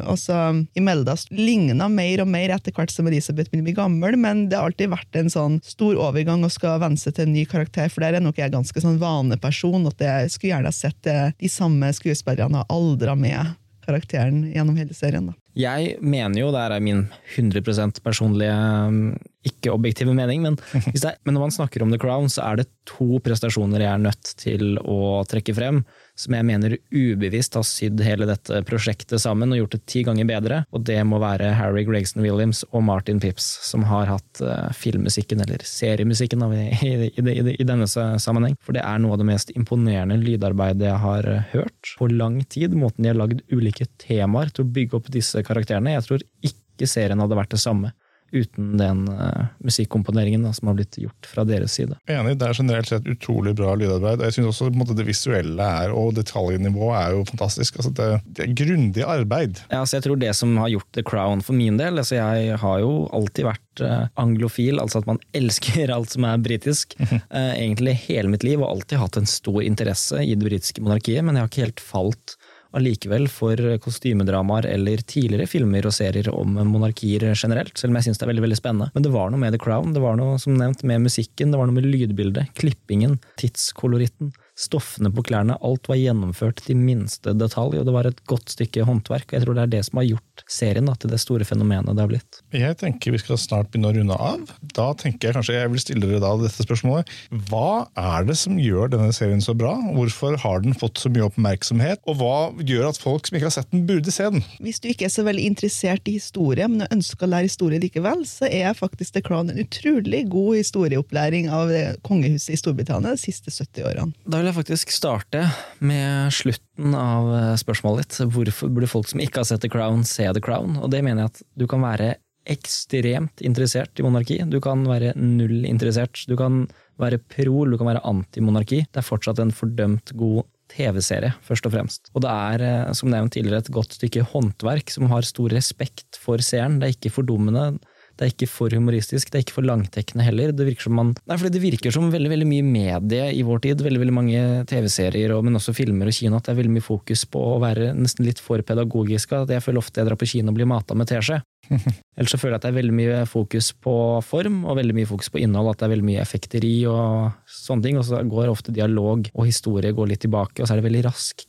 også 0.08 0.38
Imelda 0.78 1.16
ligna 1.34 1.88
mer 1.92 2.24
og 2.24 2.30
mer 2.30 2.54
etter 2.56 2.74
hvert 2.74 2.92
som 2.92 3.08
Elisabeth 3.10 3.50
begynner 3.50 3.66
å 3.66 3.68
bli 3.68 3.76
gammel, 3.78 4.18
men 4.20 4.46
det 4.48 4.58
har 4.58 4.70
alltid 4.70 4.92
vært 4.92 5.20
en 5.20 5.32
sånn 5.32 5.60
stor 5.66 5.98
overgang 6.08 6.44
å 6.46 6.52
skal 6.52 6.80
venne 6.82 7.00
seg 7.00 7.16
til 7.16 7.28
en 7.28 7.34
ny 7.36 7.44
karakter, 7.48 7.90
for 7.92 8.04
der 8.04 8.18
er 8.18 8.24
nok 8.24 8.40
jeg 8.40 8.54
ganske 8.54 8.84
sånn 8.84 9.00
vaneperson, 9.02 9.88
at 9.90 10.04
jeg 10.04 10.34
skulle 10.34 10.54
gjerne 10.56 10.74
sett 10.74 11.10
eh, 11.10 11.32
de 11.38 11.52
samme 11.52 11.90
skuespillerne 11.96 12.62
ha 12.62 12.68
aldra 12.72 13.16
med 13.18 13.56
karakteren 13.88 14.42
gjennom 14.52 14.76
hele 14.76 14.96
serien. 14.96 15.30
da. 15.30 15.36
Jeg 15.58 15.96
mener 16.04 16.42
jo, 16.42 16.52
det 16.54 16.60
er 16.60 16.84
min 16.84 17.06
100 17.34 18.02
personlige, 18.04 18.54
mm, 18.54 19.16
ikke-objektive 19.48 20.14
mening, 20.16 20.44
men, 20.44 20.58
er, 20.94 21.16
men 21.24 21.36
når 21.36 21.46
man 21.46 21.56
snakker 21.58 21.84
om 21.84 21.94
The 21.94 22.00
Crown, 22.02 22.30
så 22.32 22.44
er 22.50 22.62
det 22.62 22.68
to 22.88 23.20
prestasjoner 23.24 23.84
jeg 23.84 23.92
er 23.92 24.04
nødt 24.04 24.34
til 24.40 24.78
å 24.84 25.24
trekke 25.28 25.56
frem 25.56 25.82
som 26.18 26.34
jeg 26.34 26.46
mener 26.46 26.74
ubevisst 26.90 27.54
har 27.54 27.64
sydd 27.66 28.00
hele 28.02 28.26
dette 28.28 28.60
prosjektet 28.66 29.22
sammen 29.22 29.52
og 29.54 29.60
gjort 29.60 29.76
det 29.76 29.82
ti 29.90 30.02
ganger 30.06 30.26
bedre. 30.28 30.60
Og 30.74 30.82
det 30.88 30.98
må 31.06 31.20
være 31.22 31.52
Harry 31.58 31.84
Gregson 31.86 32.24
Williams 32.24 32.64
og 32.72 32.82
Martin 32.88 33.20
Pips, 33.22 33.46
som 33.68 33.86
har 33.86 34.10
hatt 34.10 34.42
uh, 34.42 34.66
filmmusikken, 34.74 35.44
eller 35.44 35.62
seriemusikken, 35.66 36.42
i, 36.48 36.66
i, 36.88 36.94
i, 37.22 37.36
i, 37.54 37.66
denne 37.66 37.86
sammenheng. 37.86 38.58
For 38.64 38.74
det 38.74 38.82
er 38.82 38.98
noe 39.02 39.14
av 39.14 39.22
det 39.22 39.28
mest 39.30 39.54
imponerende 39.54 40.18
lydarbeidet 40.18 40.88
jeg 40.90 41.02
har 41.04 41.30
uh, 41.30 41.46
hørt 41.54 41.94
på 42.00 42.10
lang 42.10 42.40
tid. 42.50 42.74
Måten 42.78 43.06
de 43.06 43.12
har 43.12 43.20
lagd 43.20 43.44
ulike 43.54 43.86
temaer 44.02 44.50
til 44.50 44.66
å 44.66 44.72
bygge 44.74 44.98
opp 44.98 45.12
disse 45.14 45.44
karakterene. 45.46 45.94
Jeg 45.94 46.08
tror 46.08 46.26
ikke 46.50 46.90
serien 46.90 47.22
hadde 47.22 47.38
vært 47.38 47.54
det 47.54 47.62
samme 47.62 47.94
uten 48.32 48.76
den 48.78 49.04
uh, 49.08 49.48
musikkomponeringen 49.64 50.42
da, 50.44 50.52
som 50.52 50.70
har 50.70 50.78
blitt 50.78 50.98
gjort 51.00 51.28
fra 51.30 51.44
deres 51.48 51.76
side. 51.78 51.96
Enig, 52.10 52.36
det 52.40 52.48
er 52.48 52.58
generelt 52.58 52.90
sett 52.90 53.08
utrolig 53.08 53.54
bra 53.58 53.74
lydarbeid. 53.78 54.22
Jeg 54.26 54.36
synes 54.36 54.50
også 54.52 54.70
måte, 54.74 54.96
det 54.98 55.06
visuelle 55.08 55.68
er, 55.82 55.94
og 55.94 56.14
detaljnivået 56.18 56.98
er 57.00 57.16
jo 57.16 57.24
fantastisk. 57.28 57.80
Altså, 57.80 57.92
det, 57.96 58.08
det, 58.26 58.46
er 58.46 58.56
grundig 58.62 59.06
arbeid. 59.06 59.62
Ja, 59.68 59.82
altså, 59.82 59.98
jeg 59.98 60.06
tror 60.08 60.20
det 60.20 60.34
som 60.38 60.56
har 60.60 60.72
gjort 60.74 60.90
The 60.96 61.04
Crown 61.06 61.44
for 61.44 61.56
min 61.58 61.78
del 61.80 62.00
altså, 62.00 62.18
Jeg 62.18 62.58
har 62.62 62.82
jo 62.82 62.92
alltid 63.16 63.48
vært 63.48 63.84
uh, 63.84 64.08
anglofil, 64.20 64.80
altså 64.82 65.02
at 65.02 65.10
man 65.10 65.22
elsker 65.38 65.94
alt 65.94 66.14
som 66.14 66.28
er 66.28 66.44
britisk. 66.44 66.98
uh, 67.00 67.52
egentlig 67.54 67.98
hele 68.06 68.32
mitt 68.32 68.46
liv, 68.46 68.60
og 68.62 68.70
alltid 68.72 69.02
hatt 69.02 69.20
en 69.20 69.28
stor 69.28 69.62
interesse 69.64 70.22
i 70.24 70.34
det 70.34 70.48
britiske 70.48 70.84
monarkiet, 70.84 71.24
men 71.24 71.36
jeg 71.36 71.46
har 71.46 71.52
ikke 71.52 71.66
helt 71.68 71.84
falt 71.84 72.37
allikevel 72.76 73.28
for 73.32 73.60
kostymedramaer 73.84 74.68
eller 74.68 75.00
tidligere 75.08 75.48
filmer 75.48 75.88
og 75.88 75.94
serier 75.96 76.28
om 76.32 76.58
monarkier 76.68 77.24
generelt, 77.32 77.74
selv 77.78 77.92
om 77.92 77.98
jeg 77.98 78.08
syns 78.08 78.20
det 78.20 78.26
er 78.26 78.32
veldig 78.32 78.44
veldig 78.48 78.60
spennende. 78.60 78.90
Men 78.94 79.06
det 79.06 79.14
var 79.14 79.32
noe 79.32 79.40
med 79.40 79.56
The 79.56 79.62
Crown, 79.62 79.94
det 79.96 80.02
var 80.04 80.18
noe 80.20 80.36
som 80.42 80.58
nevnt 80.58 80.84
med 80.88 81.06
musikken, 81.06 81.52
det 81.52 81.60
var 81.60 81.70
noe 81.70 81.78
med 81.78 81.88
lydbildet, 81.88 82.52
klippingen, 82.58 83.18
tidskoloritten, 83.40 84.34
stoffene 84.58 85.10
på 85.14 85.22
klærne, 85.28 85.56
alt 85.64 85.88
var 85.88 85.98
gjennomført 86.00 86.62
til 86.66 86.78
minste 86.80 87.34
detalj, 87.38 87.78
og 87.78 87.86
det 87.86 87.94
var 87.94 88.08
et 88.08 88.20
godt 88.30 88.50
stykke 88.54 88.86
håndverk. 88.88 89.30
og 89.30 89.36
Jeg 89.36 89.44
tror 89.44 89.58
det 89.58 89.64
er 89.64 89.72
det 89.76 89.82
som 89.86 90.00
har 90.00 90.08
gjort 90.08 90.44
serien 90.50 90.88
da, 90.88 90.94
til 90.98 91.12
det 91.12 91.20
store 91.22 91.46
fenomenet 91.46 91.94
det 91.94 92.02
har 92.02 92.10
blitt. 92.10 92.40
Jeg 92.54 92.78
tenker 92.80 93.14
vi 93.14 93.20
skal 93.22 93.38
snart 93.40 93.70
begynne 93.70 93.92
å 93.92 93.96
runde 93.96 94.18
av. 94.18 94.52
Da 94.74 94.88
tenker 94.98 95.28
jeg 95.28 95.38
kanskje 95.38 95.56
jeg 95.56 95.72
vil 95.72 95.82
stille 95.82 96.08
dere 96.08 96.22
da 96.22 96.32
dette 96.42 96.66
spørsmålet. 96.66 97.12
Hva 97.50 97.86
er 97.98 98.26
det 98.28 98.38
som 98.40 98.58
gjør 98.60 98.92
denne 98.94 99.14
serien 99.14 99.42
så 99.44 99.54
bra? 99.58 99.76
Hvorfor 99.94 100.38
har 100.42 100.64
den 100.64 100.76
fått 100.78 101.02
så 101.02 101.12
mye 101.12 101.28
oppmerksomhet? 101.28 102.02
Og 102.10 102.18
hva 102.20 102.36
gjør 102.58 102.90
at 102.90 103.00
folk 103.02 103.28
som 103.28 103.38
ikke 103.38 103.50
har 103.50 103.56
sett 103.60 103.70
den, 103.74 103.86
burde 103.88 104.14
se 104.14 104.26
den? 104.34 104.44
Hvis 104.64 104.82
du 104.82 104.90
ikke 104.90 105.06
er 105.08 105.14
så 105.14 105.24
veldig 105.26 105.46
interessert 105.52 106.10
i 106.10 106.16
historie, 106.18 106.66
men 106.70 106.88
ønsker 106.90 107.28
å 107.28 107.30
lære 107.30 107.50
historie 107.50 107.82
likevel, 107.82 108.26
så 108.28 108.50
er 108.50 108.74
faktisk 108.78 109.14
The 109.14 109.24
Crown 109.24 109.52
en 109.52 109.62
utrolig 109.62 110.24
god 110.32 110.58
historieopplæring 110.58 111.50
av 111.54 111.72
kongehuset 112.06 112.56
i 112.56 112.60
Storbritannia 112.60 113.14
de 113.14 113.22
siste 113.22 113.52
70 113.54 113.86
årene. 113.86 114.14
Da 114.26 114.40
vil 114.40 114.47
jeg 114.48 114.56
faktisk 114.56 114.92
starte 114.94 115.42
med 115.84 116.32
slutten 116.34 116.94
av 116.96 117.28
eh, 117.34 117.52
spørsmålet 117.60 118.04
ditt. 118.06 118.18
Hvorfor 118.34 118.72
burde 118.72 118.90
folk 118.90 119.10
som 119.10 119.22
ikke 119.22 119.42
har 119.42 119.48
sett 119.48 119.62
The 119.64 119.70
Crown, 119.72 120.04
se 120.08 120.26
The 120.26 120.42
Crown? 120.44 120.78
Og 120.82 120.90
det 120.92 121.02
mener 121.04 121.24
jeg 121.24 121.32
at 121.32 121.42
du 121.60 121.66
kan 121.70 121.84
være 121.84 122.16
ekstremt 122.48 123.42
interessert 123.44 124.00
i 124.00 124.04
monarki. 124.06 124.38
Du 124.48 124.58
kan 124.64 124.86
være 124.88 125.12
null 125.20 125.66
interessert. 125.68 126.22
Du 126.30 126.36
kan 126.38 126.64
være 127.00 127.20
pro, 127.20 127.64
du 127.68 127.76
kan 127.78 127.90
være 127.90 128.04
antimonarki. 128.08 128.84
Det 128.88 129.02
er 129.02 129.06
fortsatt 129.06 129.42
en 129.42 129.52
fordømt 129.54 130.14
god 130.18 130.46
TV-serie, 130.72 131.32
først 131.44 131.68
og 131.68 131.74
fremst. 131.74 132.10
Og 132.14 132.24
det 132.24 132.32
er, 132.32 132.64
eh, 132.64 132.92
som 132.96 133.12
nevnt 133.12 133.32
tidligere, 133.36 133.64
et 133.64 133.72
godt 133.72 133.96
stykke 133.96 134.26
håndverk 134.32 134.90
som 134.92 135.08
har 135.12 135.22
stor 135.28 135.52
respekt 135.52 136.18
for 136.20 136.38
seeren. 136.44 136.78
Det 136.80 136.88
er 136.88 136.96
ikke 136.96 137.14
fordummende. 137.20 137.78
Det 138.18 138.26
er 138.26 138.32
ikke 138.32 138.48
for 138.50 138.74
humoristisk, 138.74 139.30
det 139.30 139.38
er 139.38 139.44
ikke 139.44 139.54
for 139.60 139.66
langtekkende 139.68 140.24
heller. 140.26 140.50
Det 140.50 140.64
virker 140.66 140.88
som 140.88 140.96
man 140.98 141.12
Nei, 141.14 141.36
fordi 141.38 141.52
det 141.54 141.62
virker 141.62 141.94
som 141.94 142.08
veldig 142.10 142.32
veldig 142.32 142.48
mye 142.50 142.64
medie 142.66 143.28
i 143.36 143.44
vår 143.46 143.62
tid. 143.62 143.84
Veldig 143.86 144.00
veldig 144.02 144.16
mange 144.16 144.40
TV-serier, 144.70 145.34
men 145.46 145.58
også 145.60 145.74
filmer 145.76 146.10
og 146.10 146.16
kino. 146.16 146.40
At 146.40 146.48
det 146.48 146.54
er 146.54 146.58
veldig 146.58 146.74
mye 146.74 146.86
fokus 146.86 147.22
på 147.30 147.42
å 147.52 147.60
være 147.62 147.92
nesten 147.94 148.26
litt 148.26 148.42
for 148.42 148.64
pedagogisk. 148.66 149.36
At 149.38 149.54
jeg 149.54 149.62
føler 149.62 149.84
ofte 149.84 150.02
jeg 150.02 150.10
drar 150.10 150.18
på 150.18 150.30
kino 150.32 150.50
og 150.50 150.58
blir 150.58 150.70
mata 150.70 150.98
med 150.98 151.10
teskje. 151.10 151.38
Ellers 152.18 152.32
så 152.34 152.40
føler 152.40 152.56
jeg 152.56 152.60
at 152.60 152.66
det 152.66 152.72
er 152.72 152.78
veldig 152.80 152.96
mye 152.98 153.22
fokus 153.30 153.70
på 153.86 153.94
form 154.26 154.62
og 154.66 154.80
veldig 154.80 154.98
mye 154.98 155.10
fokus 155.10 155.30
på 155.30 155.42
innhold. 155.44 155.70
At 155.70 155.84
det 155.84 155.88
er 155.88 155.94
veldig 155.94 156.10
mye 156.10 156.24
effekteri 156.24 156.74
og 156.90 157.52
sånne 157.60 157.86
ting. 157.86 158.00
Og 158.02 158.08
så 158.08 158.24
går 158.26 158.50
ofte 158.50 158.74
dialog 158.74 159.30
og 159.30 159.46
historie 159.46 159.94
går 159.94 160.10
litt 160.14 160.26
tilbake, 160.26 160.58
og 160.58 160.66
så 160.66 160.74
er 160.74 160.82
det 160.82 160.88
veldig 160.90 161.06
rask 161.06 161.46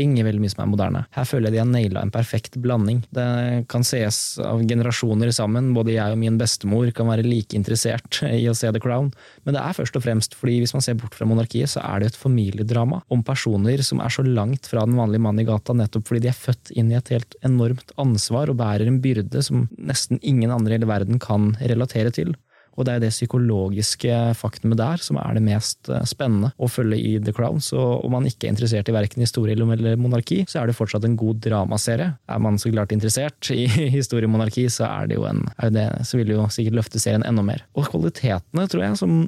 klipping 0.00 0.18
i 0.18 0.24
veldig 0.24 0.40
mye 0.40 0.52
som 0.52 0.62
er 0.64 0.70
moderne. 0.70 1.02
Her 1.14 1.26
føler 1.28 1.50
jeg 1.50 1.54
de 1.54 1.60
har 1.60 1.68
naila 1.68 2.02
en 2.02 2.12
perfekt 2.12 2.56
blanding. 2.60 3.02
Det 3.12 3.66
kan 3.68 3.84
ses 3.84 4.38
av 4.38 4.62
generasjoner 4.66 5.30
sammen. 5.32 5.74
Både 5.74 5.92
jeg 5.92 6.12
og 6.12 6.18
min 6.18 6.38
bestemor 6.38 6.90
kan 6.92 7.08
være 7.08 7.26
like 7.26 7.56
interessert 7.56 8.22
i 8.24 8.48
å 8.48 8.54
se 8.54 8.70
The 8.70 8.80
Crown. 8.80 9.12
Men 9.44 9.56
det 9.56 9.62
er 9.62 9.76
først 9.76 9.96
og 9.96 10.04
fremst 10.04 10.36
fordi 10.38 10.60
hvis 10.60 10.74
man 10.74 10.82
ser 10.82 10.98
bort 10.98 11.14
fra 11.14 11.28
monarkiet, 11.28 11.70
så 11.70 11.82
er 11.84 12.00
det 12.00 12.12
et 12.12 12.20
familiedrama 12.20 13.02
om 13.10 13.22
personer 13.22 13.82
som 13.82 14.00
er 14.00 14.12
så 14.12 14.24
langt 14.24 14.68
fra 14.70 14.84
den 14.86 14.98
vanlige 14.98 15.24
mannen 15.24 15.44
i 15.44 15.48
gata 15.48 15.76
nettopp 15.76 16.08
fordi 16.08 16.24
de 16.24 16.32
er 16.32 16.38
født 16.38 16.72
inn 16.78 16.90
i 16.92 16.98
et 16.98 17.12
helt 17.12 17.36
enormt 17.46 17.92
ansvar 18.00 18.50
og 18.50 18.58
bærer 18.60 18.88
en 18.88 19.00
byrde 19.02 19.42
som 19.44 19.68
nesten 19.76 20.20
ingen 20.22 20.52
andre 20.52 20.74
i 20.74 20.78
hele 20.78 20.88
verden 20.90 21.20
kan 21.22 21.52
relatere 21.60 22.12
til. 22.14 22.34
Og 22.78 22.86
det 22.86 22.94
er 22.94 23.02
det 23.04 23.12
psykologiske 23.14 24.18
faktumet 24.38 24.78
der 24.80 25.02
som 25.02 25.18
er 25.20 25.36
det 25.36 25.44
mest 25.44 25.90
eh, 25.90 26.04
spennende 26.08 26.52
å 26.56 26.68
følge 26.70 26.98
i 26.98 27.14
The 27.22 27.34
Crown. 27.36 27.60
Så 27.64 27.78
om 28.00 28.14
man 28.14 28.28
ikke 28.28 28.48
er 28.48 28.54
interessert 28.54 28.90
i 28.90 28.94
verken 28.94 29.24
historie 29.24 29.56
eller 29.56 29.98
monarki, 30.00 30.42
så 30.48 30.62
er 30.62 30.70
det 30.70 30.78
fortsatt 30.78 31.06
en 31.08 31.18
god 31.20 31.42
dramaserie. 31.44 32.14
Er 32.30 32.42
man 32.42 32.60
så 32.60 32.72
klart 32.72 32.94
interessert 32.96 33.52
i 33.54 33.66
historie 33.98 34.28
og 34.28 34.34
monarki, 34.36 34.68
så, 34.72 34.86
er 34.90 35.10
det 35.10 35.20
jo 35.20 35.26
en, 35.28 35.44
er 35.58 35.74
det, 35.74 35.88
så 36.08 36.20
vil 36.20 36.30
det 36.30 36.38
jo 36.38 36.48
sikkert 36.52 36.80
løfte 36.80 37.02
serien 37.02 37.26
enda 37.26 37.44
mer. 37.46 37.66
Og 37.74 37.90
kvalitetene, 37.90 38.68
tror 38.70 38.86
jeg, 38.86 39.00
som 39.00 39.20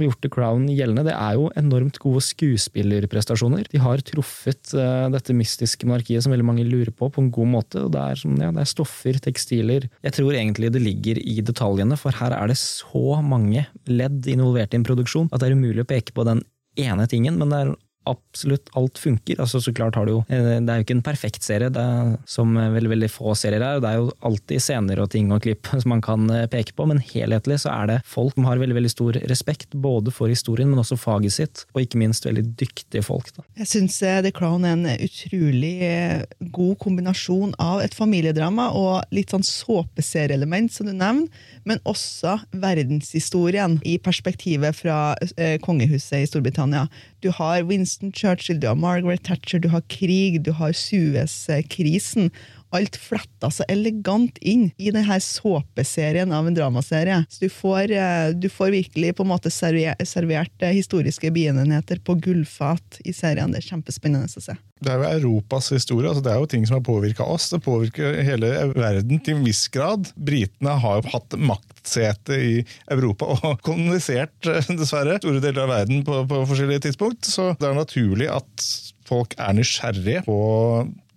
har 0.00 0.08
gjort 0.08 0.22
The 0.24 0.30
Crown 0.32 0.66
gjeldende, 0.70 1.06
det 1.08 1.14
er 1.16 1.38
jo 1.38 1.48
enormt 1.58 1.98
gode 2.02 2.22
skuespillerprestasjoner. 2.26 3.68
De 3.72 3.82
har 3.82 4.02
truffet 4.06 4.74
uh, 4.76 5.08
dette 5.12 5.36
mystiske 5.36 5.88
monarkiet 5.88 6.24
som 6.24 6.34
veldig 6.34 6.48
mange 6.48 6.66
lurer 6.68 6.92
på, 6.94 7.10
på 7.12 7.24
en 7.24 7.32
god 7.34 7.52
måte. 7.54 7.84
og 7.84 7.92
Det 7.94 8.04
er, 8.04 8.20
som, 8.22 8.36
ja, 8.40 8.52
det 8.54 8.64
er 8.64 8.70
stoffer, 8.70 9.18
tekstiler 9.22 9.88
Jeg 10.04 10.16
tror 10.16 10.36
egentlig 10.36 10.72
det 10.74 10.84
ligger 10.84 11.20
i 11.22 11.40
detaljene, 11.44 11.98
for 12.00 12.16
her 12.16 12.34
er 12.36 12.50
det 12.50 12.58
så 12.60 13.20
mange 13.24 13.66
ledd 13.88 14.26
involvert 14.30 14.74
i 14.74 14.80
en 14.80 14.86
produksjon 14.86 15.28
at 15.32 15.42
det 15.42 15.50
er 15.50 15.58
umulig 15.58 15.84
å 15.84 15.88
peke 15.88 16.14
på 16.16 16.26
den 16.28 16.42
ene 16.78 17.06
tingen, 17.10 17.38
men 17.40 17.52
det 17.52 17.60
er 17.60 17.74
absolutt 18.08 18.70
alt 18.78 18.98
funker. 18.98 19.40
Altså, 19.42 19.60
så 19.62 19.72
klart 19.74 19.96
har 19.98 20.06
du 20.06 20.14
jo 20.16 20.20
eh, 20.28 20.58
Det 20.58 20.72
er 20.72 20.80
jo 20.80 20.86
ikke 20.86 20.96
en 20.98 21.04
perfekt 21.06 21.46
serie, 21.46 21.70
det 21.72 21.82
er, 21.82 22.14
som 22.28 22.54
veldig 22.56 22.92
veldig 22.94 23.10
få 23.12 23.34
serier 23.38 23.64
er. 23.64 23.82
Det 23.82 23.90
er 23.90 24.00
jo 24.00 24.10
alltid 24.28 24.62
scener 24.62 25.02
og 25.02 25.10
ting 25.12 25.32
og 25.34 25.42
klipp 25.44 25.68
som 25.82 25.92
man 25.92 26.02
kan 26.04 26.28
eh, 26.34 26.46
peke 26.50 26.74
på, 26.76 26.86
men 26.90 27.02
helhetlig 27.02 27.60
så 27.64 27.72
er 27.74 27.92
det 27.92 27.98
folk 28.08 28.36
som 28.36 28.48
har 28.48 28.60
veldig 28.60 28.78
veldig 28.78 28.92
stor 28.92 29.18
respekt 29.30 29.76
både 29.76 30.14
for 30.14 30.32
historien, 30.32 30.70
men 30.70 30.82
også 30.82 30.98
faget 31.00 31.36
sitt, 31.36 31.64
og 31.74 31.82
ikke 31.84 32.00
minst 32.00 32.26
veldig 32.28 32.44
dyktige 32.58 33.04
folk. 33.06 33.30
Da. 33.36 33.46
Jeg 33.62 33.72
syns 33.72 34.00
eh, 34.06 34.20
The 34.24 34.32
Crown 34.34 34.66
er 34.68 34.76
en 34.76 34.86
utrolig 35.08 35.74
god 36.54 36.78
kombinasjon 36.82 37.54
av 37.62 37.82
et 37.84 37.96
familiedrama 37.96 38.70
og 38.78 39.14
litt 39.14 39.34
sånn 39.34 39.46
såpeserieelement, 39.46 40.72
som 40.74 40.88
du 40.88 40.94
nevner, 40.94 41.28
men 41.68 41.80
også 41.88 42.38
verdenshistorien 42.56 43.78
i 43.86 43.98
perspektivet 44.02 44.76
fra 44.76 44.98
kongehuset 45.64 46.22
i 46.22 46.28
Storbritannia. 46.28 46.86
Du 47.20 47.30
har 47.34 47.62
Winston 47.66 48.12
Churchill, 48.12 48.60
du 48.60 48.68
har 48.68 48.78
Margaret 48.78 49.24
Thatcher, 49.26 49.58
du 49.58 49.68
har 49.72 49.82
krig, 49.90 50.42
du 50.46 50.52
har 50.54 50.72
Suez-krisen. 50.72 52.30
Alt 52.70 52.98
fletta 53.00 53.48
så 53.50 53.64
elegant 53.72 54.36
inn 54.44 54.66
i 54.76 54.90
denne 54.92 55.16
såpeserien 55.24 56.30
av 56.36 56.46
en 56.46 56.54
dramaserie. 56.54 57.22
Så 57.32 57.46
du 57.46 57.48
får, 57.48 57.90
eh, 57.90 58.28
du 58.36 58.48
får 58.52 58.74
virkelig 58.74 59.14
på 59.16 59.24
en 59.24 59.32
måte 59.32 59.50
servert 59.50 60.62
eh, 60.62 60.76
historiske 60.76 61.32
begivenheter 61.32 61.98
på 62.04 62.18
gullfat 62.20 63.00
i 63.04 63.16
serien. 63.16 63.50
Det 63.50 63.62
er 63.62 63.70
kjempespennende 63.72 64.28
å 64.28 64.44
se. 64.44 64.58
Det 64.84 64.92
er 64.92 65.00
jo 65.00 65.08
Europas 65.16 65.72
historie. 65.72 66.08
altså 66.10 66.22
Det 66.22 66.32
er 66.32 66.38
jo 66.38 66.50
ting 66.52 66.66
som 66.66 66.78
har 66.78 66.86
påvirka 66.86 67.24
oss. 67.24 67.48
Det 67.50 67.64
påvirker 67.64 68.20
hele 68.22 68.52
verden 68.76 69.18
til 69.18 69.38
en 69.38 69.48
viss 69.48 69.66
grad. 69.72 70.12
Britene 70.14 70.76
har 70.78 71.00
jo 71.00 71.16
hatt 71.16 71.34
maktsete 71.88 72.36
i 72.38 72.54
Europa 72.90 73.32
og 73.34 73.60
kolonisert, 73.66 74.36
eh, 74.46 74.72
dessverre, 74.76 75.18
store 75.22 75.40
deler 75.40 75.64
av 75.64 75.74
verden 75.74 76.04
på, 76.04 76.22
på 76.28 76.44
forskjellige 76.48 76.88
tidspunkt. 76.88 77.24
Så 77.26 77.54
det 77.58 77.68
er 77.68 77.78
naturlig 77.78 78.30
at 78.32 78.70
folk 79.08 79.34
er 79.38 79.54
nysgjerrige 79.56 80.24
på 80.26 80.38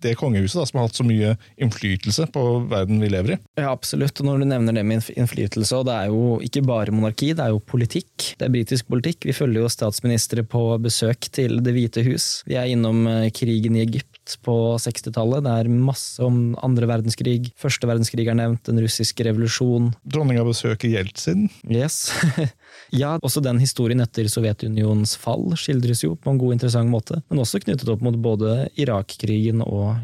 det 0.02 0.16
kongehuset 0.18 0.58
da, 0.58 0.64
som 0.66 0.80
har 0.80 0.88
hatt 0.88 0.98
så 0.98 1.04
mye 1.06 1.34
innflytelse 1.62 2.26
på 2.34 2.42
verden 2.70 2.98
vi 3.02 3.10
lever 3.12 3.36
i. 3.36 3.38
Ja, 3.60 3.70
Absolutt. 3.70 4.18
og 4.18 4.26
Når 4.26 4.42
du 4.42 4.46
nevner 4.50 4.74
det 4.74 4.82
med 4.88 5.10
innflytelse, 5.14 5.78
og 5.78 5.86
det 5.86 5.94
er 5.94 6.10
jo 6.10 6.40
ikke 6.42 6.64
bare 6.66 6.94
monarki, 6.94 7.30
det 7.38 7.44
er 7.44 7.52
jo 7.54 7.62
politikk. 7.62 8.32
Det 8.38 8.48
er 8.48 8.54
britisk 8.54 8.88
politikk. 8.90 9.28
Vi 9.28 9.36
følger 9.36 9.62
jo 9.62 9.70
statsministre 9.70 10.42
på 10.42 10.64
besøk 10.82 11.30
til 11.30 11.60
Det 11.62 11.76
hvite 11.76 12.02
hus. 12.08 12.42
Vi 12.50 12.58
er 12.58 12.72
innom 12.72 13.06
eh, 13.06 13.28
krigen 13.34 13.78
i 13.78 13.84
Egypt 13.84 14.11
på 14.40 14.54
60-tallet. 14.82 15.44
Det 15.46 15.52
er 15.52 15.70
masse 15.72 16.22
om 16.24 16.54
andre 16.64 16.88
verdenskrig. 16.90 17.52
Første 17.60 17.88
verdenskrig 17.90 18.28
er 18.30 18.38
nevnt, 18.38 18.64
den 18.68 18.80
russiske 18.82 19.26
revolusjon. 19.28 19.92
Dronninga 20.08 20.44
besøker 20.48 20.92
Jeltsin. 20.92 21.48
Yes. 21.68 22.08
ja, 22.92 23.14
også 23.24 23.42
den 23.44 23.60
historien 23.62 24.02
etter 24.04 24.28
Sovjetunionens 24.28 25.14
fall 25.20 25.54
skildres 25.58 26.02
jo 26.04 26.14
på 26.16 26.32
en 26.32 26.40
god, 26.40 26.56
interessant 26.56 26.90
måte. 26.92 27.20
Men 27.32 27.42
også 27.42 27.62
knyttet 27.62 27.88
opp 27.92 28.02
mot 28.04 28.16
både 28.20 28.68
Irak-krigen 28.80 29.62
og 29.64 30.02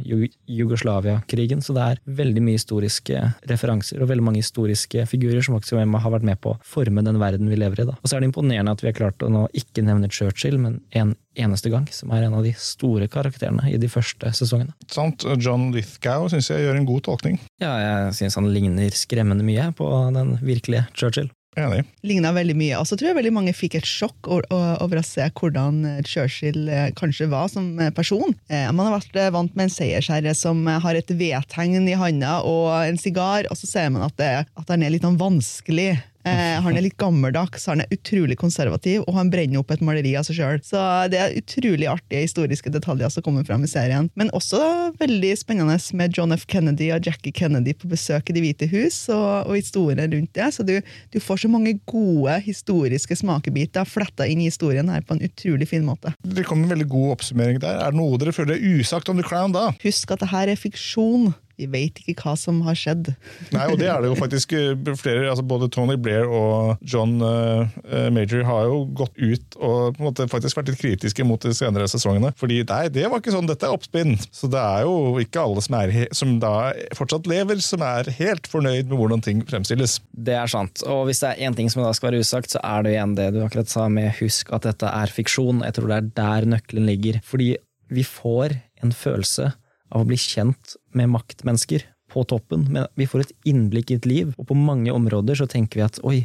Jugoslavia-krigen. 0.49 1.63
Så 1.65 1.77
det 1.77 1.85
er 1.85 2.03
veldig 2.21 2.45
mye 2.45 2.59
historiske 2.59 3.23
referanser 3.51 4.03
og 4.03 4.11
veldig 4.13 4.27
mange 4.31 4.43
historiske 4.43 5.05
figurer 5.11 5.45
som 5.45 5.59
faktisk 5.59 5.79
har 5.79 6.15
vært 6.15 6.27
med 6.27 6.41
på 6.43 6.55
å 6.55 6.59
forme 6.67 7.05
den 7.05 7.21
verden 7.21 7.51
vi 7.51 7.61
lever 7.61 7.85
i. 7.85 7.89
Da. 7.91 7.99
Og 8.01 8.09
så 8.09 8.17
er 8.17 8.25
det 8.25 8.33
imponerende 8.33 8.75
at 8.75 8.85
vi 8.85 8.91
har 8.91 8.99
klart 8.99 9.25
å 9.25 9.33
nå 9.33 9.47
ikke 9.57 9.85
nevne 9.87 10.11
Churchill, 10.13 10.59
men 10.61 10.81
en 10.97 11.15
eneste 11.39 11.71
gang, 11.71 11.87
som 11.95 12.11
er 12.15 12.27
en 12.27 12.35
av 12.35 12.47
de 12.47 12.53
store 12.59 13.07
karakterene 13.13 13.69
i 13.71 13.79
de 13.81 13.91
første 13.93 14.33
sesongene. 14.35 14.75
Sant. 14.91 15.27
John 15.39 15.71
Lithgow 15.75 16.27
syns 16.33 16.51
jeg 16.51 16.65
gjør 16.65 16.81
en 16.81 16.89
god 16.89 17.05
tolkning. 17.07 17.39
Ja, 17.63 17.77
jeg 17.83 18.15
syns 18.19 18.39
han 18.39 18.51
ligner 18.55 18.95
skremmende 18.97 19.47
mye 19.47 19.71
på 19.79 19.89
den 20.17 20.37
virkelige 20.43 20.89
Churchill. 20.99 21.31
Enig. 21.59 21.85
Ligna 22.07 22.33
veldig 22.37 22.57
mye. 22.59 22.79
Og 22.81 22.89
så 22.89 22.99
tror 22.99 23.11
jeg 23.11 23.19
veldig 23.19 23.35
mange 23.35 23.55
fikk 23.57 23.79
et 23.79 23.89
sjokk 23.89 24.31
over 24.31 25.01
å 25.01 25.07
se 25.07 25.27
hvordan 25.39 25.81
Churchill 26.07 26.69
eh, 26.73 26.91
kanskje 26.99 27.31
var 27.33 27.51
som 27.53 27.71
person. 27.97 28.35
Eh, 28.49 28.69
man 28.73 28.89
har 28.89 28.99
vært 28.99 29.19
eh, 29.19 29.33
vant 29.35 29.55
med 29.59 29.69
en 29.69 29.75
seiersherre 29.75 30.35
som 30.39 30.63
har 30.69 30.99
et 30.99 31.11
vedtegn 31.11 31.89
i 31.89 31.97
handa 31.99 32.39
og 32.47 32.71
en 32.83 33.01
sigar, 33.01 33.49
og 33.51 33.59
så 33.59 33.71
ser 33.71 33.91
man 33.95 34.07
at, 34.07 34.17
det, 34.21 34.33
at 34.47 34.73
han 34.73 34.85
er 34.85 34.95
litt 34.95 35.07
sånn 35.07 35.21
vanskelig 35.21 35.97
Eh, 36.29 36.61
han 36.65 36.77
er 36.77 36.85
litt 36.85 36.99
gammeldags, 37.01 37.67
han 37.71 37.83
er 37.83 37.95
utrolig 37.95 38.37
konservativ, 38.41 39.05
og 39.07 39.17
han 39.17 39.31
brenner 39.33 39.63
opp 39.63 39.73
et 39.75 39.85
maleri 39.85 40.15
av 40.19 40.27
seg 40.29 40.39
sjøl. 40.39 40.61
Så 40.67 40.83
det 41.13 41.21
er 41.23 41.37
utrolig 41.39 41.89
artige 41.91 42.25
historiske 42.27 42.73
detaljer 42.75 43.13
som 43.13 43.25
kommer 43.27 43.47
frem 43.49 43.65
i 43.65 43.71
serien. 43.71 44.11
Men 44.19 44.33
også 44.37 44.61
veldig 45.01 45.33
spennende 45.41 45.79
med 45.99 46.17
John 46.17 46.35
F. 46.37 46.47
Kennedy 46.51 46.91
og 46.95 47.07
Jackie 47.07 47.35
Kennedy 47.35 47.75
på 47.79 47.91
besøk 47.91 48.31
i 48.31 48.37
Det 48.37 48.45
hvite 48.45 48.71
hus, 48.73 49.01
og, 49.15 49.49
og 49.49 49.59
historien 49.59 50.05
rundt 50.13 50.35
det. 50.37 50.51
Så 50.55 50.67
du, 50.67 50.77
du, 51.13 51.19
får 51.23 51.45
så 51.45 51.53
mange 51.53 51.77
gode 51.89 52.39
historiske 52.47 53.19
smakebiter 53.19 53.89
fletta 53.89 54.27
inn 54.29 54.43
i 54.43 54.49
historien 54.51 54.89
her 54.93 55.05
på 55.07 55.17
en 55.17 55.25
utrolig 55.27 55.69
fin 55.71 55.87
måte. 55.87 56.15
Det 56.23 56.47
kom 56.49 56.65
en 56.65 56.73
veldig 56.73 56.89
god 56.91 57.19
oppsummering 57.19 57.61
der. 57.63 57.83
Er 57.83 57.95
det 57.95 58.01
noe 58.01 58.21
dere 58.21 58.35
føler 58.37 58.57
er 58.57 58.79
usagt 58.79 59.11
om 59.11 59.19
The 59.21 59.27
Crown 59.27 59.55
da? 59.57 59.71
Husk 59.85 60.15
at 60.15 60.25
det 60.25 60.33
her 60.33 60.53
er 60.53 60.61
fiksjon. 60.61 61.33
Vi 61.59 61.67
vet 61.71 61.99
ikke 62.05 62.15
hva 62.23 62.35
som 62.39 62.61
har 62.67 62.77
skjedd. 62.79 63.11
Nei, 63.55 63.65
og 63.67 63.81
det 63.81 63.89
er 63.91 64.03
det 64.03 64.13
jo 64.13 64.19
faktisk 64.19 64.53
eh, 64.55 64.93
flere, 64.99 65.27
altså 65.31 65.43
både 65.43 65.67
Tony 65.75 65.97
Blair 65.99 66.31
og 66.31 66.79
John 66.87 67.17
uh, 67.19 67.67
Major 68.15 68.45
har 68.47 68.69
jo 68.71 68.85
gått 68.99 69.17
ut 69.19 69.59
og 69.59 69.97
på 69.97 70.03
en 70.03 70.07
måte 70.07 70.29
faktisk 70.31 70.61
vært 70.61 70.71
litt 70.71 70.81
kritiske 70.81 71.27
mot 71.27 71.43
de 71.43 71.55
senere 71.57 71.89
sesongene. 71.91 72.31
Fordi 72.39 72.61
nei, 72.69 72.85
det 72.95 73.09
var 73.11 73.23
ikke 73.23 73.35
sånn, 73.35 73.51
dette 73.51 73.67
er 73.67 73.75
oppspinn. 73.75 74.15
Så 74.31 74.51
det 74.53 74.63
er 74.63 74.87
jo 74.87 75.19
ikke 75.23 75.43
alle 75.43 75.65
som, 75.65 75.79
er, 75.81 75.95
som 76.15 76.37
da 76.43 76.55
fortsatt 76.97 77.27
lever, 77.31 77.59
som 77.65 77.83
er 77.85 78.11
helt 78.21 78.47
fornøyd 78.51 78.91
med 78.91 78.99
hvordan 79.01 79.25
ting 79.25 79.43
fremstilles. 79.49 79.99
Det 80.13 80.37
er 80.39 80.51
sant. 80.51 80.85
Og 80.87 81.09
hvis 81.09 81.25
det 81.25 81.33
er 81.33 81.49
én 81.49 81.59
ting 81.59 81.71
som 81.73 81.83
da 81.83 81.91
skal 81.97 82.13
være 82.13 82.23
usagt, 82.23 82.55
så 82.55 82.63
er 82.63 82.85
det 82.85 82.95
jo 82.95 82.99
igjen 82.99 83.17
det 83.19 83.31
du 83.35 83.43
akkurat 83.45 83.73
sa 83.73 83.89
med 83.93 84.13
husk 84.21 84.53
at 84.55 84.69
dette 84.69 84.91
er 85.03 85.15
fiksjon. 85.15 85.65
Jeg 85.67 85.79
tror 85.79 85.91
det 85.91 85.99
er 85.99 86.13
der 86.23 86.53
nøkkelen 86.55 86.87
ligger. 86.87 87.23
Fordi 87.27 87.57
vi 87.91 88.05
får 88.05 88.61
en 88.85 88.93
følelse 88.95 89.53
av 89.93 90.05
å 90.05 90.09
bli 90.09 90.19
kjent 90.21 90.77
med 90.97 91.11
maktmennesker 91.13 91.87
på 92.09 92.25
toppen, 92.29 92.67
men 92.73 92.89
vi 92.97 93.07
får 93.09 93.27
et 93.27 93.37
innblikk 93.51 93.93
i 93.93 93.99
et 94.01 94.09
liv, 94.09 94.33
og 94.39 94.49
på 94.49 94.57
mange 94.57 94.93
områder 94.95 95.39
så 95.39 95.49
tenker 95.51 95.81
vi 95.81 95.87
at 95.87 96.01
oi, 96.09 96.19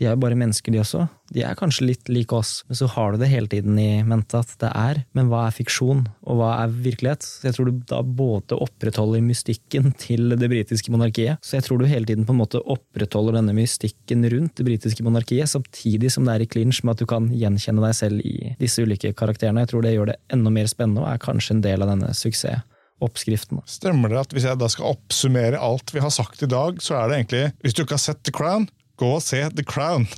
de 0.00 0.06
er 0.06 0.14
jo 0.14 0.20
bare 0.22 0.36
mennesker, 0.38 0.72
de 0.72 0.80
også. 0.80 1.02
De 1.34 1.42
er 1.44 1.56
kanskje 1.58 1.84
litt 1.90 2.08
like 2.08 2.32
oss, 2.32 2.62
men 2.70 2.78
så 2.78 2.86
har 2.88 3.12
du 3.12 3.20
det 3.20 3.28
hele 3.28 3.50
tiden 3.52 3.76
i 3.76 4.00
mente 4.06 4.38
at 4.38 4.54
det 4.62 4.70
er. 4.72 5.02
Men 5.16 5.28
hva 5.28 5.42
er 5.44 5.52
fiksjon, 5.52 6.06
og 6.24 6.38
hva 6.38 6.54
er 6.62 6.72
virkelighet? 6.86 7.26
Så 7.26 7.50
jeg 7.50 7.56
tror 7.58 7.68
du 7.68 7.82
da 7.90 7.98
både 8.00 8.56
opprettholder 8.64 9.20
mystikken 9.26 9.90
til 10.00 10.32
det 10.40 10.48
britiske 10.48 10.94
monarkiet, 10.94 11.44
så 11.44 11.58
jeg 11.58 11.66
tror 11.68 11.82
du 11.82 11.88
hele 11.90 12.08
tiden 12.08 12.24
på 12.24 12.32
en 12.32 12.40
måte 12.40 12.62
opprettholder 12.64 13.36
denne 13.36 13.52
mystikken 13.58 14.24
rundt 14.32 14.56
det 14.56 14.68
britiske 14.70 15.04
monarkiet, 15.04 15.52
samtidig 15.52 16.14
som 16.14 16.24
det 16.24 16.38
er 16.38 16.46
i 16.46 16.50
clinch 16.56 16.80
med 16.80 16.96
at 16.96 17.04
du 17.04 17.10
kan 17.10 17.28
gjenkjenne 17.28 17.84
deg 17.84 18.00
selv 18.00 18.24
i 18.24 18.54
disse 18.62 18.80
ulike 18.80 19.12
karakterene. 19.20 19.66
Jeg 19.66 19.74
tror 19.74 19.84
det 19.84 19.96
gjør 19.98 20.14
det 20.14 20.20
enda 20.32 20.54
mer 20.56 20.72
spennende, 20.72 21.04
og 21.04 21.12
er 21.12 21.24
kanskje 21.28 21.58
en 21.58 21.64
del 21.68 21.84
av 21.84 21.92
denne 21.92 22.14
suksess 22.16 22.64
oppskriften. 23.04 23.62
Stemmer 23.70 24.12
det 24.12 24.22
at 24.22 24.34
hvis 24.36 24.48
jeg 24.48 24.60
da 24.60 24.70
skal 24.72 24.94
oppsummere 24.94 25.60
alt 25.60 25.94
vi 25.94 26.02
har 26.04 26.14
sagt 26.14 26.44
i 26.46 26.50
dag, 26.50 26.80
så 26.84 26.98
er 27.00 27.10
det 27.10 27.20
egentlig 27.20 27.44
Hvis 27.64 27.76
du 27.76 27.84
ikke 27.84 27.98
har 27.98 28.06
sett 28.06 28.24
The 28.24 28.34
Crown, 28.34 28.68
gå 29.00 29.12
og 29.18 29.22
se 29.24 29.42
The 29.56 29.66
Crown. 29.66 30.08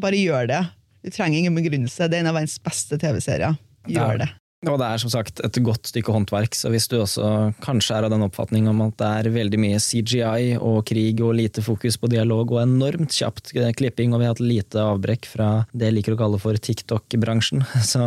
Bare 0.00 0.18
gjør 0.18 0.48
det. 0.50 0.62
Du 1.04 1.12
trenger 1.12 1.38
ingen 1.38 1.54
begrunnelse. 1.58 2.08
Det 2.08 2.18
er 2.18 2.24
en 2.24 2.32
av 2.32 2.38
verdens 2.38 2.56
beste 2.64 2.98
TV-serier. 3.00 3.58
Gjør 3.90 4.24
det. 4.24 4.32
Og 4.64 4.78
det 4.80 4.86
er 4.88 5.00
som 5.00 5.12
sagt 5.12 5.42
et 5.44 5.58
godt 5.64 5.90
stykke 5.90 6.12
håndverk, 6.14 6.56
så 6.56 6.70
hvis 6.72 6.86
du 6.90 6.96
også 7.00 7.26
kanskje 7.64 7.98
er 7.98 8.06
av 8.06 8.12
den 8.14 8.24
oppfatning 8.24 8.68
om 8.70 8.80
at 8.86 8.96
det 9.00 9.10
er 9.18 9.34
veldig 9.34 9.60
mye 9.60 9.80
CGI 9.82 10.54
og 10.56 10.84
krig 10.88 11.20
og 11.24 11.36
lite 11.36 11.64
fokus 11.64 11.98
på 12.00 12.10
dialog 12.12 12.54
og 12.54 12.62
enormt 12.62 13.14
kjapt 13.14 13.52
klipping, 13.78 14.14
og 14.14 14.22
vi 14.22 14.28
har 14.28 14.34
hatt 14.34 14.44
lite 14.44 14.80
avbrekk 14.80 15.28
fra 15.28 15.50
det 15.72 15.90
jeg 15.90 15.98
liker 15.98 16.16
å 16.16 16.20
kalle 16.22 16.40
for 16.42 16.56
TikTok-bransjen, 16.68 17.64
så 17.92 18.06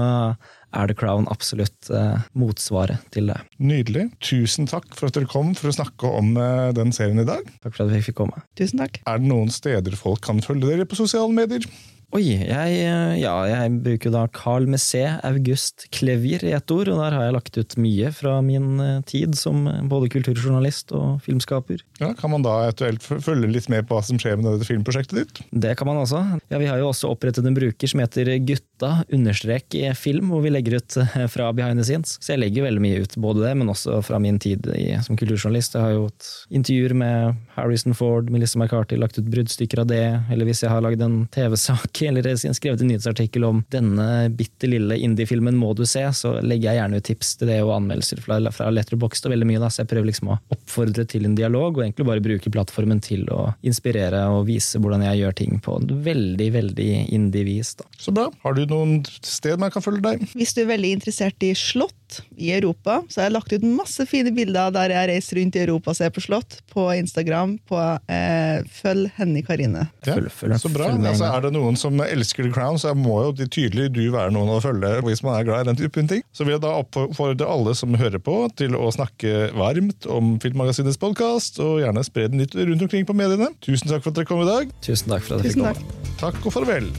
er 0.76 0.89
The 0.89 0.95
Crown 0.97 1.28
absolutt 1.32 1.89
eh, 1.93 2.24
motsvaret 2.38 3.03
til 3.15 3.32
det. 3.32 3.38
Nydelig. 3.63 4.07
Tusen 4.24 4.68
takk 4.70 4.89
for 4.97 5.09
at 5.09 5.18
dere 5.18 5.30
kom 5.32 5.53
for 5.57 5.72
å 5.72 5.76
snakke 5.78 6.11
om 6.20 6.34
eh, 6.41 6.72
den 6.78 6.93
serien 6.95 7.24
i 7.24 7.28
dag. 7.28 7.47
Takk 7.63 7.76
for 7.76 7.86
at 7.88 7.93
vi 7.93 8.03
fikk 8.09 8.20
komme. 8.22 8.43
Tusen 8.59 8.84
takk. 8.84 8.99
Er 9.07 9.22
det 9.22 9.32
noen 9.32 9.53
steder 9.53 9.95
folk 9.99 10.24
kan 10.28 10.43
følge 10.43 10.72
dere 10.72 10.89
på 10.89 10.99
sosiale 10.99 11.32
medier? 11.34 11.68
Oi, 12.16 12.22
jeg, 12.24 12.76
ja, 13.20 13.34
jeg 13.49 13.72
bruker 13.84 14.14
da 14.14 14.22
Carl 14.32 14.64
Messé 14.72 15.01
August 15.28 15.89
Klevier 15.91 16.39
i 16.47 16.53
ett 16.55 16.72
ord, 16.72 16.88
og 16.88 17.01
der 17.01 17.12
har 17.18 17.26
jeg 17.26 17.34
lagt 17.36 17.58
ut 17.60 17.74
mye 17.84 18.14
fra 18.16 18.38
min 18.45 18.80
eh, 18.80 19.01
tid 19.03 19.36
som 19.36 19.66
både 19.91 20.08
kulturjournalist 20.14 20.93
og 20.95 21.18
filmskaper. 21.26 21.82
Ja, 21.99 22.14
Kan 22.16 22.32
man 22.32 22.45
da 22.45 22.53
eventuelt 22.70 23.03
følge 23.03 23.49
litt 23.51 23.68
med 23.68 23.89
på 23.89 23.97
hva 23.97 24.05
som 24.08 24.16
skjer 24.24 24.39
med 24.39 24.47
dette 24.53 24.70
filmprosjektet 24.70 25.20
ditt? 25.20 25.41
Det 25.51 25.74
kan 25.76 25.89
man 25.91 25.99
også. 26.05 26.22
Ja, 26.47 26.62
Vi 26.62 26.70
har 26.72 26.80
jo 26.80 26.93
også 26.93 27.12
opprettet 27.12 27.43
en 27.43 27.58
bruker 27.58 27.91
som 27.91 27.99
heter 27.99 28.32
Gutta 28.47 28.93
understrek 29.12 29.76
i 29.76 29.84
film, 29.99 30.32
hvor 30.32 30.45
vi 30.47 30.53
legger 30.55 30.80
ut 30.80 30.97
eh, 31.03 31.28
fra 31.34 31.49
behind 31.60 31.84
the 31.84 31.89
scenes. 31.89 32.16
Så 32.24 32.38
jeg 32.38 32.43
legger 32.45 32.70
veldig 32.70 32.86
mye 32.88 33.03
ut, 33.03 33.20
både 33.20 33.43
det, 33.49 33.53
men 33.60 33.74
også 33.76 33.99
fra 34.08 34.22
min 34.24 34.39
tid 34.39 34.64
i, 34.80 34.93
som 35.03 35.20
kulturjournalist. 35.20 35.76
Jeg 35.76 35.84
har 35.89 35.97
jo 35.97 36.08
hatt 36.08 36.32
intervjuer 36.55 36.95
med 37.03 37.43
Harrison 37.60 37.99
Ford, 37.99 38.32
Melissa 38.32 38.64
McCarthy, 38.64 38.95
lagt 38.95 39.20
ut 39.20 39.28
bruddstykker 39.28 39.84
av 39.84 39.91
det, 39.91 40.03
eller 40.32 40.47
hvis 40.47 40.64
jeg 40.64 40.72
har 40.72 40.88
lagd 40.88 41.03
en 41.03 41.26
TV-sak 41.36 41.97
eller 42.06 42.36
skrevet 42.54 42.82
en 42.82 42.88
nyhetsartikkel 42.91 43.43
om 43.48 43.64
denne 43.74 44.30
bitte 44.38 44.68
lille 44.70 44.98
indie-filmen 45.02 45.56
må 45.58 45.74
du 45.76 45.86
se, 45.89 46.04
så 46.14 46.36
legger 46.43 46.70
jeg 46.72 46.80
gjerne 46.82 46.98
ut 47.02 47.04
tips 47.10 47.32
til 47.38 47.48
det 47.48 47.58
og 47.64 47.74
anmeldelser 47.80 48.22
fra, 48.22 48.38
fra 48.54 48.70
Letterboxd 48.70 49.26
og 49.26 49.34
veldig 49.34 49.48
mye. 49.50 49.60
Da. 49.64 49.70
Så 49.74 49.82
jeg 49.84 49.89
prøver 49.89 50.10
liksom 50.12 50.30
å 50.36 50.38
oppfordre 50.54 51.06
til 51.10 51.26
en 51.26 51.36
dialog, 51.36 51.78
og 51.80 51.84
egentlig 51.88 52.06
bare 52.08 52.22
bruke 52.22 52.52
plattformen 52.54 53.02
til 53.02 53.26
å 53.34 53.54
inspirere 53.66 54.26
og 54.36 54.45
vise 54.48 54.78
hvordan 54.78 55.02
jeg 55.08 55.24
gjør 55.24 55.38
ting 55.41 55.60
på 55.66 55.80
en 55.82 55.88
veldig, 56.06 56.50
veldig 56.54 56.89
indie-vis. 57.18 57.76
Så 57.98 58.12
bra. 58.16 58.28
Har 58.43 58.54
du 58.58 58.66
noen 58.70 59.02
sted 59.26 59.58
man 59.60 59.72
kan 59.74 59.82
følge 59.86 60.04
deg? 60.06 60.28
Hvis 60.38 60.54
du 60.54 60.62
er 60.64 60.72
veldig 60.76 60.91
interessert 61.00 61.43
i 61.48 61.54
slott 61.58 61.93
i 62.39 62.52
Europa, 62.56 63.02
så 63.12 63.20
har 63.20 63.28
jeg 63.28 63.36
lagt 63.36 63.52
ut 63.54 63.64
masse 63.68 64.06
fine 64.08 64.32
bilder 64.36 64.72
der 64.76 64.93
jeg 64.95 65.10
reiser 65.12 65.39
rundt 65.41 65.58
i 65.58 65.64
Europa 65.66 65.91
og 65.91 65.98
ser 66.00 66.12
på 66.16 66.22
slott, 66.24 66.60
på 66.72 66.86
Instagram. 66.95 67.58
på 67.68 67.80
eh, 68.08 68.62
Følg 68.80 69.12
Henny 69.18 69.41
Karine. 69.45 69.88
Ja, 70.08 70.16
Følg- 70.16 70.32
følg- 70.32 70.58
så 70.58 70.72
bra. 70.74 70.88
Altså, 70.98 71.28
er 71.28 71.41
det 71.48 71.52
noen 71.54 71.76
som 71.78 71.86
elsker 72.03 72.47
The 72.47 72.53
Crown, 72.53 72.79
så 72.81 72.93
må 72.97 73.19
jo 73.25 73.47
tydelig 73.47 73.89
du 73.95 74.03
være 74.13 74.33
noen 74.35 74.51
å 74.55 74.61
følge 74.63 74.97
hvis 75.05 75.23
man 75.25 75.38
er 75.38 75.47
glad 75.47 75.65
i 75.65 75.69
den 75.71 75.79
typen 75.79 76.09
ting. 76.11 76.23
Så 76.35 76.45
vil 76.45 76.57
jeg 76.57 76.63
da 76.65 76.75
oppfordre 76.81 77.49
alle 77.49 77.75
som 77.77 77.95
hører 77.97 78.21
på, 78.23 78.39
til 78.59 78.77
å 78.77 78.89
snakke 78.93 79.51
varmt 79.57 80.07
om 80.11 80.35
Filmmagasinets 80.43 80.99
podkast, 81.01 81.61
og 81.63 81.81
gjerne 81.83 82.05
spre 82.07 82.29
den 82.31 82.43
litt 82.43 82.55
rundt 82.57 82.88
omkring 82.88 83.07
på 83.07 83.17
mediene. 83.17 83.51
Tusen 83.65 83.91
takk 83.91 84.05
for 84.05 84.13
at 84.13 84.21
dere 84.21 84.29
kom 84.29 84.43
i 84.45 84.49
dag. 84.49 84.73
Tusen 84.85 85.13
takk 85.13 85.27
for 85.27 85.38
at 85.38 85.47
dere 85.47 85.59
komme. 85.59 85.77
takk. 85.77 86.17
Takk 86.21 86.43
og 86.45 86.59
farvel. 86.59 86.91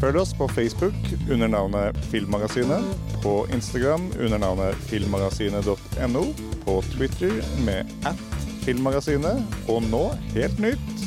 Følg 0.00 0.18
oss 0.20 0.34
på 0.36 0.44
Facebook 0.52 0.96
under 1.32 1.48
navnet 1.48 1.96
Filmmagasinet, 2.10 2.84
på 3.22 3.46
Instagram 3.54 4.10
under 4.20 4.38
navnet 4.38 4.76
filmmagasinet.no, 4.90 6.24
på 6.66 6.74
Twitter 6.92 7.40
med 7.64 7.88
at 8.04 8.20
filmmagasinet, 8.66 9.40
og 9.72 9.82
nå, 9.88 10.02
helt 10.34 10.60
nytt, 10.60 11.06